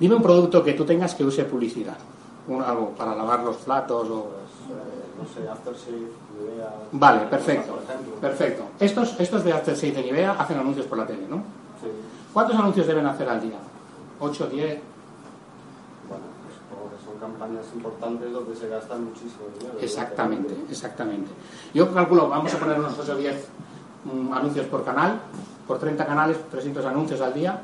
Dime 0.00 0.14
un 0.16 0.22
producto 0.22 0.62
que 0.64 0.72
tú 0.74 0.84
tengas 0.84 1.14
que 1.14 1.24
use 1.24 1.44
publicidad. 1.44 1.96
Un- 2.48 2.62
algo 2.62 2.90
para 2.90 3.14
lavar 3.14 3.40
los 3.44 3.56
platos 3.58 4.08
o... 4.08 4.30
Pues, 4.30 4.78
eh, 4.78 5.04
no 5.18 5.24
sé, 5.44 5.48
Aftershave, 5.48 6.06
Nivea... 6.38 6.72
Vale, 6.92 7.20
perfecto. 7.26 7.74
Por. 7.74 8.20
Perfecto. 8.20 8.64
Estos, 8.80 9.18
estos 9.18 9.44
de 9.44 9.52
Aftershave 9.52 9.92
de 9.92 10.02
Nivea 10.02 10.32
hacen 10.32 10.58
anuncios 10.58 10.86
por 10.86 10.98
la 10.98 11.06
tele, 11.06 11.26
¿no? 11.28 11.36
Sí. 11.80 11.88
¿Cuántos 12.32 12.56
anuncios 12.56 12.86
deben 12.86 13.06
hacer 13.06 13.28
al 13.28 13.40
día? 13.40 13.58
¿8, 14.20 14.48
10? 14.48 14.80
Bueno, 16.08 16.24
pues 16.42 16.54
supongo 16.58 16.90
que 16.90 17.04
son 17.04 17.18
campañas 17.18 17.64
importantes 17.74 18.32
donde 18.32 18.56
se 18.56 18.68
gasta 18.68 18.96
muchísimo 18.96 19.46
dinero. 19.58 19.78
Exactamente, 19.80 20.54
exactamente. 20.70 21.30
Yo 21.72 21.92
calculo, 21.92 22.28
vamos 22.28 22.52
a 22.52 22.58
poner 22.58 22.78
unos 22.78 22.98
8 22.98 23.12
o 23.12 23.16
10 23.16 23.48
mm, 24.04 24.32
anuncios 24.32 24.66
por 24.66 24.84
canal, 24.84 25.20
por 25.66 25.78
30 25.78 26.06
canales, 26.06 26.36
300 26.50 26.84
anuncios 26.84 27.20
al 27.20 27.34
día. 27.34 27.60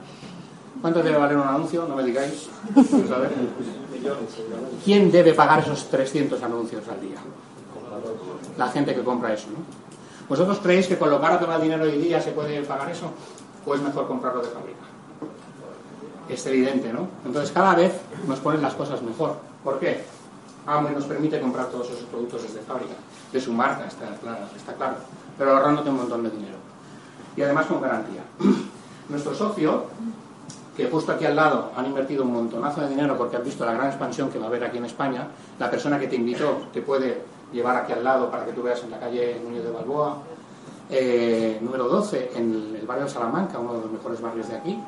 ¿Cuánto 0.81 1.03
debe 1.03 1.17
valer 1.17 1.37
un 1.37 1.49
anuncio? 1.49 1.87
No 1.89 1.97
me 1.97 2.05
digáis. 2.05 2.49
¿Quién 4.85 5.11
debe 5.11 5.33
pagar 5.33 5.61
esos 5.61 5.89
300 5.89 6.43
anuncios 6.43 6.87
al 6.89 7.01
día? 7.01 7.17
La 8.57 8.69
gente 8.69 8.95
que 8.95 9.03
compra 9.03 9.33
eso, 9.33 9.49
¿no? 9.51 9.59
¿Vosotros 10.29 10.59
creéis 10.63 10.87
que 10.87 10.97
con 10.97 11.11
lo 11.11 11.21
caro 11.21 11.39
que 11.39 11.45
va 11.45 11.57
el 11.57 11.63
dinero 11.63 11.85
hoy 11.85 11.99
día 11.99 12.21
se 12.21 12.33
puede 12.33 12.63
pagar 12.63 12.91
eso? 12.91 13.11
¿O 13.67 13.75
es 13.75 13.81
mejor 13.83 14.07
comprarlo 14.07 14.41
de 14.41 14.49
fábrica? 14.49 14.81
Es 16.29 16.47
evidente, 16.47 16.93
¿no? 16.93 17.09
Entonces 17.27 17.53
cada 17.53 17.75
vez 17.75 17.93
nos 18.27 18.41
ponen 18.41 18.63
las 18.63 18.75
cosas 18.75 19.03
mejor. 19.03 19.37
¿Por 19.63 19.79
qué? 19.79 20.05
Amway 20.67 20.95
nos 20.95 21.05
permite 21.05 21.41
comprar 21.41 21.67
todos 21.67 21.91
esos 21.91 22.05
productos 22.05 22.43
desde 22.43 22.61
fábrica, 22.61 22.95
de 23.33 23.41
su 23.41 23.53
marca, 23.53 23.87
está 23.87 24.07
claro, 24.17 24.47
está 24.57 24.73
claro, 24.73 24.97
pero 25.37 25.57
ahorrándote 25.57 25.91
un 25.91 25.97
montón 25.97 26.23
de 26.23 26.31
dinero. 26.31 26.57
Y 27.37 27.43
además 27.43 27.67
con 27.67 27.83
garantía. 27.83 28.23
Nuestro 29.11 29.35
socio, 29.35 29.85
que 30.75 30.89
justo 30.89 31.13
aquí 31.13 31.27
al 31.27 31.37
lado 31.37 31.73
han 31.77 31.85
invertido 31.85 32.25
un 32.25 32.33
montonazo 32.33 32.81
de 32.81 32.89
dinero 32.89 33.19
porque 33.19 33.37
han 33.37 33.45
visto 33.45 33.67
la 33.67 33.75
gran 33.75 33.89
expansión 33.89 34.31
que 34.31 34.39
va 34.39 34.47
a 34.47 34.49
haber 34.49 34.65
aquí 34.65 34.79
en 34.79 34.87
España, 34.87 35.29
la 35.59 35.71
persona 35.71 35.99
que 35.99 36.09
te 36.09 36.17
invitó 36.17 36.63
te 36.73 36.81
puede 36.81 37.23
llevar 37.55 37.77
aquí 37.77 37.93
al 37.93 38.03
lado 38.03 38.31
para 38.31 38.45
que 38.45 38.53
tú 38.53 38.63
veas 38.63 38.83
en 38.83 38.91
la 38.91 38.99
calle 38.99 39.41
Núñez 39.43 39.63
de 39.63 39.71
Balboa, 39.71 40.19
eh, 40.91 41.59
número 41.63 41.89
12, 41.89 42.33
en 42.35 42.77
el 42.81 42.87
barrio 42.87 43.05
de 43.05 43.11
Salamanca, 43.11 43.59
uno 43.59 43.75
de 43.75 43.81
los 43.83 43.91
mejores 43.93 44.21
barrios 44.21 44.49
de 44.49 44.57
aquí, 44.57 44.79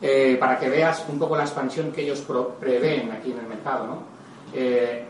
eh, 0.00 0.36
para 0.40 0.58
que 0.58 0.68
veas 0.68 1.04
un 1.08 1.18
poco 1.18 1.36
la 1.36 1.44
expansión 1.44 1.92
que 1.92 2.02
ellos 2.02 2.24
prevén 2.58 3.12
aquí 3.12 3.30
en 3.30 3.38
el 3.38 3.46
mercado. 3.46 3.86
¿no? 3.86 3.98
Eh, 4.54 5.04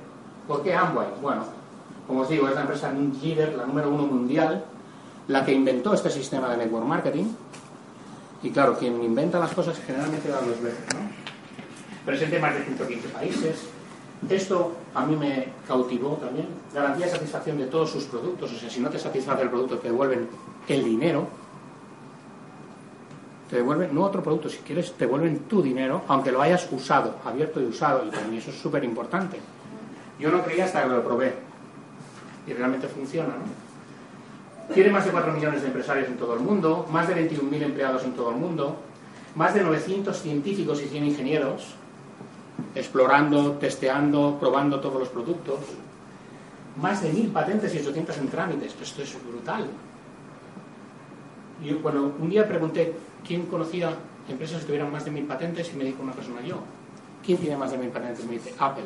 ¿Por 0.47 0.63
qué 0.63 0.75
Amway? 0.75 1.07
Bueno, 1.23 1.45
como 2.07 2.23
os 2.23 2.29
digo, 2.29 2.49
es 2.49 2.55
la 2.55 2.63
empresa 2.63 2.93
líder, 2.93 3.55
la 3.55 3.65
número 3.65 3.89
uno 3.89 4.05
mundial, 4.05 4.65
la 5.29 5.45
que 5.45 5.53
inventó 5.53 5.95
este 5.95 6.11
sistema 6.11 6.51
de 6.51 6.59
network 6.59 6.85
marketing. 6.85 7.27
Y 8.43 8.51
claro, 8.51 8.77
quien 8.77 9.03
inventa 9.03 9.39
las 9.39 9.53
cosas 9.55 9.79
generalmente 9.87 10.29
da 10.29 10.41
dos 10.41 10.61
veces. 10.61 10.85
¿no? 10.95 11.01
Presente 12.05 12.37
en 12.37 12.43
más 12.43 12.55
de 12.55 12.65
115 12.65 13.09
países. 13.09 13.69
Esto 14.31 14.73
a 14.95 15.05
mí 15.05 15.17
me 15.17 15.49
cautivó 15.67 16.11
también. 16.15 16.47
Garantía 16.73 17.07
de 17.07 17.13
satisfacción 17.13 17.59
de 17.59 17.67
todos 17.67 17.91
sus 17.91 18.05
productos. 18.05 18.53
O 18.53 18.57
sea, 18.57 18.71
si 18.71 18.81
no 18.81 18.89
te 18.89 18.99
satisface 18.99 19.43
el 19.43 19.51
producto, 19.51 19.79
te 19.79 19.89
devuelven 19.89 20.29
el 20.69 20.85
dinero. 20.85 21.27
Te 23.51 23.57
devuelven, 23.57 23.95
no 23.95 24.05
otro 24.05 24.23
producto, 24.23 24.49
si 24.49 24.59
quieres, 24.59 24.93
te 24.93 25.05
devuelven 25.05 25.41
tu 25.41 25.61
dinero, 25.61 26.03
aunque 26.09 26.33
lo 26.33 26.41
hayas 26.41 26.67
usado, 26.73 27.17
abierto 27.25 27.61
y 27.61 27.65
usado. 27.65 28.07
Y 28.07 28.11
para 28.11 28.27
mí 28.27 28.39
eso 28.39 28.51
es 28.51 28.57
súper 28.57 28.83
importante. 28.85 29.41
Yo 30.19 30.31
no 30.31 30.43
creía 30.43 30.65
hasta 30.65 30.83
que 30.83 30.89
lo 30.89 31.05
probé. 31.05 31.35
Y 32.47 32.53
realmente 32.55 32.89
funciona, 32.89 33.29
¿no? 33.29 34.73
Tiene 34.75 34.91
más 34.91 35.05
de 35.05 35.11
4 35.11 35.33
millones 35.33 35.61
de 35.61 35.67
empresarios 35.67 36.09
en 36.09 36.17
todo 36.17 36.35
el 36.35 36.41
mundo, 36.41 36.87
más 36.91 37.09
de 37.09 37.29
21.000 37.29 37.63
empleados 37.63 38.05
en 38.05 38.13
todo 38.13 38.31
el 38.31 38.37
mundo, 38.37 38.77
más 39.35 39.53
de 39.53 39.63
900 39.63 40.17
científicos 40.17 40.81
y 40.81 40.87
100 40.87 41.05
ingenieros 41.05 41.75
explorando, 42.75 43.53
testeando, 43.53 44.39
probando 44.41 44.81
todos 44.81 44.99
los 44.99 45.09
productos, 45.09 45.61
más 46.81 47.03
de 47.03 47.13
1.000 47.13 47.33
patentes 47.33 47.75
y 47.75 47.79
800 47.79 48.19
en 48.19 48.29
trámites. 48.29 48.75
Esto 48.81 49.03
es 49.03 49.17
brutal. 49.27 49.67
Yo, 51.63 51.83
cuando 51.83 52.15
un 52.19 52.31
día 52.31 52.49
pregunté 52.49 52.95
quién 53.27 53.47
conocía 53.47 53.95
empresas 54.29 54.61
que 54.61 54.67
tuvieran 54.67 54.91
más 54.91 55.05
de 55.05 55.13
1.000 55.13 55.27
patentes 55.27 55.71
y 55.73 55.77
me 55.77 55.85
dijo 55.85 56.03
una 56.03 56.13
persona 56.13 56.41
yo. 56.43 56.61
¿Quién 57.25 57.39
tiene 57.39 57.57
más 57.57 57.71
de 57.71 57.79
1.000 57.79 57.91
patentes? 57.91 58.25
Me 58.25 58.33
dice 58.33 58.55
Apple. 58.59 58.85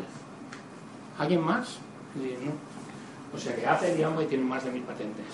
¿Alguien 1.19 1.41
más? 1.41 1.79
Y 2.15 2.25
dije, 2.25 2.39
no. 2.45 2.53
O 3.35 3.39
sea 3.39 3.55
que 3.55 3.67
Apple 3.67 3.97
y 3.99 4.03
Amway 4.03 4.27
tienen 4.27 4.49
más 4.49 4.65
de 4.65 4.73
1.000 4.73 4.83
patentes. 4.83 5.27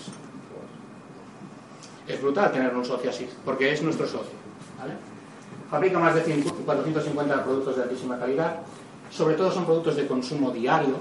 Es 2.07 2.21
brutal 2.21 2.51
tener 2.51 2.75
un 2.75 2.85
socio 2.85 3.09
así, 3.09 3.27
porque 3.45 3.71
es 3.71 3.81
nuestro 3.81 4.05
socio. 4.05 4.33
¿vale? 4.77 4.93
Fabrica 5.73 5.97
más 5.97 6.13
de 6.13 6.21
100 6.21 6.43
450 6.43 7.43
productos 7.43 7.75
de 7.75 7.81
altísima 7.81 8.19
calidad. 8.19 8.57
Sobre 9.09 9.33
todo 9.33 9.51
son 9.51 9.65
productos 9.65 9.95
de 9.95 10.05
consumo 10.05 10.51
diario. 10.51 10.97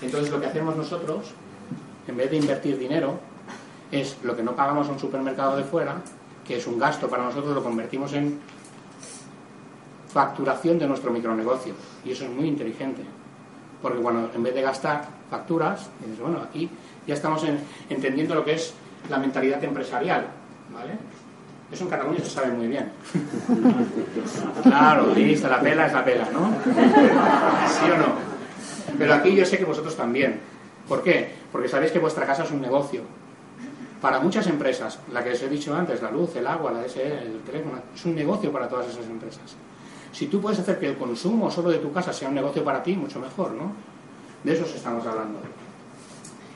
Entonces 0.00 0.30
lo 0.30 0.40
que 0.40 0.46
hacemos 0.46 0.74
nosotros, 0.74 1.26
en 2.08 2.16
vez 2.16 2.30
de 2.30 2.38
invertir 2.38 2.78
dinero, 2.78 3.18
es 3.92 4.16
lo 4.22 4.34
que 4.34 4.42
no 4.42 4.56
pagamos 4.56 4.88
a 4.88 4.92
un 4.92 4.98
supermercado 4.98 5.58
de 5.58 5.64
fuera, 5.64 5.96
que 6.46 6.56
es 6.56 6.66
un 6.66 6.78
gasto 6.78 7.10
para 7.10 7.24
nosotros, 7.24 7.54
lo 7.54 7.62
convertimos 7.62 8.14
en 8.14 8.40
facturación 10.08 10.78
de 10.78 10.86
nuestro 10.86 11.10
micronegocio. 11.10 11.74
Y 12.06 12.12
eso 12.12 12.24
es 12.24 12.30
muy 12.30 12.48
inteligente. 12.48 13.02
Porque 13.82 13.98
cuando 13.98 14.30
en 14.34 14.42
vez 14.42 14.54
de 14.54 14.62
gastar 14.62 15.08
facturas, 15.28 15.90
dices, 16.00 16.20
bueno, 16.20 16.38
aquí 16.38 16.70
ya 17.06 17.12
estamos 17.12 17.44
entendiendo 17.90 18.34
lo 18.34 18.46
que 18.46 18.54
es 18.54 18.72
la 19.10 19.18
mentalidad 19.18 19.62
empresarial. 19.62 20.26
¿Vale? 20.72 20.96
Eso 21.72 21.84
en 21.84 21.90
Cataluña 21.90 22.18
se 22.20 22.30
sabe 22.30 22.52
muy 22.52 22.68
bien. 22.68 22.90
Claro, 24.62 25.14
listo, 25.14 25.48
la 25.48 25.60
pela 25.60 25.86
es 25.86 25.92
la 25.92 26.04
pela, 26.04 26.28
¿no? 26.30 26.50
¿Sí 27.68 27.90
o 27.90 27.96
no? 27.96 28.34
Pero 28.98 29.14
aquí 29.14 29.34
yo 29.34 29.44
sé 29.44 29.58
que 29.58 29.64
vosotros 29.64 29.96
también. 29.96 30.40
¿Por 30.88 31.02
qué? 31.02 31.34
Porque 31.52 31.68
sabéis 31.68 31.92
que 31.92 31.98
vuestra 31.98 32.26
casa 32.26 32.44
es 32.44 32.50
un 32.50 32.60
negocio. 32.60 33.02
Para 34.00 34.20
muchas 34.20 34.46
empresas, 34.46 34.98
la 35.12 35.24
que 35.24 35.32
os 35.32 35.42
he 35.42 35.48
dicho 35.48 35.74
antes, 35.74 36.02
la 36.02 36.10
luz, 36.10 36.36
el 36.36 36.46
agua, 36.46 36.72
la 36.72 36.88
SE, 36.88 37.06
el 37.06 37.40
teléfono, 37.40 37.80
es 37.94 38.04
un 38.04 38.14
negocio 38.14 38.52
para 38.52 38.68
todas 38.68 38.88
esas 38.88 39.06
empresas. 39.06 39.56
Si 40.12 40.26
tú 40.26 40.40
puedes 40.40 40.58
hacer 40.58 40.78
que 40.78 40.88
el 40.88 40.96
consumo 40.96 41.50
solo 41.50 41.70
de 41.70 41.78
tu 41.78 41.92
casa 41.92 42.12
sea 42.12 42.28
un 42.28 42.34
negocio 42.34 42.62
para 42.62 42.82
ti, 42.82 42.94
mucho 42.96 43.18
mejor, 43.18 43.52
¿no? 43.52 43.72
De 44.44 44.52
eso 44.52 44.64
estamos 44.64 45.06
hablando. 45.06 45.40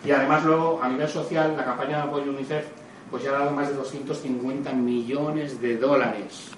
Y 0.04 0.11
además 0.11 0.44
luego, 0.44 0.80
a 0.82 0.88
nivel 0.88 1.09
social, 1.09 1.56
la 1.56 1.64
campaña 1.64 1.96
de 1.96 2.02
apoyo 2.02 2.30
UNICEF 2.30 2.66
pues 3.11 3.22
ya 3.22 3.30
ha 3.30 3.38
dado 3.38 3.50
más 3.52 3.68
de 3.68 3.74
250 3.74 4.72
millones 4.72 5.61
de 5.61 5.76
dólares. 5.76 6.50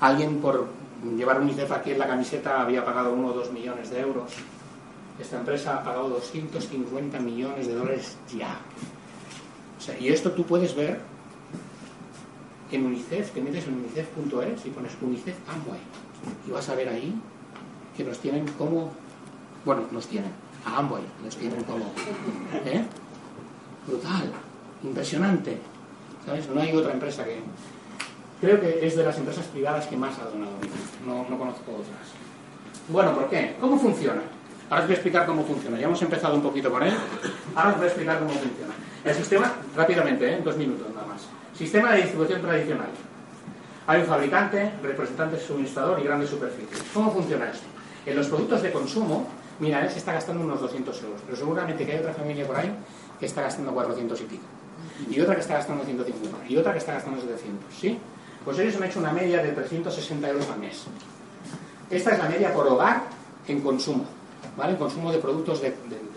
Alguien 0.00 0.40
por 0.40 0.68
llevar 1.16 1.40
UNICEF 1.40 1.70
aquí 1.72 1.90
en 1.92 1.98
la 1.98 2.06
camiseta 2.06 2.62
había 2.62 2.84
pagado 2.84 3.12
uno 3.12 3.28
o 3.28 3.32
dos 3.32 3.52
millones 3.52 3.90
de 3.90 4.00
euros. 4.00 4.32
Esta 5.18 5.38
empresa 5.38 5.76
ha 5.76 5.84
pagado 5.84 6.08
250 6.08 7.18
millones 7.20 7.66
de 7.66 7.74
dólares 7.74 8.16
ya. 8.34 8.58
y 9.98 10.08
esto 10.08 10.32
tú 10.32 10.44
puedes 10.44 10.74
ver 10.74 11.00
en 12.72 12.86
UNICEF, 12.86 13.32
que 13.32 13.42
metes 13.42 13.66
en 13.66 13.74
unicef.es 13.74 14.66
y 14.66 14.70
pones 14.70 14.92
UNICEF 15.02 15.36
Amway. 15.48 15.80
Y 16.46 16.50
vas 16.50 16.68
a 16.68 16.74
ver 16.74 16.88
ahí 16.88 17.14
que 17.96 18.04
nos 18.04 18.18
tienen 18.18 18.46
como. 18.52 18.92
Bueno, 19.64 19.82
nos 19.90 20.06
tienen. 20.06 20.30
A 20.64 20.78
Amway 20.78 21.02
nos 21.22 21.36
tienen 21.36 21.62
como. 21.64 21.84
¿eh? 22.64 22.84
Brutal 23.86 24.32
impresionante. 24.82 25.58
¿Sabes? 26.26 26.48
No 26.48 26.60
hay 26.60 26.74
otra 26.74 26.92
empresa 26.92 27.24
que... 27.24 27.40
Creo 28.40 28.60
que 28.60 28.86
es 28.86 28.96
de 28.96 29.04
las 29.04 29.18
empresas 29.18 29.44
privadas 29.46 29.86
que 29.86 29.96
más 29.96 30.18
ha 30.18 30.24
donado 30.24 30.52
no, 31.06 31.26
no 31.28 31.38
conozco 31.38 31.72
otras. 31.72 32.08
Bueno, 32.88 33.14
¿por 33.14 33.28
qué? 33.28 33.56
¿Cómo 33.60 33.78
funciona? 33.78 34.22
Ahora 34.70 34.82
os 34.82 34.86
voy 34.86 34.94
a 34.94 34.96
explicar 34.96 35.26
cómo 35.26 35.44
funciona. 35.44 35.78
Ya 35.78 35.86
hemos 35.86 36.00
empezado 36.00 36.34
un 36.34 36.42
poquito 36.42 36.70
con 36.70 36.82
él. 36.82 36.94
Ahora 37.54 37.70
os 37.70 37.76
voy 37.76 37.84
a 37.84 37.88
explicar 37.88 38.18
cómo 38.18 38.30
funciona. 38.30 38.74
El 39.04 39.14
sistema, 39.14 39.52
rápidamente, 39.76 40.26
¿eh? 40.26 40.36
en 40.38 40.44
dos 40.44 40.56
minutos 40.56 40.86
nada 40.94 41.06
más. 41.06 41.26
Sistema 41.56 41.92
de 41.92 42.02
distribución 42.02 42.40
tradicional. 42.40 42.88
Hay 43.86 44.00
un 44.00 44.06
fabricante, 44.06 44.72
representante 44.82 45.38
suministrador 45.38 46.00
y 46.00 46.04
grandes 46.04 46.30
superficies. 46.30 46.82
¿Cómo 46.94 47.12
funciona 47.12 47.50
esto? 47.50 47.66
En 48.06 48.16
los 48.16 48.28
productos 48.28 48.62
de 48.62 48.70
consumo, 48.70 49.26
mira, 49.58 49.82
él 49.82 49.90
se 49.90 49.98
está 49.98 50.12
gastando 50.12 50.44
unos 50.44 50.60
200 50.60 51.02
euros, 51.02 51.20
pero 51.26 51.36
seguramente 51.36 51.84
que 51.84 51.92
hay 51.92 51.98
otra 51.98 52.14
familia 52.14 52.46
por 52.46 52.56
ahí 52.56 52.72
que 53.18 53.26
está 53.26 53.42
gastando 53.42 53.72
400 53.72 54.20
y 54.20 54.24
pico 54.24 54.59
y 55.08 55.20
otra 55.20 55.34
que 55.34 55.40
está 55.40 55.54
gastando 55.54 55.84
150 55.84 56.48
y 56.48 56.56
otra 56.56 56.72
que 56.72 56.78
está 56.78 56.94
gastando 56.94 57.20
700, 57.20 57.74
¿sí? 57.74 57.98
Pues 58.44 58.58
ellos 58.58 58.76
han 58.76 58.84
hecho 58.84 59.00
una 59.00 59.12
media 59.12 59.42
de 59.42 59.52
360 59.52 60.28
euros 60.28 60.48
al 60.48 60.58
mes. 60.58 60.84
Esta 61.90 62.12
es 62.12 62.18
la 62.18 62.28
media 62.28 62.52
por 62.52 62.66
hogar 62.66 63.02
en 63.46 63.60
consumo, 63.60 64.04
¿vale? 64.56 64.72
En 64.72 64.78
consumo 64.78 65.12
de 65.12 65.18
productos 65.18 65.60
de, 65.60 65.74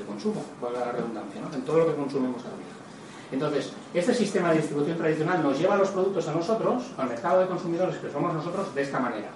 consumo, 0.07 0.43
valga 0.61 0.85
la 0.85 0.91
redundancia, 0.91 1.41
¿no? 1.41 1.53
En 1.53 1.61
todo 1.63 1.79
lo 1.79 1.87
que 1.87 1.95
consumimos 1.95 2.43
al 2.45 2.51
día. 2.51 2.73
Entonces, 3.31 3.73
este 3.93 4.13
sistema 4.13 4.51
de 4.51 4.57
distribución 4.57 4.97
tradicional 4.97 5.41
nos 5.41 5.57
lleva 5.57 5.75
los 5.75 5.89
productos 5.89 6.27
a 6.27 6.33
nosotros, 6.33 6.83
al 6.97 7.09
mercado 7.09 7.41
de 7.41 7.47
consumidores 7.47 7.97
que 7.97 8.11
somos 8.11 8.33
nosotros, 8.33 8.73
de 8.75 8.81
esta 8.83 8.99
manera. 8.99 9.29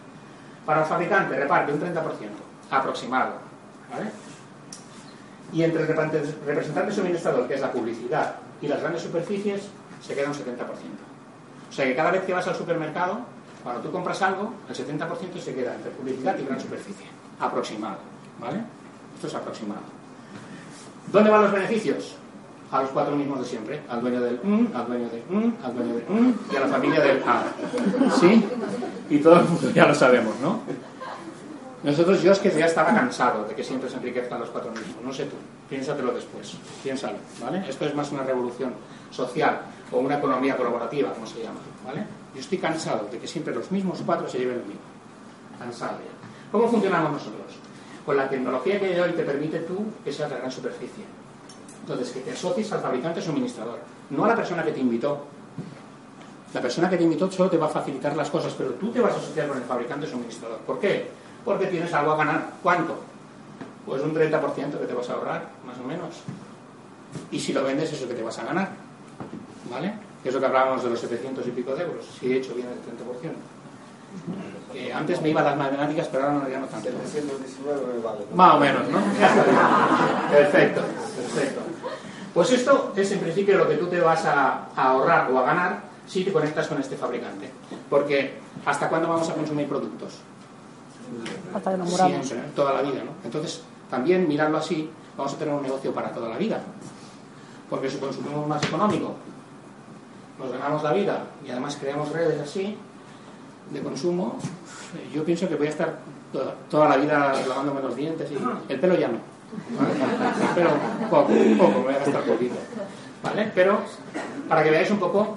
Para 0.65 0.81
el 0.81 0.85
fabricante 0.85 1.35
reparte 1.35 1.73
un 1.73 1.79
30% 1.79 1.93
aproximado, 2.69 3.33
¿vale? 3.91 4.11
Y 5.51 5.63
entre 5.63 5.81
el 5.81 5.87
representante 5.87 6.91
suministrador, 6.91 7.47
que 7.47 7.55
es 7.55 7.61
la 7.61 7.71
publicidad, 7.71 8.35
y 8.61 8.67
las 8.67 8.81
grandes 8.81 9.01
superficies 9.01 9.69
se 10.01 10.15
queda 10.15 10.27
un 10.27 10.33
70%. 10.33 10.37
O 11.69 11.73
sea 11.73 11.85
que 11.85 11.95
cada 11.95 12.11
vez 12.11 12.23
que 12.23 12.33
vas 12.33 12.47
al 12.47 12.55
supermercado, 12.55 13.19
cuando 13.63 13.81
tú 13.81 13.91
compras 13.91 14.21
algo, 14.21 14.53
el 14.69 14.75
70% 14.75 15.39
se 15.39 15.53
queda 15.53 15.75
entre 15.75 15.91
publicidad 15.91 16.37
y 16.39 16.45
gran 16.45 16.59
superficie. 16.59 17.05
Aproximado. 17.39 17.97
¿Vale? 18.39 18.61
Esto 19.15 19.27
es 19.27 19.35
aproximado. 19.35 19.81
¿Dónde 21.11 21.29
van 21.29 21.43
los 21.43 21.51
beneficios? 21.51 22.15
A 22.71 22.81
los 22.81 22.91
cuatro 22.91 23.15
mismos 23.15 23.39
de 23.39 23.45
siempre. 23.45 23.81
Al 23.89 24.01
dueño 24.01 24.21
del 24.21 24.39
mm, 24.43 24.75
al 24.75 24.87
dueño 24.87 25.09
del 25.09 25.23
al 25.63 25.75
dueño 25.75 25.93
del 25.95 26.03
mm 26.09 26.33
y 26.51 26.55
a 26.55 26.59
la 26.59 26.67
familia 26.67 26.99
del 27.01 27.23
A. 27.23 27.43
¿Sí? 28.19 28.45
Y 29.09 29.19
todo 29.19 29.39
el 29.39 29.45
mundo 29.45 29.71
ya 29.71 29.87
lo 29.87 29.95
sabemos, 29.95 30.35
¿no? 30.41 30.61
Nosotros, 31.83 32.23
yo 32.23 32.31
es 32.31 32.39
que 32.39 32.49
ya 32.49 32.65
estaba 32.65 32.93
cansado 32.93 33.45
de 33.45 33.53
que 33.53 33.63
siempre 33.63 33.89
se 33.89 33.97
enriquezcan 33.97 34.39
los 34.39 34.49
cuatro 34.49 34.71
mismos. 34.71 34.97
No 35.03 35.13
sé 35.13 35.25
tú, 35.25 35.35
piénsatelo 35.69 36.11
después, 36.11 36.57
piénsalo, 36.83 37.17
¿vale? 37.41 37.63
Esto 37.69 37.85
es 37.85 37.93
más 37.93 38.11
una 38.11 38.23
revolución 38.23 38.73
social 39.11 39.61
o 39.91 39.99
una 39.99 40.17
economía 40.17 40.57
colaborativa, 40.57 41.13
como 41.13 41.27
se 41.27 41.43
llama, 41.43 41.59
¿vale? 41.85 42.03
Yo 42.33 42.41
estoy 42.41 42.57
cansado 42.57 43.07
de 43.11 43.19
que 43.19 43.27
siempre 43.27 43.53
los 43.53 43.71
mismos 43.71 44.01
cuatro 44.05 44.27
se 44.27 44.39
lleven 44.39 44.59
lo 44.59 44.65
mismo. 44.65 44.81
Cansado 45.59 45.99
ya. 45.99 46.51
¿Cómo 46.51 46.67
funcionamos 46.67 47.11
nosotros? 47.11 47.53
Con 48.05 48.17
la 48.17 48.27
tecnología 48.27 48.79
que 48.79 48.99
hoy 48.99 49.11
te 49.11 49.23
permite 49.23 49.59
tú 49.59 49.85
que 50.03 50.11
seas 50.11 50.31
la 50.31 50.37
gran 50.37 50.51
superficie. 50.51 51.03
Entonces, 51.81 52.11
que 52.11 52.21
te 52.21 52.31
asocies 52.31 52.71
al 52.73 52.81
fabricante 52.81 53.21
suministrador, 53.21 53.79
no 54.09 54.25
a 54.25 54.27
la 54.27 54.35
persona 54.35 54.63
que 54.63 54.71
te 54.71 54.79
invitó. 54.79 55.25
La 56.53 56.61
persona 56.61 56.89
que 56.89 56.97
te 56.97 57.03
invitó 57.03 57.29
solo 57.31 57.49
te 57.49 57.57
va 57.57 57.67
a 57.67 57.69
facilitar 57.69 58.15
las 58.15 58.29
cosas, 58.29 58.53
pero 58.57 58.71
tú 58.71 58.91
te 58.91 58.99
vas 58.99 59.13
a 59.13 59.17
asociar 59.17 59.47
con 59.47 59.57
el 59.57 59.63
fabricante 59.63 60.07
suministrador. 60.07 60.59
¿Por 60.59 60.79
qué? 60.79 61.09
Porque 61.43 61.67
tienes 61.67 61.93
algo 61.93 62.11
a 62.11 62.17
ganar. 62.17 62.45
¿Cuánto? 62.61 62.97
Pues 63.85 64.01
un 64.01 64.13
30% 64.13 64.79
que 64.79 64.85
te 64.85 64.93
vas 64.93 65.09
a 65.09 65.13
ahorrar, 65.13 65.49
más 65.65 65.77
o 65.79 65.83
menos. 65.83 66.21
Y 67.31 67.39
si 67.39 67.53
lo 67.53 67.63
vendes, 67.63 67.91
eso 67.91 68.07
que 68.07 68.13
te 68.13 68.23
vas 68.23 68.37
a 68.39 68.43
ganar. 68.43 68.69
¿Vale? 69.71 69.93
Que 70.21 70.29
es 70.29 70.35
lo 70.35 70.41
que 70.41 70.45
hablábamos 70.45 70.83
de 70.83 70.89
los 70.89 70.99
700 70.99 71.47
y 71.47 71.51
pico 71.51 71.73
de 71.75 71.83
euros. 71.83 72.05
Si 72.19 72.27
de 72.27 72.37
hecho 72.37 72.53
viene 72.53 72.71
del 72.71 72.79
30%. 72.79 72.83
antes 74.93 75.21
me 75.21 75.29
iba 75.29 75.41
a 75.41 75.45
las 75.45 75.57
matemáticas, 75.57 76.07
pero 76.11 76.25
ahora 76.25 76.39
no 76.39 76.49
ya 76.49 76.59
no 76.59 76.67
tanto. 76.67 76.89
719 76.89 77.99
vale. 78.03 78.19
Más 78.33 78.55
o 78.55 78.59
menos, 78.59 78.89
¿no? 78.89 78.99
perfecto, 80.31 80.81
perfecto. 80.81 81.61
Pues 82.33 82.51
esto 82.51 82.93
es 82.95 83.11
en 83.11 83.19
principio 83.19 83.57
lo 83.57 83.67
que 83.67 83.75
tú 83.75 83.87
te 83.87 83.99
vas 83.99 84.23
a 84.25 84.67
ahorrar 84.75 85.31
o 85.31 85.39
a 85.39 85.43
ganar 85.43 85.87
si 86.07 86.23
te 86.23 86.31
conectas 86.31 86.67
con 86.67 86.79
este 86.79 86.95
fabricante. 86.95 87.49
Porque 87.89 88.33
¿hasta 88.65 88.89
cuándo 88.89 89.07
vamos 89.07 89.29
a 89.29 89.33
consumir 89.33 89.67
productos? 89.67 90.13
Toda 92.55 92.73
la 92.73 92.81
vida, 92.81 93.03
¿no? 93.03 93.11
Entonces, 93.23 93.61
también 93.89 94.27
mirarlo 94.27 94.57
así, 94.57 94.89
vamos 95.17 95.33
a 95.33 95.37
tener 95.37 95.53
un 95.53 95.63
negocio 95.63 95.93
para 95.93 96.11
toda 96.11 96.29
la 96.29 96.37
vida. 96.37 96.61
Porque 97.69 97.89
si 97.89 97.97
consumimos 97.97 98.47
más 98.47 98.63
económico, 98.63 99.15
nos 100.39 100.51
ganamos 100.51 100.83
la 100.83 100.93
vida 100.93 101.23
y 101.45 101.51
además 101.51 101.77
creamos 101.79 102.11
redes 102.11 102.39
así 102.41 102.77
de 103.71 103.81
consumo, 103.81 104.37
yo 105.13 105.23
pienso 105.25 105.49
que 105.49 105.55
voy 105.55 105.67
a 105.67 105.71
estar 105.71 105.99
toda, 106.69 106.89
la 106.89 106.97
vida 106.97 107.33
lavándome 107.47 107.81
los 107.81 107.95
dientes 107.95 108.29
y 108.31 108.71
el 108.71 108.79
pelo 108.79 108.95
ya 108.95 109.07
no. 109.07 109.17
El 110.41 110.55
pelo 110.55 110.69
poco, 111.09 111.33
poco, 111.57 111.81
voy 111.81 111.93
a 111.93 111.99
gastar 111.99 112.23
poquito. 112.23 112.55
¿Vale? 113.23 113.51
Pero 113.53 113.79
para 114.47 114.63
que 114.63 114.71
veáis 114.71 114.91
un 114.91 114.99
poco 114.99 115.35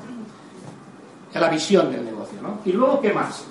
la 1.34 1.48
visión 1.48 1.90
del 1.90 2.04
negocio, 2.04 2.40
¿no? 2.42 2.58
Y 2.64 2.72
luego, 2.72 3.00
¿qué 3.00 3.12
más? 3.12 3.44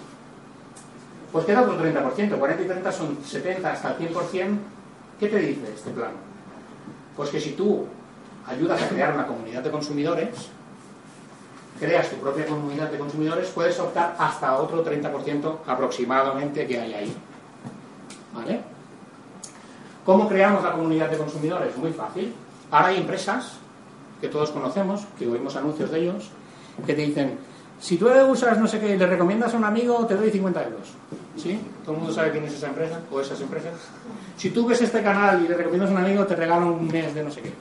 Pues 1.32 1.46
queda 1.46 1.62
otro 1.62 1.78
30%, 1.78 2.40
40 2.40 2.64
y 2.64 2.66
30 2.66 2.92
son 2.92 3.18
70 3.24 3.72
hasta 3.72 3.96
el 3.96 4.14
100%. 4.14 4.58
¿Qué 5.20 5.28
te 5.28 5.38
dice 5.38 5.74
este 5.74 5.92
plan? 5.92 6.12
Pues 7.16 7.30
que 7.30 7.40
si 7.40 7.52
tú 7.52 7.86
ayudas 8.48 8.82
a 8.82 8.88
crear 8.88 9.14
una 9.14 9.28
comunidad 9.28 9.62
de 9.62 9.70
consumidores, 9.70 10.50
creas 11.80 12.10
tu 12.10 12.16
propia 12.18 12.46
comunidad 12.46 12.90
de 12.90 12.98
consumidores, 12.98 13.50
puedes 13.50 13.80
optar 13.80 14.16
hasta 14.18 14.58
otro 14.58 14.84
30% 14.84 15.58
aproximadamente 15.68 16.66
que 16.66 16.80
hay 16.80 16.94
ahí. 16.94 17.18
¿Vale? 18.34 18.62
¿Cómo 20.06 20.28
creamos 20.28 20.64
la 20.64 20.72
comunidad 20.72 21.10
de 21.10 21.18
consumidores? 21.18 21.78
Muy 21.78 21.94
fácil. 21.94 22.34
Ahora 22.72 22.88
hay 22.88 22.98
empresas 22.98 23.58
que 24.20 24.28
todos 24.28 24.52
conocemos, 24.52 25.06
que 25.18 25.28
oímos 25.28 25.56
anuncios 25.56 25.92
de 25.92 26.00
ellos, 26.00 26.30
que 26.86 26.94
te 26.94 27.02
dicen, 27.02 27.38
si 27.80 27.98
tú 27.98 28.10
usas 28.10 28.58
no 28.58 28.68
sé 28.68 28.80
qué, 28.80 28.98
le 28.98 29.08
recomiendas 29.08 29.54
a 29.54 29.58
un 29.58 29.64
amigo, 29.64 30.06
te 30.06 30.16
doy 30.16 30.30
50 30.30 30.64
euros. 30.64 30.90
¿Sí? 31.38 31.60
Todo 31.84 31.94
el 31.94 32.00
mundo 32.00 32.14
sabe 32.14 32.32
quién 32.32 32.44
es 32.44 32.54
esa 32.54 32.68
empresa 32.68 33.00
o 33.10 33.22
esas 33.22 33.40
empresas. 33.40 33.74
Si 34.36 34.50
tú 34.50 34.68
ves 34.68 34.82
este 34.82 35.02
canal 35.02 35.44
y 35.46 35.48
le 35.48 35.56
recomiendas 35.56 35.90
a 35.90 35.94
un 35.94 36.00
amigo, 36.00 36.26
te 36.26 36.36
regalo 36.36 36.74
un 36.74 36.88
mes 36.88 37.14
de 37.16 37.24
no 37.24 37.32
sé 37.32 37.42
qué. 37.42 37.54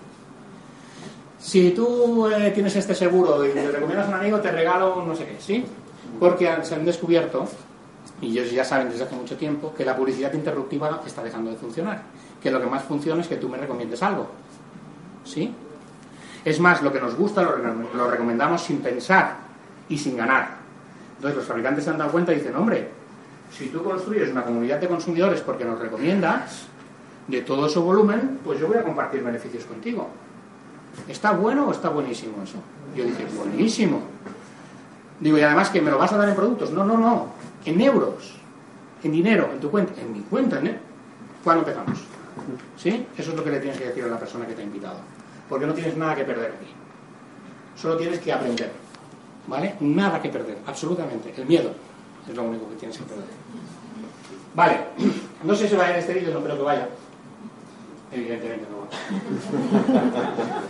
Si 1.38 1.70
tú 1.70 2.28
eh, 2.28 2.50
tienes 2.50 2.74
este 2.74 2.96
seguro 2.96 3.46
y 3.46 3.52
le 3.52 3.70
recomiendas 3.70 4.06
a 4.06 4.08
un 4.08 4.14
amigo, 4.16 4.40
te 4.40 4.50
regalo 4.50 5.04
no 5.06 5.14
sé 5.14 5.24
qué. 5.24 5.36
¿Sí? 5.38 5.64
Porque 6.18 6.50
se 6.62 6.74
han 6.74 6.84
descubierto, 6.84 7.46
y 8.20 8.36
ellos 8.36 8.50
ya 8.50 8.64
saben 8.64 8.90
desde 8.90 9.04
hace 9.04 9.14
mucho 9.14 9.36
tiempo, 9.36 9.72
que 9.72 9.84
la 9.84 9.94
publicidad 9.94 10.32
interruptiva 10.32 11.00
está 11.06 11.22
dejando 11.22 11.50
de 11.52 11.56
funcionar. 11.56 12.02
Que 12.42 12.50
lo 12.50 12.60
que 12.60 12.66
más 12.66 12.82
funciona 12.82 13.22
es 13.22 13.28
que 13.28 13.36
tú 13.36 13.48
me 13.48 13.56
recomiendes 13.56 14.02
algo. 14.02 14.26
¿Sí? 15.24 15.54
Es 16.44 16.58
más, 16.58 16.82
lo 16.82 16.92
que 16.92 17.00
nos 17.00 17.14
gusta 17.14 17.42
lo, 17.42 17.56
lo 17.94 18.10
recomendamos 18.10 18.62
sin 18.62 18.80
pensar 18.80 19.47
y 19.88 19.98
sin 19.98 20.16
ganar. 20.16 20.56
Entonces 21.16 21.36
los 21.36 21.46
fabricantes 21.46 21.84
se 21.84 21.90
han 21.90 21.98
dado 21.98 22.12
cuenta 22.12 22.32
y 22.32 22.36
dicen, 22.36 22.54
hombre, 22.56 22.88
si 23.52 23.68
tú 23.68 23.82
construyes 23.82 24.30
una 24.30 24.44
comunidad 24.44 24.78
de 24.78 24.88
consumidores 24.88 25.40
porque 25.40 25.64
nos 25.64 25.78
recomiendas 25.78 26.66
de 27.26 27.42
todo 27.42 27.66
ese 27.66 27.78
volumen, 27.78 28.40
pues 28.44 28.60
yo 28.60 28.68
voy 28.68 28.78
a 28.78 28.82
compartir 28.82 29.22
beneficios 29.22 29.64
contigo. 29.64 30.08
¿Está 31.08 31.32
bueno 31.32 31.66
o 31.66 31.72
está 31.72 31.88
buenísimo 31.88 32.42
eso? 32.42 32.58
Yo 32.96 33.04
dije, 33.04 33.26
buenísimo. 33.36 34.02
Digo, 35.20 35.38
y 35.38 35.42
además 35.42 35.70
que 35.70 35.80
me 35.80 35.90
lo 35.90 35.98
vas 35.98 36.12
a 36.12 36.16
dar 36.16 36.28
en 36.28 36.34
productos. 36.34 36.70
No, 36.70 36.84
no, 36.84 36.96
no. 36.96 37.28
En 37.64 37.80
euros. 37.80 38.34
En 39.02 39.12
dinero, 39.12 39.50
en 39.52 39.60
tu 39.60 39.70
cuenta. 39.70 40.00
En 40.00 40.12
mi 40.12 40.20
cuenta, 40.20 40.58
¿eh? 40.60 40.78
¿Cuándo 41.44 41.66
empezamos? 41.66 41.98
¿Sí? 42.76 43.06
Eso 43.16 43.30
es 43.30 43.36
lo 43.36 43.44
que 43.44 43.50
le 43.50 43.60
tienes 43.60 43.78
que 43.78 43.88
decir 43.88 44.04
a 44.04 44.08
la 44.08 44.18
persona 44.18 44.46
que 44.46 44.54
te 44.54 44.62
ha 44.62 44.64
invitado. 44.64 44.98
Porque 45.48 45.66
no 45.66 45.74
tienes 45.74 45.96
nada 45.96 46.14
que 46.14 46.24
perder 46.24 46.52
aquí. 46.52 46.70
Solo 47.76 47.96
tienes 47.96 48.18
que 48.20 48.32
aprender. 48.32 48.72
¿Vale? 49.48 49.74
Nada 49.80 50.20
que 50.20 50.28
perder, 50.28 50.58
absolutamente. 50.66 51.32
El 51.36 51.46
miedo 51.46 51.70
es 52.28 52.36
lo 52.36 52.42
único 52.42 52.68
que 52.68 52.76
tienes 52.76 52.98
que 52.98 53.04
perder. 53.04 53.24
Vale. 54.54 54.78
No 55.42 55.54
sé 55.54 55.68
si 55.68 55.76
va 55.76 55.86
a 55.86 55.90
ir 55.90 55.96
este 55.96 56.14
vídeo, 56.14 56.34
no 56.34 56.44
creo 56.44 56.56
que 56.56 56.62
vaya. 56.62 56.88
Evidentemente 58.12 58.66
no 58.70 58.78
va. 58.80 58.88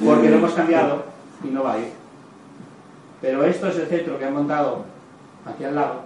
Porque 0.15 0.31
lo 0.31 0.37
hemos 0.37 0.53
cambiado 0.53 1.05
y 1.43 1.49
no 1.49 1.65
va 1.65 1.75
a 1.75 1.79
ir. 1.79 1.93
Pero 3.21 3.45
esto 3.45 3.69
es 3.69 3.77
el 3.79 3.87
centro 3.89 4.19
que 4.19 4.25
han 4.25 4.35
montado 4.35 4.85
aquí 5.45 5.65
al 5.65 5.75
lado. 5.75 6.03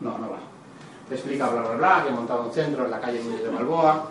No, 0.00 0.18
no 0.18 0.30
va. 0.30 0.38
Te 1.08 1.16
explica 1.16 1.48
bla 1.50 1.60
bla 1.60 1.76
bla, 1.76 2.02
que 2.02 2.08
han 2.08 2.16
montado 2.16 2.44
un 2.44 2.52
centro 2.52 2.86
en 2.86 2.90
la 2.90 2.98
calle 2.98 3.22
de 3.22 3.48
Balboa, 3.50 4.08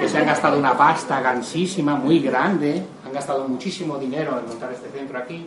que 0.00 0.08
se 0.08 0.18
han 0.18 0.26
gastado 0.26 0.58
una 0.58 0.76
pasta 0.76 1.20
gansísima, 1.20 1.94
muy 1.94 2.18
grande, 2.18 2.82
han 3.06 3.12
gastado 3.12 3.46
muchísimo 3.46 3.96
dinero 3.96 4.40
en 4.40 4.48
montar 4.48 4.72
este 4.72 4.90
centro 4.90 5.18
aquí, 5.18 5.46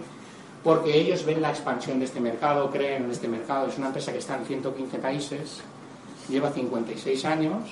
porque 0.66 1.00
ellos 1.00 1.24
ven 1.24 1.44
la 1.44 1.52
expansión 1.52 2.00
de 2.00 2.06
este 2.06 2.20
mercado, 2.20 2.72
creen 2.72 3.04
en 3.04 3.12
este 3.12 3.28
mercado. 3.28 3.68
Es 3.68 3.78
una 3.78 3.88
empresa 3.88 4.12
que 4.12 4.18
está 4.18 4.36
en 4.36 4.46
115 4.46 4.98
países, 4.98 5.62
lleva 6.28 6.50
56 6.50 7.24
años 7.26 7.70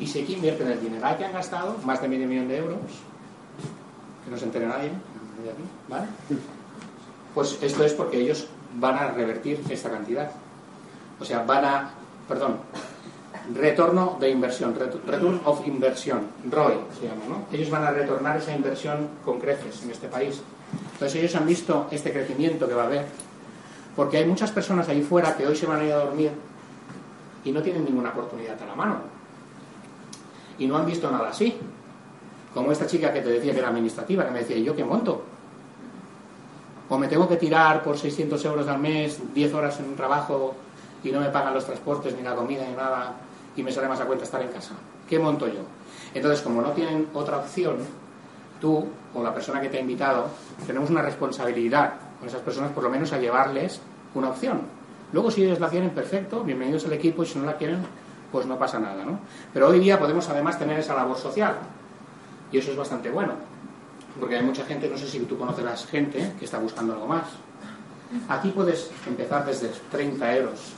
y 0.00 0.06
sé 0.06 0.24
que 0.24 0.32
invierten 0.32 0.68
el 0.68 0.80
dinero 0.80 1.06
que 1.18 1.26
han 1.26 1.34
gastado, 1.34 1.76
más 1.84 2.00
de 2.00 2.08
medio 2.08 2.26
millón 2.26 2.48
de 2.48 2.56
euros, 2.56 2.78
que 4.24 4.30
no 4.30 4.38
se 4.38 4.46
entere 4.46 4.66
nadie, 4.66 4.92
¿vale? 5.88 6.06
Pues 7.34 7.58
esto 7.60 7.84
es 7.84 7.92
porque 7.92 8.18
ellos 8.18 8.46
van 8.76 8.94
a 8.94 9.08
revertir 9.08 9.60
esta 9.68 9.90
cantidad. 9.90 10.30
O 11.20 11.24
sea, 11.24 11.42
van 11.42 11.64
a, 11.66 11.90
perdón, 12.26 12.56
retorno 13.54 14.16
de 14.18 14.30
inversión, 14.30 14.74
return 14.74 15.42
of 15.44 15.66
inversión, 15.66 16.28
ROI 16.50 16.78
se 16.98 17.08
llama, 17.08 17.24
¿no? 17.28 17.46
Ellos 17.52 17.68
van 17.68 17.84
a 17.84 17.90
retornar 17.90 18.38
esa 18.38 18.56
inversión 18.56 19.06
con 19.22 19.38
creces 19.38 19.82
en 19.82 19.90
este 19.90 20.08
país. 20.08 20.40
Entonces 20.92 21.14
ellos 21.20 21.34
han 21.36 21.46
visto 21.46 21.88
este 21.90 22.12
crecimiento 22.12 22.68
que 22.68 22.74
va 22.74 22.84
a 22.84 22.86
haber, 22.86 23.06
porque 23.94 24.18
hay 24.18 24.24
muchas 24.24 24.50
personas 24.50 24.88
ahí 24.88 25.02
fuera 25.02 25.36
que 25.36 25.46
hoy 25.46 25.56
se 25.56 25.66
van 25.66 25.80
a 25.80 25.84
ir 25.84 25.92
a 25.92 25.96
dormir 25.96 26.30
y 27.44 27.52
no 27.52 27.62
tienen 27.62 27.84
ninguna 27.84 28.10
oportunidad 28.10 28.60
a 28.62 28.66
la 28.66 28.74
mano 28.74 29.16
y 30.58 30.66
no 30.66 30.76
han 30.76 30.86
visto 30.86 31.10
nada 31.10 31.28
así. 31.28 31.56
Como 32.54 32.72
esta 32.72 32.86
chica 32.86 33.12
que 33.12 33.20
te 33.20 33.28
decía 33.28 33.52
que 33.52 33.58
era 33.58 33.68
administrativa, 33.68 34.24
que 34.24 34.30
me 34.30 34.38
decía, 34.40 34.56
¿y 34.56 34.64
yo 34.64 34.74
qué 34.74 34.84
monto? 34.84 35.22
O 36.88 36.98
me 36.98 37.08
tengo 37.08 37.28
que 37.28 37.36
tirar 37.36 37.82
por 37.82 37.98
600 37.98 38.42
euros 38.44 38.68
al 38.68 38.78
mes, 38.78 39.20
10 39.34 39.54
horas 39.54 39.78
en 39.80 39.86
un 39.86 39.96
trabajo 39.96 40.54
y 41.04 41.10
no 41.10 41.20
me 41.20 41.28
pagan 41.28 41.52
los 41.52 41.66
transportes, 41.66 42.16
ni 42.16 42.22
la 42.22 42.34
comida, 42.34 42.64
ni 42.66 42.74
nada, 42.74 43.14
y 43.56 43.62
me 43.62 43.72
sale 43.72 43.88
más 43.88 44.00
a 44.00 44.06
cuenta 44.06 44.24
estar 44.24 44.40
en 44.40 44.48
casa. 44.48 44.72
¿Qué 45.08 45.18
monto 45.18 45.46
yo? 45.46 45.60
Entonces, 46.14 46.40
como 46.40 46.62
no 46.62 46.70
tienen 46.70 47.08
otra 47.12 47.38
opción, 47.38 47.76
tú 48.60 48.86
o 49.14 49.22
la 49.22 49.32
persona 49.32 49.60
que 49.60 49.68
te 49.68 49.78
ha 49.78 49.80
invitado, 49.80 50.28
tenemos 50.66 50.90
una 50.90 51.02
responsabilidad 51.02 51.94
con 52.18 52.28
esas 52.28 52.40
personas, 52.40 52.72
por 52.72 52.82
lo 52.82 52.90
menos 52.90 53.12
a 53.12 53.18
llevarles 53.18 53.80
una 54.14 54.30
opción. 54.30 54.62
Luego, 55.12 55.30
si 55.30 55.44
ellos 55.44 55.60
la 55.60 55.68
quieren, 55.68 55.90
perfecto, 55.90 56.42
bienvenidos 56.42 56.84
al 56.86 56.92
equipo, 56.92 57.22
y 57.22 57.26
si 57.26 57.38
no 57.38 57.46
la 57.46 57.56
quieren, 57.56 57.78
pues 58.32 58.46
no 58.46 58.58
pasa 58.58 58.78
nada, 58.78 59.04
¿no? 59.04 59.20
Pero 59.52 59.68
hoy 59.68 59.78
día 59.78 59.98
podemos 59.98 60.28
además 60.28 60.58
tener 60.58 60.78
esa 60.78 60.94
labor 60.94 61.16
social 61.16 61.54
y 62.52 62.58
eso 62.58 62.70
es 62.70 62.76
bastante 62.76 63.10
bueno, 63.10 63.34
porque 64.18 64.36
hay 64.36 64.44
mucha 64.44 64.64
gente, 64.64 64.88
no 64.88 64.96
sé 64.96 65.06
si 65.06 65.20
tú 65.20 65.38
conoces 65.38 65.64
a 65.64 65.76
gente 65.76 66.34
que 66.38 66.44
está 66.44 66.58
buscando 66.58 66.94
algo 66.94 67.06
más. 67.06 67.24
Aquí 68.28 68.50
puedes 68.50 68.90
empezar 69.06 69.44
desde 69.44 69.70
30 69.90 70.36
euros, 70.36 70.72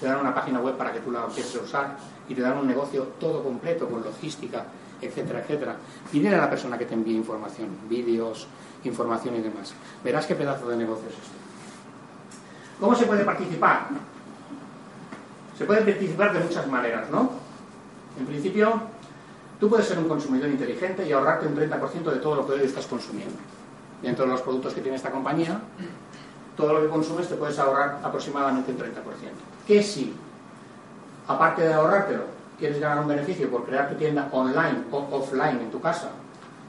te 0.00 0.06
dan 0.06 0.20
una 0.20 0.34
página 0.34 0.60
web 0.60 0.76
para 0.76 0.92
que 0.92 1.00
tú 1.00 1.10
la 1.10 1.24
empieces 1.24 1.56
a 1.56 1.64
usar 1.64 1.96
y 2.28 2.34
te 2.34 2.42
dan 2.42 2.58
un 2.58 2.66
negocio 2.66 3.02
todo 3.20 3.42
completo 3.42 3.88
con 3.88 4.02
logística, 4.02 4.64
etcétera, 5.00 5.40
etcétera. 5.40 5.76
Pídele 6.10 6.36
a 6.36 6.40
la 6.40 6.50
persona 6.50 6.78
que 6.78 6.86
te 6.86 6.94
envíe 6.94 7.14
información, 7.14 7.68
vídeos, 7.88 8.46
información 8.84 9.36
y 9.36 9.40
demás. 9.40 9.74
Verás 10.02 10.26
qué 10.26 10.34
pedazo 10.34 10.68
de 10.68 10.76
negocio 10.76 11.08
es 11.08 11.14
este. 11.14 11.44
¿Cómo 12.80 12.94
se 12.94 13.06
puede 13.06 13.24
participar? 13.24 13.88
Se 15.56 15.64
puede 15.64 15.82
participar 15.82 16.32
de 16.32 16.40
muchas 16.40 16.66
maneras, 16.66 17.08
¿no? 17.10 17.30
En 18.18 18.26
principio, 18.26 18.80
tú 19.60 19.68
puedes 19.68 19.86
ser 19.86 19.98
un 19.98 20.08
consumidor 20.08 20.50
inteligente 20.50 21.06
y 21.06 21.12
ahorrarte 21.12 21.46
un 21.46 21.56
30% 21.56 22.02
de 22.10 22.18
todo 22.18 22.36
lo 22.36 22.46
que 22.46 22.52
hoy 22.52 22.60
estás 22.62 22.86
consumiendo. 22.86 23.36
Dentro 24.02 24.24
de 24.24 24.32
los 24.32 24.42
productos 24.42 24.74
que 24.74 24.80
tiene 24.80 24.96
esta 24.96 25.10
compañía, 25.10 25.60
todo 26.56 26.74
lo 26.74 26.82
que 26.82 26.88
consumes 26.88 27.28
te 27.28 27.36
puedes 27.36 27.58
ahorrar 27.58 28.00
aproximadamente 28.02 28.72
un 28.72 28.78
30%. 28.78 28.84
¿Qué 29.66 29.82
si, 29.82 30.14
aparte 31.26 31.62
de 31.62 31.72
ahorrártelo, 31.72 32.33
quieres 32.58 32.80
ganar 32.80 33.00
un 33.00 33.08
beneficio 33.08 33.50
por 33.50 33.64
crear 33.64 33.88
tu 33.88 33.96
tienda 33.96 34.28
online 34.32 34.84
o 34.90 35.06
offline 35.10 35.60
en 35.60 35.70
tu 35.70 35.80
casa 35.80 36.10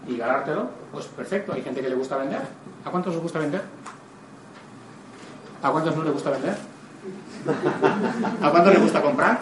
y 0.07 0.17
ganártelo? 0.17 0.69
Pues 0.91 1.05
perfecto, 1.05 1.53
hay 1.53 1.61
gente 1.61 1.81
que 1.81 1.89
le 1.89 1.95
gusta 1.95 2.17
vender. 2.17 2.41
¿A 2.83 2.91
cuántos 2.91 3.15
os 3.15 3.21
gusta 3.21 3.39
vender? 3.39 3.61
¿A 5.61 5.71
cuántos 5.71 5.95
no 5.95 6.03
le 6.03 6.11
gusta 6.11 6.29
vender? 6.29 6.55
¿A 8.41 8.51
cuánto 8.51 8.71
le 8.71 8.79
gusta 8.79 9.01
comprar? 9.01 9.39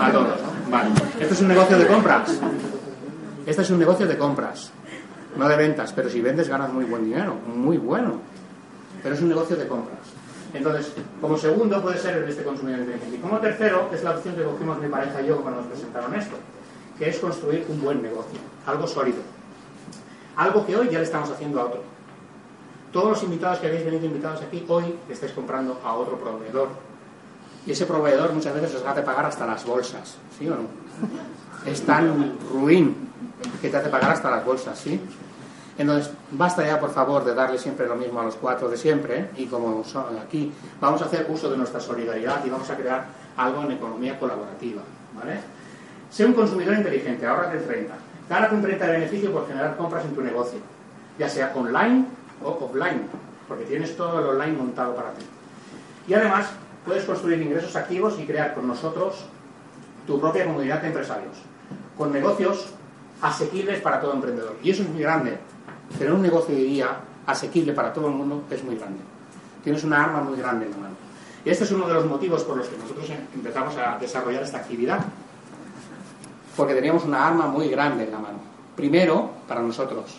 A 0.00 0.12
todos, 0.12 0.40
¿no? 0.40 0.70
Vale. 0.70 0.90
Esto 1.20 1.34
es 1.34 1.40
un 1.40 1.48
negocio 1.48 1.78
de 1.78 1.86
compras. 1.86 2.40
Este 3.46 3.62
es 3.62 3.70
un 3.70 3.78
negocio 3.78 4.06
de 4.06 4.18
compras, 4.18 4.72
no 5.36 5.48
de 5.48 5.56
ventas. 5.56 5.92
Pero 5.92 6.10
si 6.10 6.20
vendes 6.20 6.48
ganas 6.48 6.72
muy 6.72 6.84
buen 6.84 7.04
dinero, 7.04 7.34
muy 7.34 7.78
bueno. 7.78 8.20
Pero 9.02 9.14
es 9.14 9.20
un 9.20 9.28
negocio 9.28 9.56
de 9.56 9.68
compras. 9.68 9.98
Entonces, 10.56 10.92
como 11.20 11.36
segundo 11.36 11.82
puede 11.82 11.98
ser 11.98 12.24
este 12.28 12.42
consumidor 12.42 12.80
inteligente. 12.80 13.16
Y 13.16 13.20
como 13.20 13.38
tercero, 13.38 13.90
es 13.92 14.02
la 14.02 14.12
opción 14.12 14.34
que 14.34 14.44
cogimos 14.44 14.78
mi 14.80 14.88
pareja 14.88 15.20
y 15.22 15.26
yo 15.26 15.40
cuando 15.40 15.60
nos 15.60 15.70
presentaron 15.70 16.14
esto, 16.14 16.36
que 16.98 17.08
es 17.08 17.18
construir 17.18 17.66
un 17.68 17.80
buen 17.82 18.02
negocio, 18.02 18.38
algo 18.66 18.86
sólido. 18.86 19.18
Algo 20.36 20.66
que 20.66 20.76
hoy 20.76 20.88
ya 20.90 20.98
le 20.98 21.04
estamos 21.04 21.30
haciendo 21.30 21.60
a 21.60 21.64
otro. 21.64 21.82
Todos 22.92 23.10
los 23.10 23.22
invitados 23.22 23.58
que 23.58 23.66
habéis 23.66 23.84
venido 23.84 24.06
invitados 24.06 24.42
aquí, 24.42 24.64
hoy 24.68 24.94
estáis 25.08 25.32
comprando 25.32 25.80
a 25.84 25.94
otro 25.94 26.18
proveedor 26.18 26.68
y 27.66 27.72
ese 27.72 27.84
proveedor 27.84 28.32
muchas 28.32 28.54
veces 28.54 28.76
os 28.76 28.86
hace 28.86 29.02
pagar 29.02 29.26
hasta 29.26 29.44
las 29.44 29.64
bolsas, 29.66 30.16
¿sí 30.38 30.48
o 30.48 30.54
no? 30.54 30.68
Es 31.70 31.82
tan 31.82 32.38
ruin 32.52 32.94
que 33.60 33.68
te 33.68 33.76
hace 33.76 33.88
pagar 33.88 34.12
hasta 34.12 34.30
las 34.30 34.44
bolsas, 34.44 34.78
¿sí? 34.78 35.00
Entonces, 35.78 36.10
basta 36.30 36.64
ya, 36.64 36.80
por 36.80 36.90
favor, 36.90 37.24
de 37.24 37.34
darle 37.34 37.58
siempre 37.58 37.86
lo 37.86 37.96
mismo 37.96 38.20
a 38.20 38.24
los 38.24 38.36
cuatro 38.36 38.68
de 38.68 38.76
siempre, 38.76 39.18
¿eh? 39.18 39.30
y 39.36 39.46
como 39.46 39.84
aquí, 40.22 40.52
vamos 40.80 41.02
a 41.02 41.04
hacer 41.04 41.26
uso 41.28 41.50
de 41.50 41.56
nuestra 41.56 41.80
solidaridad 41.80 42.42
y 42.44 42.50
vamos 42.50 42.70
a 42.70 42.76
crear 42.76 43.04
algo 43.36 43.62
en 43.62 43.72
economía 43.72 44.18
colaborativa, 44.18 44.82
¿vale? 45.14 45.38
Sé 46.10 46.24
un 46.24 46.32
consumidor 46.32 46.74
inteligente, 46.74 47.26
ahorrate 47.26 47.58
el 47.58 47.64
30. 47.64 47.94
Gánate 48.28 48.54
un 48.54 48.62
30 48.62 48.86
de 48.86 48.92
beneficio 48.92 49.32
por 49.32 49.46
generar 49.46 49.76
compras 49.76 50.04
en 50.04 50.14
tu 50.14 50.22
negocio, 50.22 50.58
ya 51.18 51.28
sea 51.28 51.52
online 51.54 52.06
o 52.42 52.50
offline, 52.50 53.02
porque 53.46 53.64
tienes 53.64 53.94
todo 53.96 54.18
el 54.18 54.26
online 54.26 54.56
montado 54.56 54.94
para 54.94 55.10
ti. 55.12 55.26
Y 56.08 56.14
además, 56.14 56.46
puedes 56.86 57.04
construir 57.04 57.40
ingresos 57.42 57.76
activos 57.76 58.18
y 58.18 58.24
crear 58.24 58.54
con 58.54 58.66
nosotros 58.66 59.26
tu 60.06 60.20
propia 60.20 60.46
comunidad 60.46 60.80
de 60.80 60.88
empresarios, 60.88 61.36
con 61.98 62.12
negocios 62.12 62.72
asequibles 63.20 63.80
para 63.80 64.00
todo 64.00 64.14
emprendedor. 64.14 64.56
Y 64.62 64.70
eso 64.70 64.82
es 64.82 64.88
muy 64.88 65.02
grande. 65.02 65.36
Tener 65.98 66.12
un 66.12 66.22
negocio 66.22 66.54
de 66.54 66.62
día 66.62 67.00
asequible 67.26 67.72
para 67.72 67.92
todo 67.92 68.08
el 68.08 68.14
mundo 68.14 68.44
es 68.50 68.62
muy 68.64 68.76
grande. 68.76 69.00
Tienes 69.62 69.82
una 69.84 70.04
arma 70.04 70.20
muy 70.22 70.36
grande 70.36 70.66
en 70.66 70.70
la 70.72 70.76
mano. 70.76 70.94
Y 71.44 71.50
este 71.50 71.64
es 71.64 71.70
uno 71.70 71.86
de 71.86 71.94
los 71.94 72.06
motivos 72.06 72.42
por 72.44 72.56
los 72.56 72.68
que 72.68 72.76
nosotros 72.76 73.10
empezamos 73.34 73.76
a 73.76 73.98
desarrollar 73.98 74.42
esta 74.42 74.58
actividad. 74.58 75.00
Porque 76.56 76.74
teníamos 76.74 77.04
una 77.04 77.26
arma 77.26 77.46
muy 77.46 77.68
grande 77.68 78.04
en 78.04 78.12
la 78.12 78.18
mano. 78.18 78.38
Primero, 78.74 79.30
para 79.46 79.62
nosotros, 79.62 80.18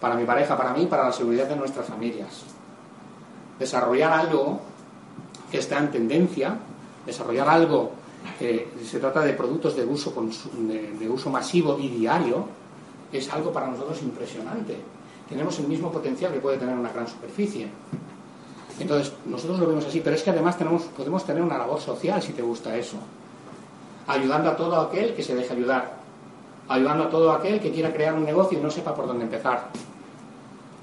para 0.00 0.14
mi 0.14 0.24
pareja, 0.24 0.56
para 0.56 0.72
mí, 0.72 0.86
para 0.86 1.04
la 1.04 1.12
seguridad 1.12 1.48
de 1.48 1.56
nuestras 1.56 1.86
familias. 1.86 2.42
Desarrollar 3.58 4.12
algo 4.12 4.60
que 5.50 5.58
está 5.58 5.78
en 5.78 5.90
tendencia, 5.90 6.56
desarrollar 7.06 7.48
algo 7.48 7.92
que 8.38 8.72
se 8.84 8.98
trata 8.98 9.20
de 9.20 9.34
productos 9.34 9.76
de 9.76 9.84
uso, 9.84 10.12
de, 10.58 11.08
uso 11.08 11.30
masivo 11.30 11.78
y 11.78 11.88
diario, 11.88 12.46
es 13.12 13.32
algo 13.32 13.52
para 13.52 13.68
nosotros 13.68 14.00
impresionante. 14.02 14.76
Tenemos 15.28 15.58
el 15.58 15.68
mismo 15.68 15.90
potencial 15.90 16.32
que 16.32 16.40
puede 16.40 16.58
tener 16.58 16.76
una 16.76 16.92
gran 16.92 17.06
superficie. 17.06 17.68
Entonces, 18.78 19.12
nosotros 19.26 19.58
lo 19.58 19.66
vemos 19.66 19.84
así, 19.84 20.00
pero 20.00 20.16
es 20.16 20.22
que 20.22 20.30
además 20.30 20.56
podemos 20.96 21.24
tener 21.24 21.42
una 21.42 21.58
labor 21.58 21.80
social 21.80 22.22
si 22.22 22.32
te 22.32 22.42
gusta 22.42 22.76
eso. 22.76 22.96
Ayudando 24.06 24.50
a 24.50 24.56
todo 24.56 24.80
aquel 24.80 25.14
que 25.14 25.22
se 25.22 25.34
deje 25.34 25.52
ayudar. 25.52 25.96
Ayudando 26.68 27.04
a 27.04 27.10
todo 27.10 27.32
aquel 27.32 27.60
que 27.60 27.70
quiera 27.70 27.92
crear 27.92 28.14
un 28.14 28.24
negocio 28.24 28.58
y 28.58 28.62
no 28.62 28.70
sepa 28.70 28.94
por 28.94 29.06
dónde 29.06 29.24
empezar. 29.24 29.70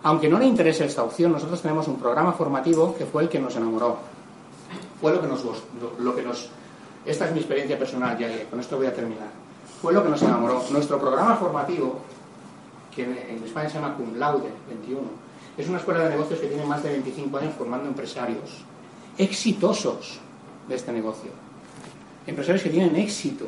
aunque 0.01 0.29
no 0.29 0.39
le 0.39 0.45
interese 0.45 0.85
esta 0.85 1.03
opción, 1.03 1.33
nosotros 1.33 1.61
tenemos 1.61 1.87
un 1.89 1.97
programa 1.97 2.31
formativo 2.31 2.95
que 2.95 3.05
fue 3.05 3.23
el 3.23 3.29
que 3.29 3.39
nos 3.39 3.55
enamoró. 3.55 3.97
Fue 5.01 5.13
lo 5.13 5.21
que 5.21 5.27
nos, 5.27 5.43
lo, 5.99 6.15
que 6.15 6.21
nos 6.21 6.49
esta 7.05 7.25
es 7.25 7.31
mi 7.31 7.39
experiencia 7.39 7.77
personal, 7.77 8.17
ya 8.17 8.27
con 8.49 8.59
esto 8.59 8.77
voy 8.77 8.87
a 8.87 8.93
terminar. 8.93 9.27
Fue 9.81 9.93
lo 9.93 10.03
que 10.03 10.09
nos 10.09 10.21
enamoró. 10.21 10.63
Nuestro 10.71 10.99
programa 10.99 11.35
formativo, 11.35 11.99
que 13.05 13.33
en 13.33 13.43
España 13.43 13.69
se 13.69 13.75
llama 13.75 13.95
Cum 13.95 14.17
Laude 14.17 14.49
21, 14.67 15.01
es 15.57 15.67
una 15.67 15.77
escuela 15.77 16.03
de 16.03 16.09
negocios 16.09 16.39
que 16.39 16.47
tiene 16.47 16.65
más 16.65 16.83
de 16.83 16.89
25 16.89 17.37
años 17.37 17.53
formando 17.57 17.87
empresarios 17.87 18.63
exitosos 19.17 20.19
de 20.67 20.75
este 20.75 20.91
negocio. 20.91 21.31
Empresarios 22.27 22.63
que 22.63 22.69
tienen 22.69 22.95
éxito, 22.95 23.45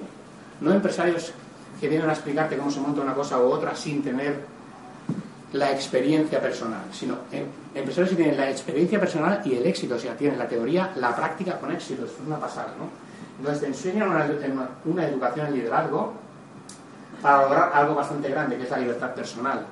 no 0.61 0.73
empresarios 0.73 1.33
que 1.79 1.87
vienen 1.87 2.09
a 2.09 2.13
explicarte 2.13 2.57
cómo 2.57 2.71
se 2.71 2.79
monta 2.79 3.01
una 3.01 3.13
cosa 3.13 3.39
u 3.39 3.43
otra 3.43 3.75
sin 3.75 4.01
tener 4.01 4.39
la 5.53 5.71
experiencia 5.71 6.41
personal, 6.41 6.83
sino 6.91 7.15
em, 7.31 7.45
empresarios 7.75 8.11
que 8.11 8.15
tienen 8.15 8.37
la 8.37 8.49
experiencia 8.49 8.99
personal 8.99 9.41
y 9.43 9.55
el 9.55 9.65
éxito, 9.65 9.95
o 9.95 9.99
sea, 9.99 10.15
tienen 10.15 10.39
la 10.39 10.47
teoría, 10.47 10.93
la 10.95 11.15
práctica 11.15 11.59
con 11.59 11.71
éxito, 11.71 12.05
es 12.05 12.11
una 12.25 12.39
pasada, 12.39 12.73
¿no? 12.77 12.87
Entonces 13.37 13.61
te 13.61 13.67
enseñan 13.67 14.09
una, 14.09 15.05
educación 15.07 15.47
en 15.47 15.53
liderazgo 15.55 16.13
para 17.21 17.43
lograr 17.43 17.71
algo 17.73 17.95
bastante 17.95 18.29
grande, 18.29 18.57
que 18.57 18.63
es 18.63 18.69
la 18.69 18.77
libertad 18.77 19.13
personal. 19.13 19.65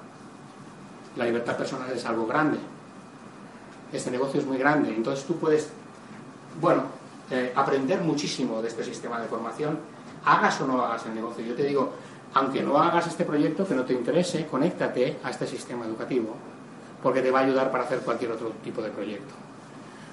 La 1.16 1.26
libertad 1.26 1.58
personal 1.58 1.90
es 1.92 2.06
algo 2.06 2.28
grande. 2.28 2.60
Este 3.92 4.12
negocio 4.12 4.40
es 4.40 4.46
muy 4.46 4.58
grande, 4.58 4.94
entonces 4.94 5.26
tú 5.26 5.38
puedes, 5.38 5.70
bueno, 6.62 6.84
eh, 7.32 7.52
aprender 7.56 8.02
muchísimo 8.02 8.62
de 8.62 8.68
este 8.68 8.84
sistema 8.84 9.20
de 9.20 9.28
formación, 9.28 9.80
hagas 10.26 10.62
o 10.62 10.68
no 10.68 10.84
hagas 10.84 11.06
el 11.08 11.16
negocio. 11.16 11.44
Yo 11.44 11.56
te 11.56 11.64
digo, 11.64 11.92
aunque 12.34 12.62
no 12.62 12.78
hagas 12.78 13.08
este 13.08 13.26
proyecto 13.26 13.68
que 13.68 13.74
no 13.74 13.84
te 13.84 13.94
interese, 13.94 14.46
conéctate 14.46 15.18
a 15.24 15.32
este 15.32 15.48
sistema 15.48 15.86
educativo, 15.86 16.36
porque 17.02 17.22
te 17.22 17.32
va 17.32 17.40
a 17.40 17.44
ayudar 17.44 17.72
para 17.72 17.86
hacer 17.86 18.00
cualquier 18.00 18.32
otro 18.32 18.52
tipo 18.64 18.82
de 18.82 18.90
proyecto. 18.90 19.34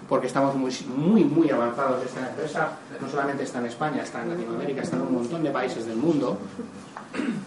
Porque 0.09 0.29
estamos 0.29 0.55
muy, 0.55 0.73
muy, 0.97 1.25
muy 1.25 1.51
avanzados. 1.51 2.05
Esta 2.05 2.29
empresa 2.29 2.71
no 3.01 3.09
solamente 3.09 3.43
está 3.43 3.59
en 3.59 3.67
España, 3.67 4.03
está 4.03 4.23
en 4.23 4.31
Latinoamérica, 4.31 4.83
está 4.83 4.97
en 4.97 5.03
un 5.03 5.15
montón 5.15 5.43
de 5.43 5.51
países 5.51 5.85
del 5.85 5.97
mundo. 5.97 6.39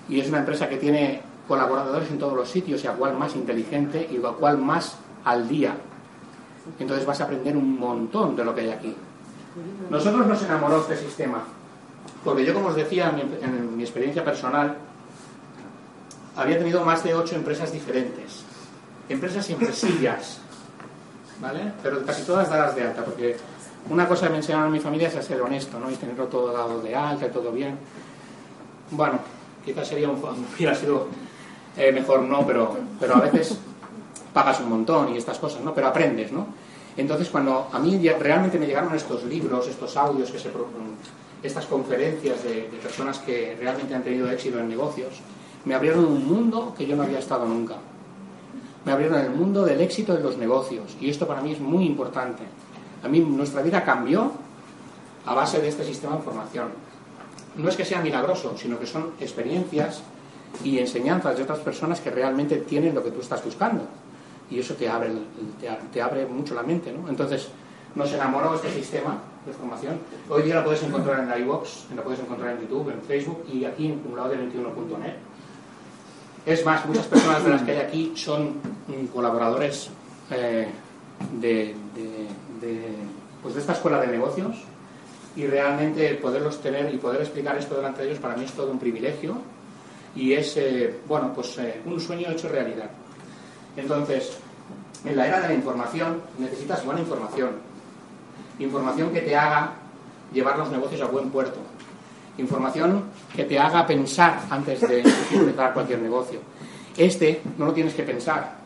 Y 0.07 0.20
es 0.20 0.28
una 0.30 0.39
empresa 0.39 0.67
que 0.67 0.78
tiene 0.78 1.22
colaboradores 1.47 2.09
en 2.09 2.20
todos 2.20 2.34
los 2.34 2.49
sitios 2.49 2.84
y 2.84 2.88
a 2.88 2.93
cual 2.93 3.17
más 3.17 3.36
inteligente 3.36 4.07
y 4.11 4.17
a 4.26 4.30
cual 4.32 4.57
más 4.57 4.97
al 5.26 5.47
día. 5.47 5.76
Entonces 6.80 7.05
vas 7.05 7.22
a 7.22 7.26
aprender 7.26 7.57
un 7.57 7.80
montón 7.80 8.36
de 8.36 8.45
lo 8.45 8.53
que 8.53 8.61
hay 8.61 8.70
aquí. 8.70 8.95
Nosotros 9.89 10.28
nos 10.28 10.43
enamoró 10.43 10.82
este 10.82 10.95
sistema 10.95 11.43
porque 12.24 12.45
yo, 12.45 12.53
como 12.53 12.67
os 12.67 12.76
decía, 12.76 13.13
en 13.41 13.78
mi, 13.78 13.84
experiencia 13.84 14.24
personal, 14.24 14.76
había 16.36 16.57
tenido 16.57 16.84
más 16.84 17.03
de 17.03 17.13
ocho 17.13 17.36
empresas 17.36 17.72
diferentes. 17.72 18.43
Empresas 19.07 19.49
empresillas, 19.49 20.39
¿vale? 21.41 21.72
Pero 21.82 22.05
casi 22.05 22.24
todas 22.24 22.49
dadas 22.49 22.76
de 22.76 22.84
alta, 22.84 23.03
porque 23.03 23.38
una 23.89 24.07
cosa 24.07 24.28
que 24.28 24.32
me 24.32 24.38
enseñaron 24.38 24.67
en 24.67 24.74
mi 24.74 24.80
familia 24.80 25.07
es 25.07 25.26
ser 25.26 25.41
honesto, 25.41 25.80
¿no? 25.80 25.89
Y 25.89 25.95
tenerlo 25.95 26.28
todo 26.28 26.51
dado 26.51 26.82
de 26.82 26.95
alta 26.95 27.32
todo 27.32 27.51
bien. 27.51 27.78
Bueno, 28.91 29.20
quizás 29.64 29.88
sería 29.88 30.10
un, 30.10 30.22
hubiera 30.55 30.76
sido 30.76 31.07
eh, 31.78 31.91
mejor 31.91 32.22
no, 32.22 32.45
pero, 32.45 32.78
pero 32.99 33.16
a 33.16 33.22
veces 33.22 33.57
pagas 34.34 34.60
un 34.60 34.70
montón 34.70 35.14
y 35.14 35.18
estas 35.18 35.39
cosas, 35.39 35.62
¿no? 35.64 35.74
Pero 35.74 35.88
aprendes, 35.88 36.32
¿no? 36.32 36.47
Entonces, 36.97 37.30
cuando 37.30 37.70
a 37.72 37.80
mí 37.80 37.97
realmente 38.20 38.60
me 38.60 38.66
llegaron 38.66 38.93
estos 38.93 39.24
libros, 39.24 39.68
estos 39.68 39.95
audios 39.95 40.32
que 40.32 40.39
se, 40.39 40.49
estas 41.43 41.66
conferencias 41.66 42.43
de, 42.43 42.70
personas 42.82 43.20
que 43.20 43.55
realmente 43.60 43.95
han 43.95 44.03
tenido 44.03 44.30
éxito 44.30 44.60
en 44.60 44.68
negocios, 44.68 45.22
me 45.66 45.76
abrieron 45.76 46.05
un 46.05 46.28
mundo 46.28 46.74
que 46.78 46.86
yo 46.86 46.95
no 46.95 47.03
había 47.03 47.20
estado 47.20 47.45
nunca. 47.45 47.76
Me 48.86 48.91
abrieron 48.91 49.20
el 49.20 49.30
mundo 49.32 49.64
del 49.64 49.82
éxito 49.82 50.14
de 50.14 50.24
los 50.24 50.38
negocios 50.38 50.97
y 50.99 51.10
esto 51.10 51.28
para 51.28 51.41
mí 51.41 51.51
es 51.53 51.60
muy 51.60 51.86
importante. 51.86 52.43
A 53.03 53.07
mí 53.07 53.20
nuestra 53.20 53.62
vida 53.62 53.84
cambió 53.84 54.32
a 55.26 55.34
base 55.34 55.62
de 55.62 55.68
este 55.68 55.86
sistema 55.86 56.18
de 56.18 56.24
formación. 56.24 56.68
No 57.60 57.68
es 57.68 57.76
que 57.76 57.84
sea 57.84 58.01
milagroso, 58.01 58.55
sino 58.57 58.80
que 58.80 58.86
son 58.86 59.12
experiencias 59.20 60.01
y 60.64 60.80
enseñanzas 60.80 61.36
de 61.36 61.43
otras 61.43 61.60
personas 61.60 61.99
que 61.99 62.10
realmente 62.10 62.57
tienen 62.57 62.95
lo 62.95 63.03
que 63.03 63.12
tú 63.12 63.20
estás 63.20 63.43
buscando. 63.43 63.84
Y 64.49 64.60
eso 64.60 64.76
te 64.76 64.88
abre, 64.88 66.26
mucho 66.26 66.55
la 66.55 66.64
mente. 66.64 66.91
¿no? 66.91 67.10
Entonces, 67.10 67.49
nos 67.95 68.12
enamoró 68.14 68.55
este 68.55 68.72
sistema 68.72 69.18
de 69.45 69.51
formación. 69.51 69.97
Hoy 70.30 70.43
día 70.43 70.55
la 70.55 70.64
puedes 70.64 70.82
encontrar 70.84 71.20
en 71.20 71.28
la 71.28 71.38
iVox, 71.38 71.88
la 71.95 72.01
puedes 72.01 72.22
encontrar 72.22 72.55
en 72.55 72.62
YouTube, 72.62 72.91
en 72.91 73.01
Facebook 73.01 73.43
y 73.51 73.66
aquí 73.66 73.88
en 73.88 74.03
cumulado21.net. 74.03 75.16
Es 76.45 76.66
más, 76.66 76.86
muchas 76.86 77.07
personas 77.07 77.43
de 77.43 77.49
las 77.49 77.62
que 77.64 77.72
hay 77.72 77.78
aquí 77.80 78.14
son 78.16 78.53
colaboradores 79.14 79.89
eh, 80.32 80.70
de, 81.41 81.76
pues 83.41 83.53
de 83.53 83.60
esta 83.60 83.74
escuela 83.74 83.99
de 83.99 84.07
negocios 84.07 84.55
y 85.39 85.47
realmente 85.47 86.15
poderlos 86.15 86.61
tener 86.61 86.93
y 86.93 86.97
poder 86.97 87.21
explicar 87.21 87.57
esto 87.57 87.75
delante 87.75 88.01
de 88.01 88.09
ellos 88.09 88.19
para 88.19 88.35
mí 88.35 88.43
es 88.43 88.51
todo 88.51 88.71
un 88.71 88.77
privilegio 88.77 89.37
y 90.13 90.33
es, 90.33 90.57
eh, 90.57 90.99
bueno, 91.07 91.31
pues 91.33 91.57
eh, 91.59 91.81
un 91.85 91.97
sueño 91.97 92.29
hecho 92.29 92.49
realidad. 92.49 92.89
Entonces, 93.77 94.37
en 95.05 95.15
la 95.15 95.27
era 95.27 95.39
de 95.39 95.47
la 95.47 95.53
información 95.53 96.21
necesitas 96.37 96.83
buena 96.83 96.99
información, 96.99 97.69
Información 98.59 99.13
que 99.13 99.21
te 99.21 99.37
haga 99.37 99.71
llevar 100.33 100.57
los 100.57 100.69
negocios 100.69 100.99
a 100.99 101.05
buen 101.05 101.29
puerto. 101.29 101.59
Información 102.37 103.05
que 103.33 103.45
te 103.45 103.57
haga 103.57 103.87
pensar 103.87 104.41
antes 104.49 104.81
de 104.81 104.99
empezar 105.31 105.73
cualquier 105.73 105.99
negocio. 105.99 106.41
Este 106.97 107.41
no 107.57 107.67
lo 107.67 107.71
tienes 107.71 107.93
que 107.93 108.03
pensar. 108.03 108.57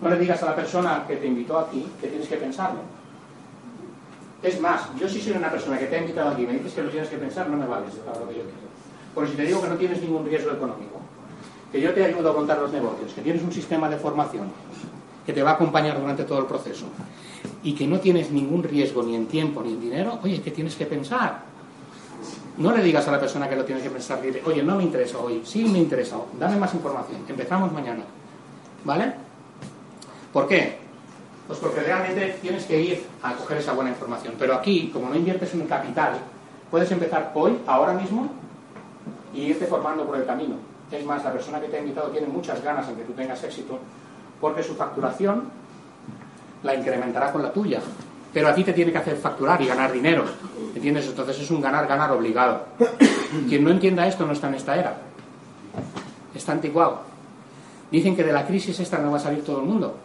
No 0.00 0.08
le 0.08 0.18
digas 0.18 0.42
a 0.42 0.46
la 0.46 0.56
persona 0.56 1.04
que 1.06 1.16
te 1.16 1.26
invitó 1.26 1.58
aquí 1.58 1.86
que 2.00 2.08
tienes 2.08 2.26
que 2.26 2.36
pensarlo. 2.36 2.80
Es 4.42 4.60
más, 4.60 4.82
yo 4.98 5.08
si 5.08 5.20
soy 5.20 5.32
una 5.32 5.50
persona 5.50 5.78
que 5.78 5.86
te 5.86 5.96
ha 5.96 6.00
invitado 6.00 6.30
aquí 6.30 6.42
y 6.42 6.46
me 6.46 6.54
dices 6.54 6.72
que 6.72 6.82
lo 6.82 6.90
tienes 6.90 7.08
que 7.08 7.16
pensar, 7.18 7.48
no 7.48 7.56
me 7.56 7.66
vales 7.66 7.92
para 8.06 8.18
lo 8.18 8.28
que 8.28 8.36
yo 8.36 8.42
quiero. 8.42 8.70
Porque 9.14 9.30
si 9.30 9.36
te 9.36 9.44
digo 9.44 9.60
que 9.60 9.68
no 9.68 9.76
tienes 9.76 10.00
ningún 10.00 10.24
riesgo 10.24 10.52
económico, 10.52 11.00
que 11.70 11.80
yo 11.80 11.92
te 11.92 12.04
ayudo 12.04 12.30
a 12.30 12.34
contar 12.34 12.58
los 12.58 12.72
negocios, 12.72 13.12
que 13.12 13.20
tienes 13.20 13.42
un 13.42 13.52
sistema 13.52 13.88
de 13.88 13.96
formación 13.96 14.50
que 15.26 15.32
te 15.32 15.42
va 15.42 15.50
a 15.50 15.54
acompañar 15.54 16.00
durante 16.00 16.24
todo 16.24 16.38
el 16.38 16.46
proceso, 16.46 16.86
y 17.62 17.74
que 17.74 17.86
no 17.86 18.00
tienes 18.00 18.30
ningún 18.30 18.62
riesgo 18.62 19.02
ni 19.02 19.14
en 19.14 19.26
tiempo 19.26 19.62
ni 19.62 19.74
en 19.74 19.80
dinero, 19.80 20.18
oye, 20.22 20.40
¿qué 20.40 20.50
tienes 20.50 20.74
que 20.74 20.86
pensar? 20.86 21.42
No 22.56 22.72
le 22.72 22.82
digas 22.82 23.06
a 23.08 23.12
la 23.12 23.20
persona 23.20 23.48
que 23.48 23.56
lo 23.56 23.64
tienes 23.64 23.84
que 23.84 23.90
pensar, 23.90 24.20
dile, 24.22 24.42
oye, 24.46 24.62
no 24.62 24.76
me 24.76 24.82
interesa 24.82 25.18
hoy, 25.18 25.42
sí 25.44 25.64
me 25.64 25.78
interesa, 25.78 26.16
dame 26.38 26.56
más 26.56 26.72
información, 26.74 27.20
empezamos 27.28 27.72
mañana. 27.72 28.02
¿Vale? 28.84 29.12
¿Por 30.32 30.48
qué? 30.48 30.79
Pues 31.50 31.58
porque 31.58 31.80
realmente 31.80 32.38
tienes 32.40 32.64
que 32.64 32.80
ir 32.80 33.06
a 33.24 33.34
coger 33.34 33.58
esa 33.58 33.72
buena 33.72 33.90
información. 33.90 34.34
Pero 34.38 34.54
aquí, 34.54 34.88
como 34.92 35.08
no 35.08 35.16
inviertes 35.16 35.52
en 35.52 35.66
capital, 35.66 36.12
puedes 36.70 36.88
empezar 36.92 37.32
hoy, 37.34 37.58
ahora 37.66 37.92
mismo, 37.92 38.30
y 39.34 39.46
irte 39.46 39.66
formando 39.66 40.06
por 40.06 40.16
el 40.16 40.24
camino. 40.24 40.54
Es 40.92 41.04
más, 41.04 41.24
la 41.24 41.32
persona 41.32 41.60
que 41.60 41.66
te 41.66 41.76
ha 41.76 41.80
invitado 41.80 42.10
tiene 42.10 42.28
muchas 42.28 42.62
ganas 42.62 42.88
en 42.88 42.94
que 42.94 43.02
tú 43.02 43.14
tengas 43.14 43.42
éxito, 43.42 43.80
porque 44.40 44.62
su 44.62 44.76
facturación 44.76 45.50
la 46.62 46.76
incrementará 46.76 47.32
con 47.32 47.42
la 47.42 47.52
tuya. 47.52 47.80
Pero 48.32 48.46
a 48.46 48.54
ti 48.54 48.62
te 48.62 48.72
tiene 48.72 48.92
que 48.92 48.98
hacer 48.98 49.16
facturar 49.16 49.60
y 49.60 49.66
ganar 49.66 49.90
dinero. 49.90 50.26
¿Entiendes? 50.72 51.08
Entonces 51.08 51.36
es 51.40 51.50
un 51.50 51.60
ganar-ganar 51.60 52.12
obligado. 52.12 52.66
Quien 53.48 53.64
no 53.64 53.72
entienda 53.72 54.06
esto 54.06 54.24
no 54.24 54.34
está 54.34 54.46
en 54.46 54.54
esta 54.54 54.76
era. 54.76 54.98
Está 56.32 56.52
anticuado. 56.52 57.00
Dicen 57.90 58.14
que 58.14 58.22
de 58.22 58.32
la 58.32 58.46
crisis 58.46 58.78
esta 58.78 58.98
no 58.98 59.10
va 59.10 59.16
a 59.16 59.20
salir 59.20 59.44
todo 59.44 59.58
el 59.58 59.66
mundo. 59.66 59.96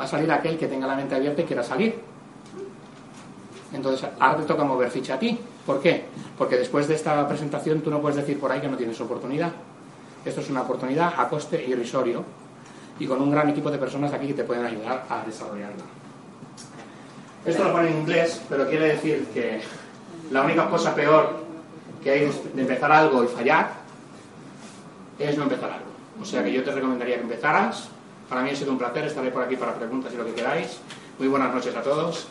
Va 0.00 0.04
a 0.04 0.08
salir 0.08 0.32
aquel 0.32 0.56
que 0.56 0.66
tenga 0.66 0.86
la 0.86 0.96
mente 0.96 1.14
abierta 1.14 1.42
y 1.42 1.44
quiera 1.44 1.62
salir. 1.62 2.00
Entonces 3.72 4.08
ahora 4.18 4.38
te 4.38 4.44
toca 4.44 4.64
mover 4.64 4.90
ficha 4.90 5.14
a 5.14 5.18
ti. 5.18 5.38
¿Por 5.66 5.82
qué? 5.82 6.06
Porque 6.38 6.56
después 6.56 6.88
de 6.88 6.94
esta 6.94 7.28
presentación 7.28 7.82
tú 7.82 7.90
no 7.90 8.00
puedes 8.00 8.16
decir 8.16 8.40
por 8.40 8.50
ahí 8.50 8.62
que 8.62 8.68
no 8.68 8.78
tienes 8.78 8.98
oportunidad. 9.00 9.52
Esto 10.24 10.40
es 10.40 10.48
una 10.48 10.62
oportunidad 10.62 11.12
a 11.18 11.28
coste 11.28 11.62
irrisorio 11.68 12.24
y 12.98 13.06
con 13.06 13.20
un 13.20 13.30
gran 13.30 13.50
equipo 13.50 13.70
de 13.70 13.76
personas 13.76 14.12
aquí 14.12 14.28
que 14.28 14.34
te 14.34 14.44
pueden 14.44 14.64
ayudar 14.64 15.04
a 15.08 15.22
desarrollarla. 15.24 15.84
Esto 17.44 17.64
lo 17.64 17.72
pone 17.72 17.90
en 17.90 17.98
inglés, 17.98 18.40
pero 18.48 18.68
quiere 18.68 18.88
decir 18.88 19.26
que 19.34 19.60
la 20.30 20.42
única 20.42 20.68
cosa 20.68 20.94
peor 20.94 21.44
que 22.02 22.10
hay 22.10 22.32
de 22.54 22.62
empezar 22.62 22.90
algo 22.90 23.22
y 23.22 23.28
fallar 23.28 23.70
es 25.18 25.36
no 25.36 25.42
empezar 25.42 25.70
algo. 25.70 25.90
O 26.20 26.24
sea 26.24 26.42
que 26.42 26.52
yo 26.52 26.64
te 26.64 26.72
recomendaría 26.72 27.16
que 27.16 27.22
empezaras. 27.22 27.88
Para 28.30 28.42
mí 28.42 28.50
ha 28.50 28.54
sido 28.54 28.70
un 28.70 28.78
placer, 28.78 29.04
estaré 29.04 29.32
por 29.32 29.42
aquí 29.42 29.56
para 29.56 29.74
preguntas 29.74 30.12
y 30.14 30.16
lo 30.16 30.24
que 30.24 30.34
queráis. 30.34 30.78
Muy 31.18 31.26
buenas 31.26 31.52
noches 31.52 31.74
a 31.74 31.82
todos. 31.82 32.28